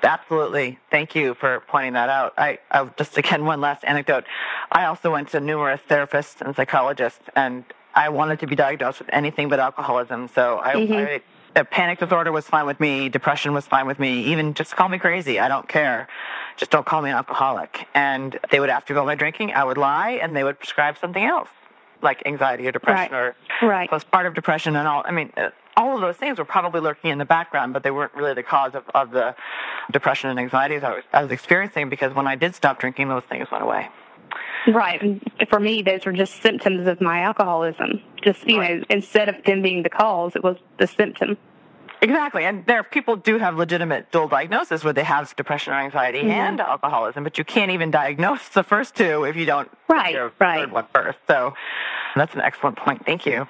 Absolutely. 0.02 0.80
Thank 0.92 1.14
you 1.16 1.34
for 1.34 1.62
pointing 1.68 1.94
that 1.94 2.10
out. 2.10 2.34
I, 2.38 2.60
I 2.72 2.90
just 2.98 3.18
again 3.18 3.46
one 3.46 3.62
last 3.62 3.84
anecdote. 3.84 4.24
I 4.72 4.86
also 4.86 5.12
went 5.12 5.30
to 5.30 5.40
numerous 5.40 5.82
therapists 5.90 6.42
and 6.42 6.56
psychologists, 6.56 7.24
and 7.36 7.66
I 7.94 8.10
wanted 8.10 8.40
to 8.40 8.48
be 8.48 8.56
diagnosed 8.56 9.00
with 9.00 9.10
anything 9.12 9.50
but 9.50 9.60
alcoholism. 9.60 10.30
So 10.30 10.60
I, 10.64 10.74
Mm-hmm. 10.76 10.94
I 10.94 11.22
a 11.56 11.66
panic 11.66 12.00
disorder 12.00 12.32
was 12.32 12.46
fine 12.46 12.66
with 12.66 12.80
me. 12.80 13.10
Depression 13.10 13.54
was 13.54 13.66
fine 13.66 13.88
with 13.88 14.00
me. 14.00 14.26
Even 14.26 14.54
just 14.54 14.76
call 14.76 14.88
me 14.88 15.00
crazy. 15.00 15.40
I 15.40 15.48
don't 15.48 15.68
care. 15.68 16.08
Just 16.58 16.72
don't 16.72 16.86
call 16.86 17.02
me 17.02 17.10
an 17.10 17.16
alcoholic. 17.16 17.88
And 17.94 18.40
they 18.52 18.60
would 18.60 18.70
after 18.70 18.94
go 18.94 19.04
my 19.04 19.16
drinking, 19.16 19.52
I 19.54 19.64
would 19.64 19.78
lie, 19.78 20.12
and 20.22 20.36
they 20.36 20.44
would 20.44 20.60
prescribe 20.60 20.98
something 21.00 21.24
else, 21.24 21.50
like 22.02 22.24
anxiety 22.26 22.68
or 22.68 22.72
depression 22.72 23.12
Right. 23.14 23.34
or 23.62 23.68
Right. 23.68 23.90
postpartum 23.90 24.34
depression 24.36 24.76
and 24.76 24.88
all. 24.88 25.04
I 25.06 25.12
mean, 25.12 25.32
uh, 25.38 25.50
all 25.78 25.96
of 25.96 26.02
those 26.02 26.18
things 26.18 26.38
were 26.40 26.46
probably 26.46 26.82
lurking 26.82 27.12
in 27.12 27.18
the 27.18 27.26
background, 27.26 27.74
but 27.74 27.84
they 27.84 27.92
weren't 27.92 28.14
really 28.14 28.34
the 28.34 28.44
cause 28.44 28.76
of, 28.76 28.84
of 28.94 29.12
the 29.12 29.36
depression 29.92 30.30
and 30.30 30.40
anxieties 30.40 30.84
I 30.84 30.90
was, 30.96 31.04
I 31.14 31.22
was 31.24 31.32
experiencing 31.32 31.90
because 31.90 32.14
when 32.14 32.28
I 32.28 32.36
did 32.36 32.56
stop 32.56 32.80
drinking, 32.80 33.10
those 33.10 33.24
things 33.30 33.50
went 33.52 33.64
away. 33.64 33.88
Right. 34.68 35.02
And 35.02 35.22
For 35.50 35.60
me, 35.60 35.82
those 35.82 36.06
were 36.06 36.12
just 36.12 36.42
symptoms 36.42 36.86
of 36.88 37.00
my 37.02 37.22
alcoholism. 37.22 38.02
Just, 38.22 38.46
you 38.48 38.60
know, 38.60 38.84
instead 38.90 39.30
of 39.30 39.42
them 39.46 39.62
being 39.62 39.84
the 39.84 39.90
cause, 39.90 40.36
it 40.36 40.44
was 40.44 40.58
the 40.78 40.88
symptom. 40.88 41.38
Exactly. 42.02 42.46
And 42.46 42.66
there 42.66 42.82
people 42.84 43.16
do 43.18 43.38
have 43.40 43.58
legitimate 43.58 44.12
dual 44.12 44.28
diagnosis 44.30 44.84
where 44.84 44.94
they 44.94 45.04
have 45.04 45.36
depression 45.36 45.74
or 45.74 45.78
anxiety 45.78 46.20
Mm-hmm. 46.20 46.30
and 46.32 46.62
alcoholism, 46.62 47.24
but 47.24 47.38
you 47.38 47.44
can't 47.44 47.72
even 47.72 47.92
diagnose 47.92 48.48
the 48.50 48.64
first 48.64 48.96
two 48.96 49.24
if 49.26 49.36
you 49.36 49.46
don't 49.46 49.70
Right, 49.90 50.14
your 50.14 50.32
right. 50.40 50.62
third 50.62 50.72
one 50.72 50.86
first. 50.94 51.18
So 51.28 51.54
that's 52.16 52.34
an 52.36 52.42
excellent 52.42 52.78
point. 52.78 53.06
Thank 53.06 53.26
you. 53.26 53.48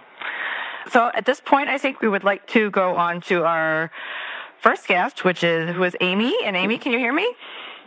So 0.91 1.12
at 1.14 1.26
this 1.26 1.39
point, 1.39 1.70
I 1.70 1.78
think 1.78 2.02
we 2.02 2.08
would 2.10 2.24
like 2.24 2.47
to 2.47 2.72
go 2.72 2.95
on 2.95 3.22
to 3.22 3.43
our 3.43 3.91
first 4.60 4.88
guest, 4.88 5.24
which 5.24 5.43
is 5.43 5.76
who 5.76 5.84
is 5.84 5.95
Amy. 6.02 6.36
And 6.43 6.56
Amy, 6.58 6.78
can 6.80 6.91
you 6.91 6.97
hear 6.97 7.14
me? 7.14 7.32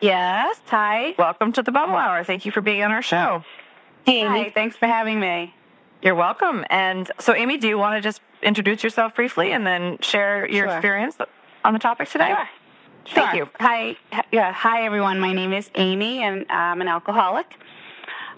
Yes. 0.01 0.61
Hi. 0.67 1.15
Welcome 1.19 1.53
to 1.55 1.63
the 1.63 1.73
Bubble 1.73 1.97
Hour. 1.97 2.23
Thank 2.25 2.45
you 2.47 2.53
for 2.53 2.61
being 2.61 2.83
on 2.83 2.93
our 2.93 3.03
show. 3.03 3.45
Hey, 4.07 4.25
Hi. 4.25 4.51
Thanks 4.51 4.77
for 4.77 4.87
having 4.87 5.19
me. 5.21 5.55
You're 6.03 6.17
welcome. 6.17 6.65
And 6.69 7.11
so, 7.21 7.33
Amy, 7.33 7.59
do 7.59 7.69
you 7.69 7.79
want 7.79 7.97
to 7.97 8.01
just 8.01 8.21
introduce 8.43 8.83
yourself 8.83 9.15
briefly 9.15 9.53
and 9.53 9.65
then 9.65 9.99
share 10.01 10.49
your 10.49 10.67
Sure. 10.67 10.75
experience 10.77 11.17
on 11.65 11.73
the 11.73 11.79
topic 11.79 12.09
today? 12.09 12.35
Thank 13.07 13.31
Sure. 13.31 13.37
you. 13.39 13.49
Hi. 13.61 13.97
Yeah. 14.33 14.53
Hi, 14.53 14.83
everyone. 14.83 15.21
My 15.21 15.33
name 15.33 15.53
is 15.53 15.71
Amy, 15.77 16.23
and 16.25 16.45
I'm 16.51 16.81
an 16.81 16.89
alcoholic. 16.89 17.57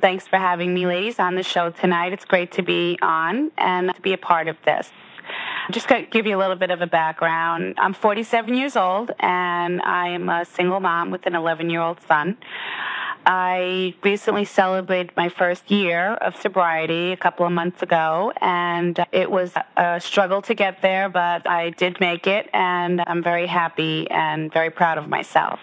Thanks 0.02 0.26
for 0.28 0.38
having 0.38 0.74
me, 0.74 0.86
ladies, 0.86 1.18
on 1.18 1.36
the 1.36 1.42
show 1.42 1.70
tonight. 1.70 2.12
It's 2.12 2.26
great 2.26 2.52
to 2.52 2.62
be 2.62 2.98
on 3.00 3.50
and 3.56 3.94
to 3.94 4.00
be 4.02 4.12
a 4.12 4.18
part 4.18 4.48
of 4.48 4.56
this. 4.66 4.92
Just 5.70 5.88
to 5.88 6.02
give 6.02 6.26
you 6.26 6.36
a 6.36 6.40
little 6.40 6.56
bit 6.56 6.70
of 6.70 6.82
a 6.82 6.86
background, 6.86 7.76
I'm 7.78 7.94
47 7.94 8.54
years 8.54 8.76
old, 8.76 9.12
and 9.20 9.80
I 9.80 10.08
am 10.08 10.28
a 10.28 10.44
single 10.44 10.80
mom 10.80 11.10
with 11.10 11.24
an 11.24 11.34
11 11.34 11.70
year 11.70 11.80
old 11.80 12.02
son. 12.02 12.36
I 13.26 13.94
recently 14.02 14.44
celebrated 14.44 15.12
my 15.16 15.28
first 15.28 15.70
year 15.70 16.14
of 16.14 16.36
sobriety 16.36 17.12
a 17.12 17.16
couple 17.16 17.46
of 17.46 17.52
months 17.52 17.82
ago, 17.82 18.32
and 18.40 19.04
it 19.12 19.30
was 19.30 19.52
a 19.76 20.00
struggle 20.00 20.42
to 20.42 20.54
get 20.54 20.82
there, 20.82 21.08
but 21.08 21.48
I 21.48 21.70
did 21.70 22.00
make 22.00 22.26
it, 22.26 22.50
and 22.52 23.02
I'm 23.06 23.22
very 23.22 23.46
happy 23.46 24.10
and 24.10 24.52
very 24.52 24.70
proud 24.70 24.98
of 24.98 25.08
myself. 25.08 25.60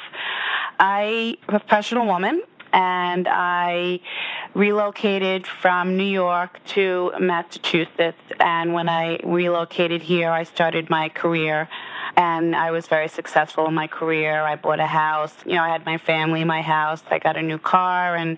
I 0.79 1.37
am 1.47 1.55
a 1.55 1.59
professional 1.59 2.07
woman, 2.07 2.41
and 2.73 3.27
I 3.29 3.99
relocated 4.53 5.45
from 5.45 5.97
New 5.97 6.03
York 6.03 6.59
to 6.67 7.11
Massachusetts. 7.19 8.21
And 8.39 8.73
when 8.73 8.89
I 8.89 9.19
relocated 9.23 10.01
here, 10.01 10.31
I 10.31 10.43
started 10.43 10.89
my 10.89 11.09
career 11.09 11.69
and 12.17 12.55
I 12.55 12.71
was 12.71 12.87
very 12.87 13.07
successful 13.07 13.67
in 13.67 13.73
my 13.73 13.87
career. 13.87 14.41
I 14.41 14.55
bought 14.55 14.79
a 14.79 14.87
house. 14.87 15.33
You 15.45 15.55
know, 15.55 15.63
I 15.63 15.69
had 15.69 15.85
my 15.85 15.97
family, 15.97 16.43
my 16.43 16.61
house. 16.61 17.03
I 17.09 17.19
got 17.19 17.37
a 17.37 17.41
new 17.41 17.57
car, 17.57 18.15
and 18.15 18.37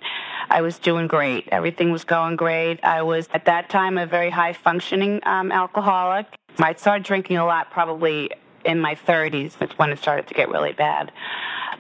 I 0.50 0.62
was 0.62 0.78
doing 0.78 1.08
great. 1.08 1.50
Everything 1.52 1.92
was 1.92 2.04
going 2.04 2.36
great. 2.36 2.84
I 2.84 3.02
was 3.02 3.28
at 3.34 3.46
that 3.46 3.70
time 3.70 3.98
a 3.98 4.06
very 4.06 4.30
high 4.30 4.54
functioning 4.54 5.20
um, 5.26 5.52
alcoholic. 5.52 6.28
I 6.60 6.74
started 6.76 7.04
drinking 7.04 7.38
a 7.38 7.46
lot 7.46 7.72
probably 7.72 8.30
in 8.64 8.80
my 8.80 8.96
30s. 8.96 9.58
That's 9.58 9.78
when 9.78 9.92
it 9.92 10.00
started 10.00 10.28
to 10.28 10.34
get 10.34 10.50
really 10.50 10.74
bad. 10.74 11.12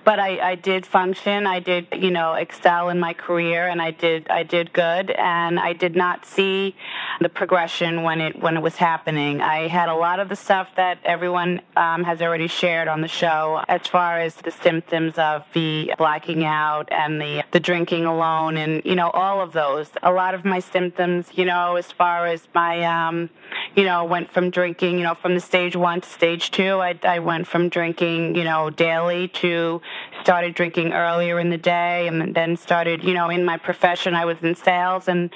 But 0.03 0.19
I, 0.19 0.51
I 0.51 0.55
did 0.55 0.85
function. 0.85 1.47
I 1.47 1.59
did, 1.59 1.87
you 1.93 2.11
know, 2.11 2.33
excel 2.33 2.89
in 2.89 2.99
my 2.99 3.13
career, 3.13 3.67
and 3.67 3.81
I 3.81 3.91
did, 3.91 4.27
I 4.29 4.43
did 4.43 4.73
good. 4.73 5.11
And 5.11 5.59
I 5.59 5.73
did 5.73 5.95
not 5.95 6.25
see 6.25 6.75
the 7.23 7.29
progression 7.29 8.03
when 8.03 8.21
it 8.21 8.41
when 8.41 8.55
it 8.57 8.61
was 8.61 8.75
happening. 8.75 9.41
I 9.41 9.67
had 9.67 9.89
a 9.89 9.95
lot 9.95 10.19
of 10.19 10.29
the 10.29 10.35
stuff 10.35 10.67
that 10.75 10.99
everyone 11.03 11.61
um, 11.75 12.03
has 12.03 12.21
already 12.21 12.47
shared 12.47 12.87
on 12.87 13.01
the 13.01 13.07
show, 13.07 13.63
as 13.67 13.87
far 13.87 14.19
as 14.19 14.35
the 14.35 14.51
symptoms 14.51 15.17
of 15.17 15.43
the 15.53 15.93
blacking 15.97 16.45
out 16.45 16.91
and 16.91 17.19
the 17.19 17.43
the 17.51 17.59
drinking 17.59 18.05
alone, 18.05 18.57
and 18.57 18.83
you 18.85 18.95
know, 18.95 19.09
all 19.09 19.41
of 19.41 19.53
those. 19.53 19.89
A 20.03 20.11
lot 20.11 20.33
of 20.33 20.45
my 20.45 20.59
symptoms, 20.59 21.27
you 21.33 21.45
know, 21.45 21.75
as 21.75 21.91
far 21.91 22.27
as 22.27 22.47
my, 22.53 22.83
um, 22.83 23.29
you 23.75 23.83
know, 23.83 24.03
went 24.05 24.31
from 24.31 24.49
drinking, 24.49 24.97
you 24.97 25.03
know, 25.03 25.15
from 25.15 25.33
the 25.33 25.39
stage 25.39 25.75
one 25.75 26.01
to 26.01 26.09
stage 26.09 26.51
two. 26.51 26.79
I, 26.79 26.97
I 27.03 27.19
went 27.19 27.47
from 27.47 27.69
drinking, 27.69 28.35
you 28.35 28.43
know, 28.43 28.69
daily 28.69 29.27
to 29.29 29.81
started 30.21 30.53
drinking 30.53 30.93
earlier 30.93 31.39
in 31.39 31.49
the 31.49 31.57
day 31.57 32.07
and 32.07 32.35
then 32.35 32.55
started, 32.55 33.03
you 33.03 33.13
know, 33.13 33.29
in 33.29 33.43
my 33.43 33.57
profession, 33.57 34.15
I 34.15 34.25
was 34.25 34.37
in 34.41 34.55
sales 34.55 35.07
and 35.07 35.31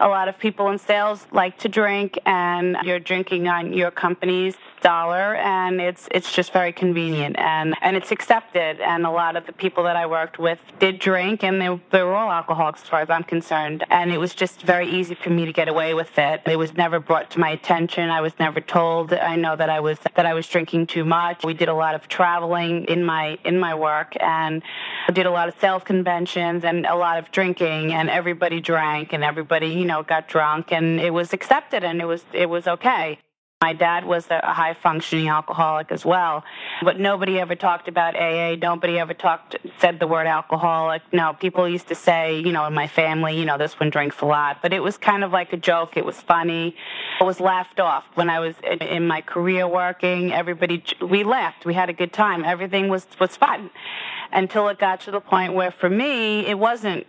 a 0.00 0.08
lot 0.08 0.28
of 0.28 0.38
people 0.38 0.68
in 0.70 0.78
sales 0.78 1.26
like 1.32 1.58
to 1.58 1.68
drink 1.68 2.18
and 2.24 2.76
you're 2.84 3.00
drinking 3.00 3.48
on 3.48 3.72
your 3.72 3.90
company's 3.90 4.56
dollar 4.82 5.36
and 5.36 5.80
it's 5.80 6.08
it's 6.10 6.32
just 6.32 6.52
very 6.52 6.72
convenient 6.72 7.38
and 7.38 7.74
and 7.80 7.96
it's 7.96 8.10
accepted 8.10 8.80
and 8.80 9.06
a 9.06 9.10
lot 9.10 9.36
of 9.36 9.46
the 9.46 9.52
people 9.52 9.84
that 9.84 9.96
I 9.96 10.06
worked 10.06 10.38
with 10.38 10.58
did 10.78 10.98
drink 10.98 11.42
and 11.42 11.60
they, 11.60 11.80
they 11.90 12.02
were 12.02 12.14
all 12.14 12.30
alcoholics 12.30 12.82
as 12.82 12.88
far 12.88 13.00
as 13.00 13.08
I'm 13.08 13.22
concerned 13.22 13.84
and 13.90 14.12
it 14.12 14.18
was 14.18 14.34
just 14.34 14.62
very 14.62 14.90
easy 14.90 15.14
for 15.14 15.30
me 15.30 15.46
to 15.46 15.52
get 15.52 15.68
away 15.68 15.94
with 15.94 16.18
it. 16.18 16.42
It 16.46 16.58
was 16.58 16.74
never 16.74 17.00
brought 17.00 17.30
to 17.30 17.40
my 17.40 17.50
attention. 17.50 18.10
I 18.10 18.20
was 18.20 18.38
never 18.38 18.60
told. 18.60 19.12
I 19.12 19.36
know 19.36 19.56
that 19.56 19.70
I 19.70 19.80
was 19.80 19.98
that 20.16 20.26
I 20.26 20.34
was 20.34 20.46
drinking 20.46 20.88
too 20.88 21.04
much. 21.04 21.44
We 21.44 21.54
did 21.54 21.68
a 21.68 21.74
lot 21.74 21.94
of 21.94 22.08
traveling 22.08 22.84
in 22.86 23.04
my 23.04 23.38
in 23.44 23.58
my 23.58 23.74
work 23.74 24.14
and 24.20 24.62
did 25.12 25.26
a 25.26 25.30
lot 25.30 25.48
of 25.48 25.54
sales 25.60 25.84
conventions 25.84 26.64
and 26.64 26.86
a 26.86 26.96
lot 26.96 27.18
of 27.18 27.30
drinking 27.30 27.92
and 27.92 28.10
everybody 28.10 28.60
drank 28.60 29.12
and 29.12 29.22
everybody 29.22 29.68
you 29.68 29.84
know 29.84 30.02
got 30.02 30.28
drunk 30.28 30.72
and 30.72 31.00
it 31.00 31.12
was 31.12 31.32
accepted 31.32 31.84
and 31.84 32.00
it 32.00 32.06
was 32.06 32.24
it 32.32 32.48
was 32.48 32.66
okay 32.66 33.18
my 33.62 33.72
dad 33.72 34.04
was 34.04 34.26
a 34.28 34.52
high 34.52 34.74
functioning 34.74 35.28
alcoholic 35.28 35.92
as 35.92 36.04
well, 36.04 36.42
but 36.82 36.98
nobody 36.98 37.38
ever 37.38 37.54
talked 37.54 37.86
about 37.86 38.16
AA. 38.16 38.56
Nobody 38.56 38.98
ever 38.98 39.14
talked, 39.14 39.54
said 39.78 40.00
the 40.00 40.08
word 40.08 40.26
alcoholic. 40.26 41.00
No, 41.12 41.32
people 41.32 41.68
used 41.68 41.86
to 41.86 41.94
say, 41.94 42.40
you 42.40 42.50
know, 42.50 42.66
in 42.66 42.74
my 42.74 42.88
family, 42.88 43.38
you 43.38 43.44
know, 43.44 43.56
this 43.56 43.78
one 43.78 43.88
drinks 43.88 44.20
a 44.20 44.26
lot, 44.26 44.58
but 44.62 44.72
it 44.72 44.80
was 44.80 44.98
kind 44.98 45.22
of 45.22 45.30
like 45.30 45.52
a 45.52 45.56
joke. 45.56 45.96
It 45.96 46.04
was 46.04 46.20
funny. 46.20 46.74
It 47.20 47.24
was 47.24 47.38
laughed 47.38 47.78
off. 47.78 48.04
When 48.14 48.28
I 48.28 48.40
was 48.40 48.56
in, 48.64 49.06
my 49.06 49.20
career 49.20 49.68
working, 49.68 50.32
everybody, 50.32 50.82
we 51.00 51.22
laughed. 51.22 51.64
We 51.64 51.74
had 51.74 51.88
a 51.88 51.92
good 51.92 52.12
time. 52.12 52.44
Everything 52.44 52.88
was, 52.88 53.06
was 53.20 53.36
fun 53.36 53.70
until 54.32 54.66
it 54.70 54.78
got 54.80 55.02
to 55.02 55.12
the 55.12 55.20
point 55.20 55.54
where 55.54 55.70
for 55.70 55.88
me, 55.88 56.46
it 56.46 56.58
wasn't 56.58 57.06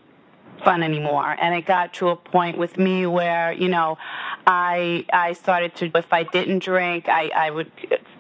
fun 0.64 0.84
anymore. 0.84 1.36
And 1.39 1.55
it 1.55 1.66
got 1.66 1.93
to 1.95 2.09
a 2.09 2.16
point 2.16 2.57
with 2.57 2.78
me 2.78 3.05
where 3.05 3.51
you 3.53 3.70
know 3.70 3.97
i 4.47 5.05
i 5.14 5.34
started 5.34 5.76
to 5.76 5.91
if 5.95 6.11
i 6.11 6.24
didn't 6.24 6.59
drink 6.59 7.07
i 7.07 7.30
i 7.36 7.49
would 7.49 7.72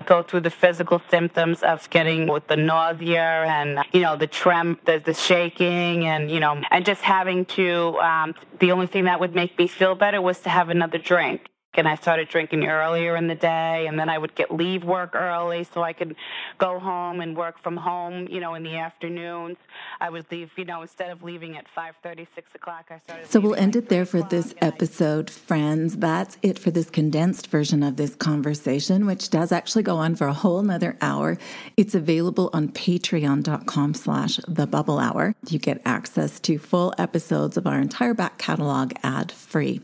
go 0.05 0.21
through 0.21 0.41
the 0.41 0.49
physical 0.49 1.01
symptoms 1.09 1.63
of 1.63 1.89
getting 1.89 2.27
with 2.27 2.47
the 2.47 2.55
nausea 2.55 3.45
and 3.47 3.79
you 3.93 4.01
know 4.01 4.15
the 4.15 4.27
trem 4.27 4.77
the, 4.85 5.01
the 5.03 5.13
shaking 5.13 6.05
and 6.05 6.29
you 6.29 6.39
know 6.39 6.61
and 6.71 6.85
just 6.85 7.01
having 7.01 7.45
to 7.45 7.97
um 7.99 8.33
the 8.59 8.71
only 8.71 8.87
thing 8.87 9.05
that 9.05 9.19
would 9.19 9.35
make 9.35 9.57
me 9.57 9.67
feel 9.67 9.95
better 9.95 10.21
was 10.21 10.39
to 10.39 10.49
have 10.49 10.69
another 10.69 10.97
drink 10.97 11.49
and 11.75 11.87
I 11.87 11.95
started 11.95 12.29
drinking 12.29 12.65
earlier 12.65 13.15
in 13.15 13.27
the 13.27 13.35
day, 13.35 13.87
and 13.87 13.99
then 13.99 14.09
I 14.09 14.17
would 14.17 14.35
get 14.35 14.53
leave 14.53 14.83
work 14.83 15.15
early 15.15 15.65
so 15.73 15.81
I 15.81 15.93
could 15.93 16.15
go 16.57 16.79
home 16.79 17.21
and 17.21 17.35
work 17.35 17.61
from 17.61 17.77
home. 17.77 18.27
You 18.29 18.39
know, 18.39 18.53
in 18.55 18.63
the 18.63 18.77
afternoons, 18.77 19.57
I 19.99 20.09
would 20.09 20.25
leave. 20.31 20.51
You 20.57 20.65
know, 20.65 20.81
instead 20.81 21.09
of 21.09 21.23
leaving 21.23 21.57
at 21.57 21.65
five 21.73 21.95
thirty, 22.03 22.27
six 22.35 22.47
o'clock, 22.55 22.85
I 22.89 22.99
started. 22.99 23.29
So 23.31 23.39
we'll 23.39 23.55
end 23.55 23.75
it 23.75 23.89
there 23.89 24.05
for 24.05 24.21
this 24.21 24.53
and 24.53 24.63
I- 24.63 24.67
episode, 24.67 25.29
friends. 25.29 25.97
That's 25.97 26.37
it 26.41 26.59
for 26.59 26.71
this 26.71 26.89
condensed 26.89 27.47
version 27.47 27.83
of 27.83 27.97
this 27.97 28.15
conversation, 28.15 29.05
which 29.05 29.29
does 29.29 29.51
actually 29.51 29.83
go 29.83 29.97
on 29.97 30.15
for 30.15 30.27
a 30.27 30.33
whole 30.33 30.61
nother 30.61 30.97
hour. 31.01 31.37
It's 31.77 31.95
available 31.95 32.49
on 32.53 32.69
patreon.com 32.69 33.93
slash 33.93 34.39
the 34.47 34.67
bubble 34.67 34.99
hour. 34.99 35.35
You 35.49 35.59
get 35.59 35.81
access 35.85 36.39
to 36.41 36.57
full 36.57 36.93
episodes 36.97 37.57
of 37.57 37.67
our 37.67 37.79
entire 37.79 38.13
back 38.13 38.37
catalog 38.37 38.93
ad 39.03 39.31
free. 39.31 39.81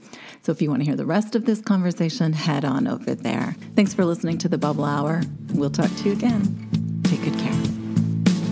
So 0.50 0.54
if 0.54 0.64
you 0.64 0.72
want 0.72 0.82
to 0.82 0.86
hear 0.88 0.96
the 0.96 1.06
rest 1.06 1.36
of 1.36 1.46
this 1.46 1.62
conversation, 1.62 2.34
head 2.34 2.66
on 2.66 2.88
over 2.88 3.14
there. 3.14 3.56
Thanks 3.76 3.94
for 3.94 4.04
listening 4.04 4.40
to 4.40 4.50
the 4.50 4.58
Bubble 4.58 4.84
Hour. 4.84 5.22
We'll 5.54 5.70
talk 5.70 5.96
to 5.98 6.04
you 6.06 6.14
again. 6.14 7.02
Take 7.04 7.22
good 7.22 7.38
care. 7.38 7.54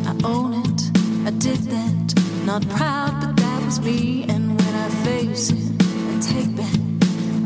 I 0.05 0.15
own 0.23 0.53
it. 0.53 0.81
I 1.25 1.31
did 1.31 1.57
that. 1.57 2.13
Not 2.45 2.69
proud, 2.69 3.19
but 3.19 3.35
that 3.37 3.65
was 3.65 3.79
me. 3.79 4.25
And 4.29 4.61
when 4.61 4.75
I 4.75 4.89
face 5.05 5.49
it, 5.49 5.81
I 5.81 6.19
take 6.21 6.55
back 6.55 6.75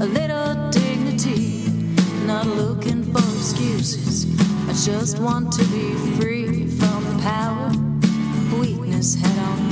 a 0.01 0.05
little 0.07 0.69
dignity. 0.69 1.71
Not 2.25 2.45
looking 2.45 3.05
for 3.05 3.19
excuses. 3.19 4.25
I 4.67 4.73
just 4.73 5.19
want 5.19 5.53
to 5.53 5.63
be 5.67 5.93
free 6.19 6.67
from 6.67 7.05
the 7.05 7.23
power 7.23 7.71
weakness 8.59 9.15
head 9.15 9.39
on. 9.39 9.70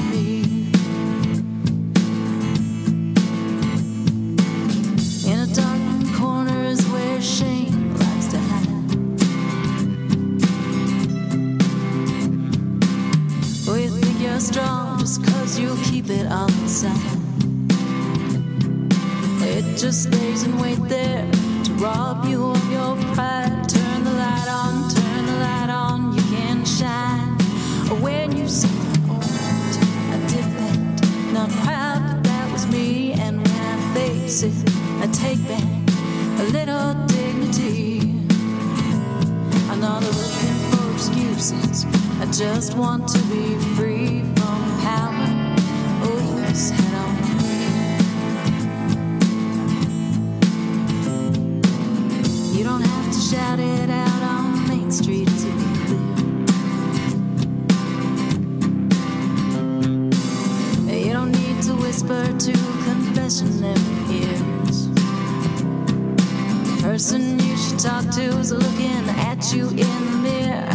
who's 68.20 68.52
looking 68.52 69.08
at 69.30 69.54
you 69.54 69.70
in 69.70 70.00
the 70.12 70.18
mirror, 70.28 70.70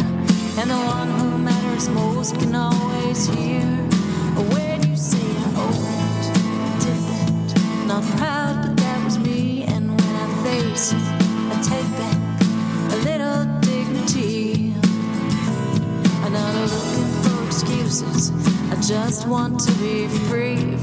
and 0.59 0.69
the 0.69 0.81
one 0.97 1.09
who 1.19 1.37
matters 1.37 1.87
most 1.89 2.39
can 2.39 2.55
always 2.55 3.27
hear 3.27 3.65
when 4.53 4.77
you 4.89 4.95
say, 4.95 5.29
"Oh, 5.55 5.77
different, 6.79 7.87
not 7.87 8.03
proud, 8.17 8.55
but 8.63 8.77
that 8.77 9.05
was 9.05 9.17
me." 9.19 9.63
And 9.63 9.89
when 9.89 10.13
I 10.25 10.27
face, 10.45 10.93
I 11.53 11.55
take 11.61 11.89
back 12.01 12.19
a 12.95 12.97
little 13.09 13.41
dignity. 13.61 14.73
I'm 16.23 16.33
not 16.33 16.53
looking 16.73 17.09
for 17.23 17.37
excuses. 17.45 18.31
I 18.71 18.75
just 18.81 19.27
want 19.27 19.59
to 19.59 19.71
be 19.73 20.07
free. 20.29 20.74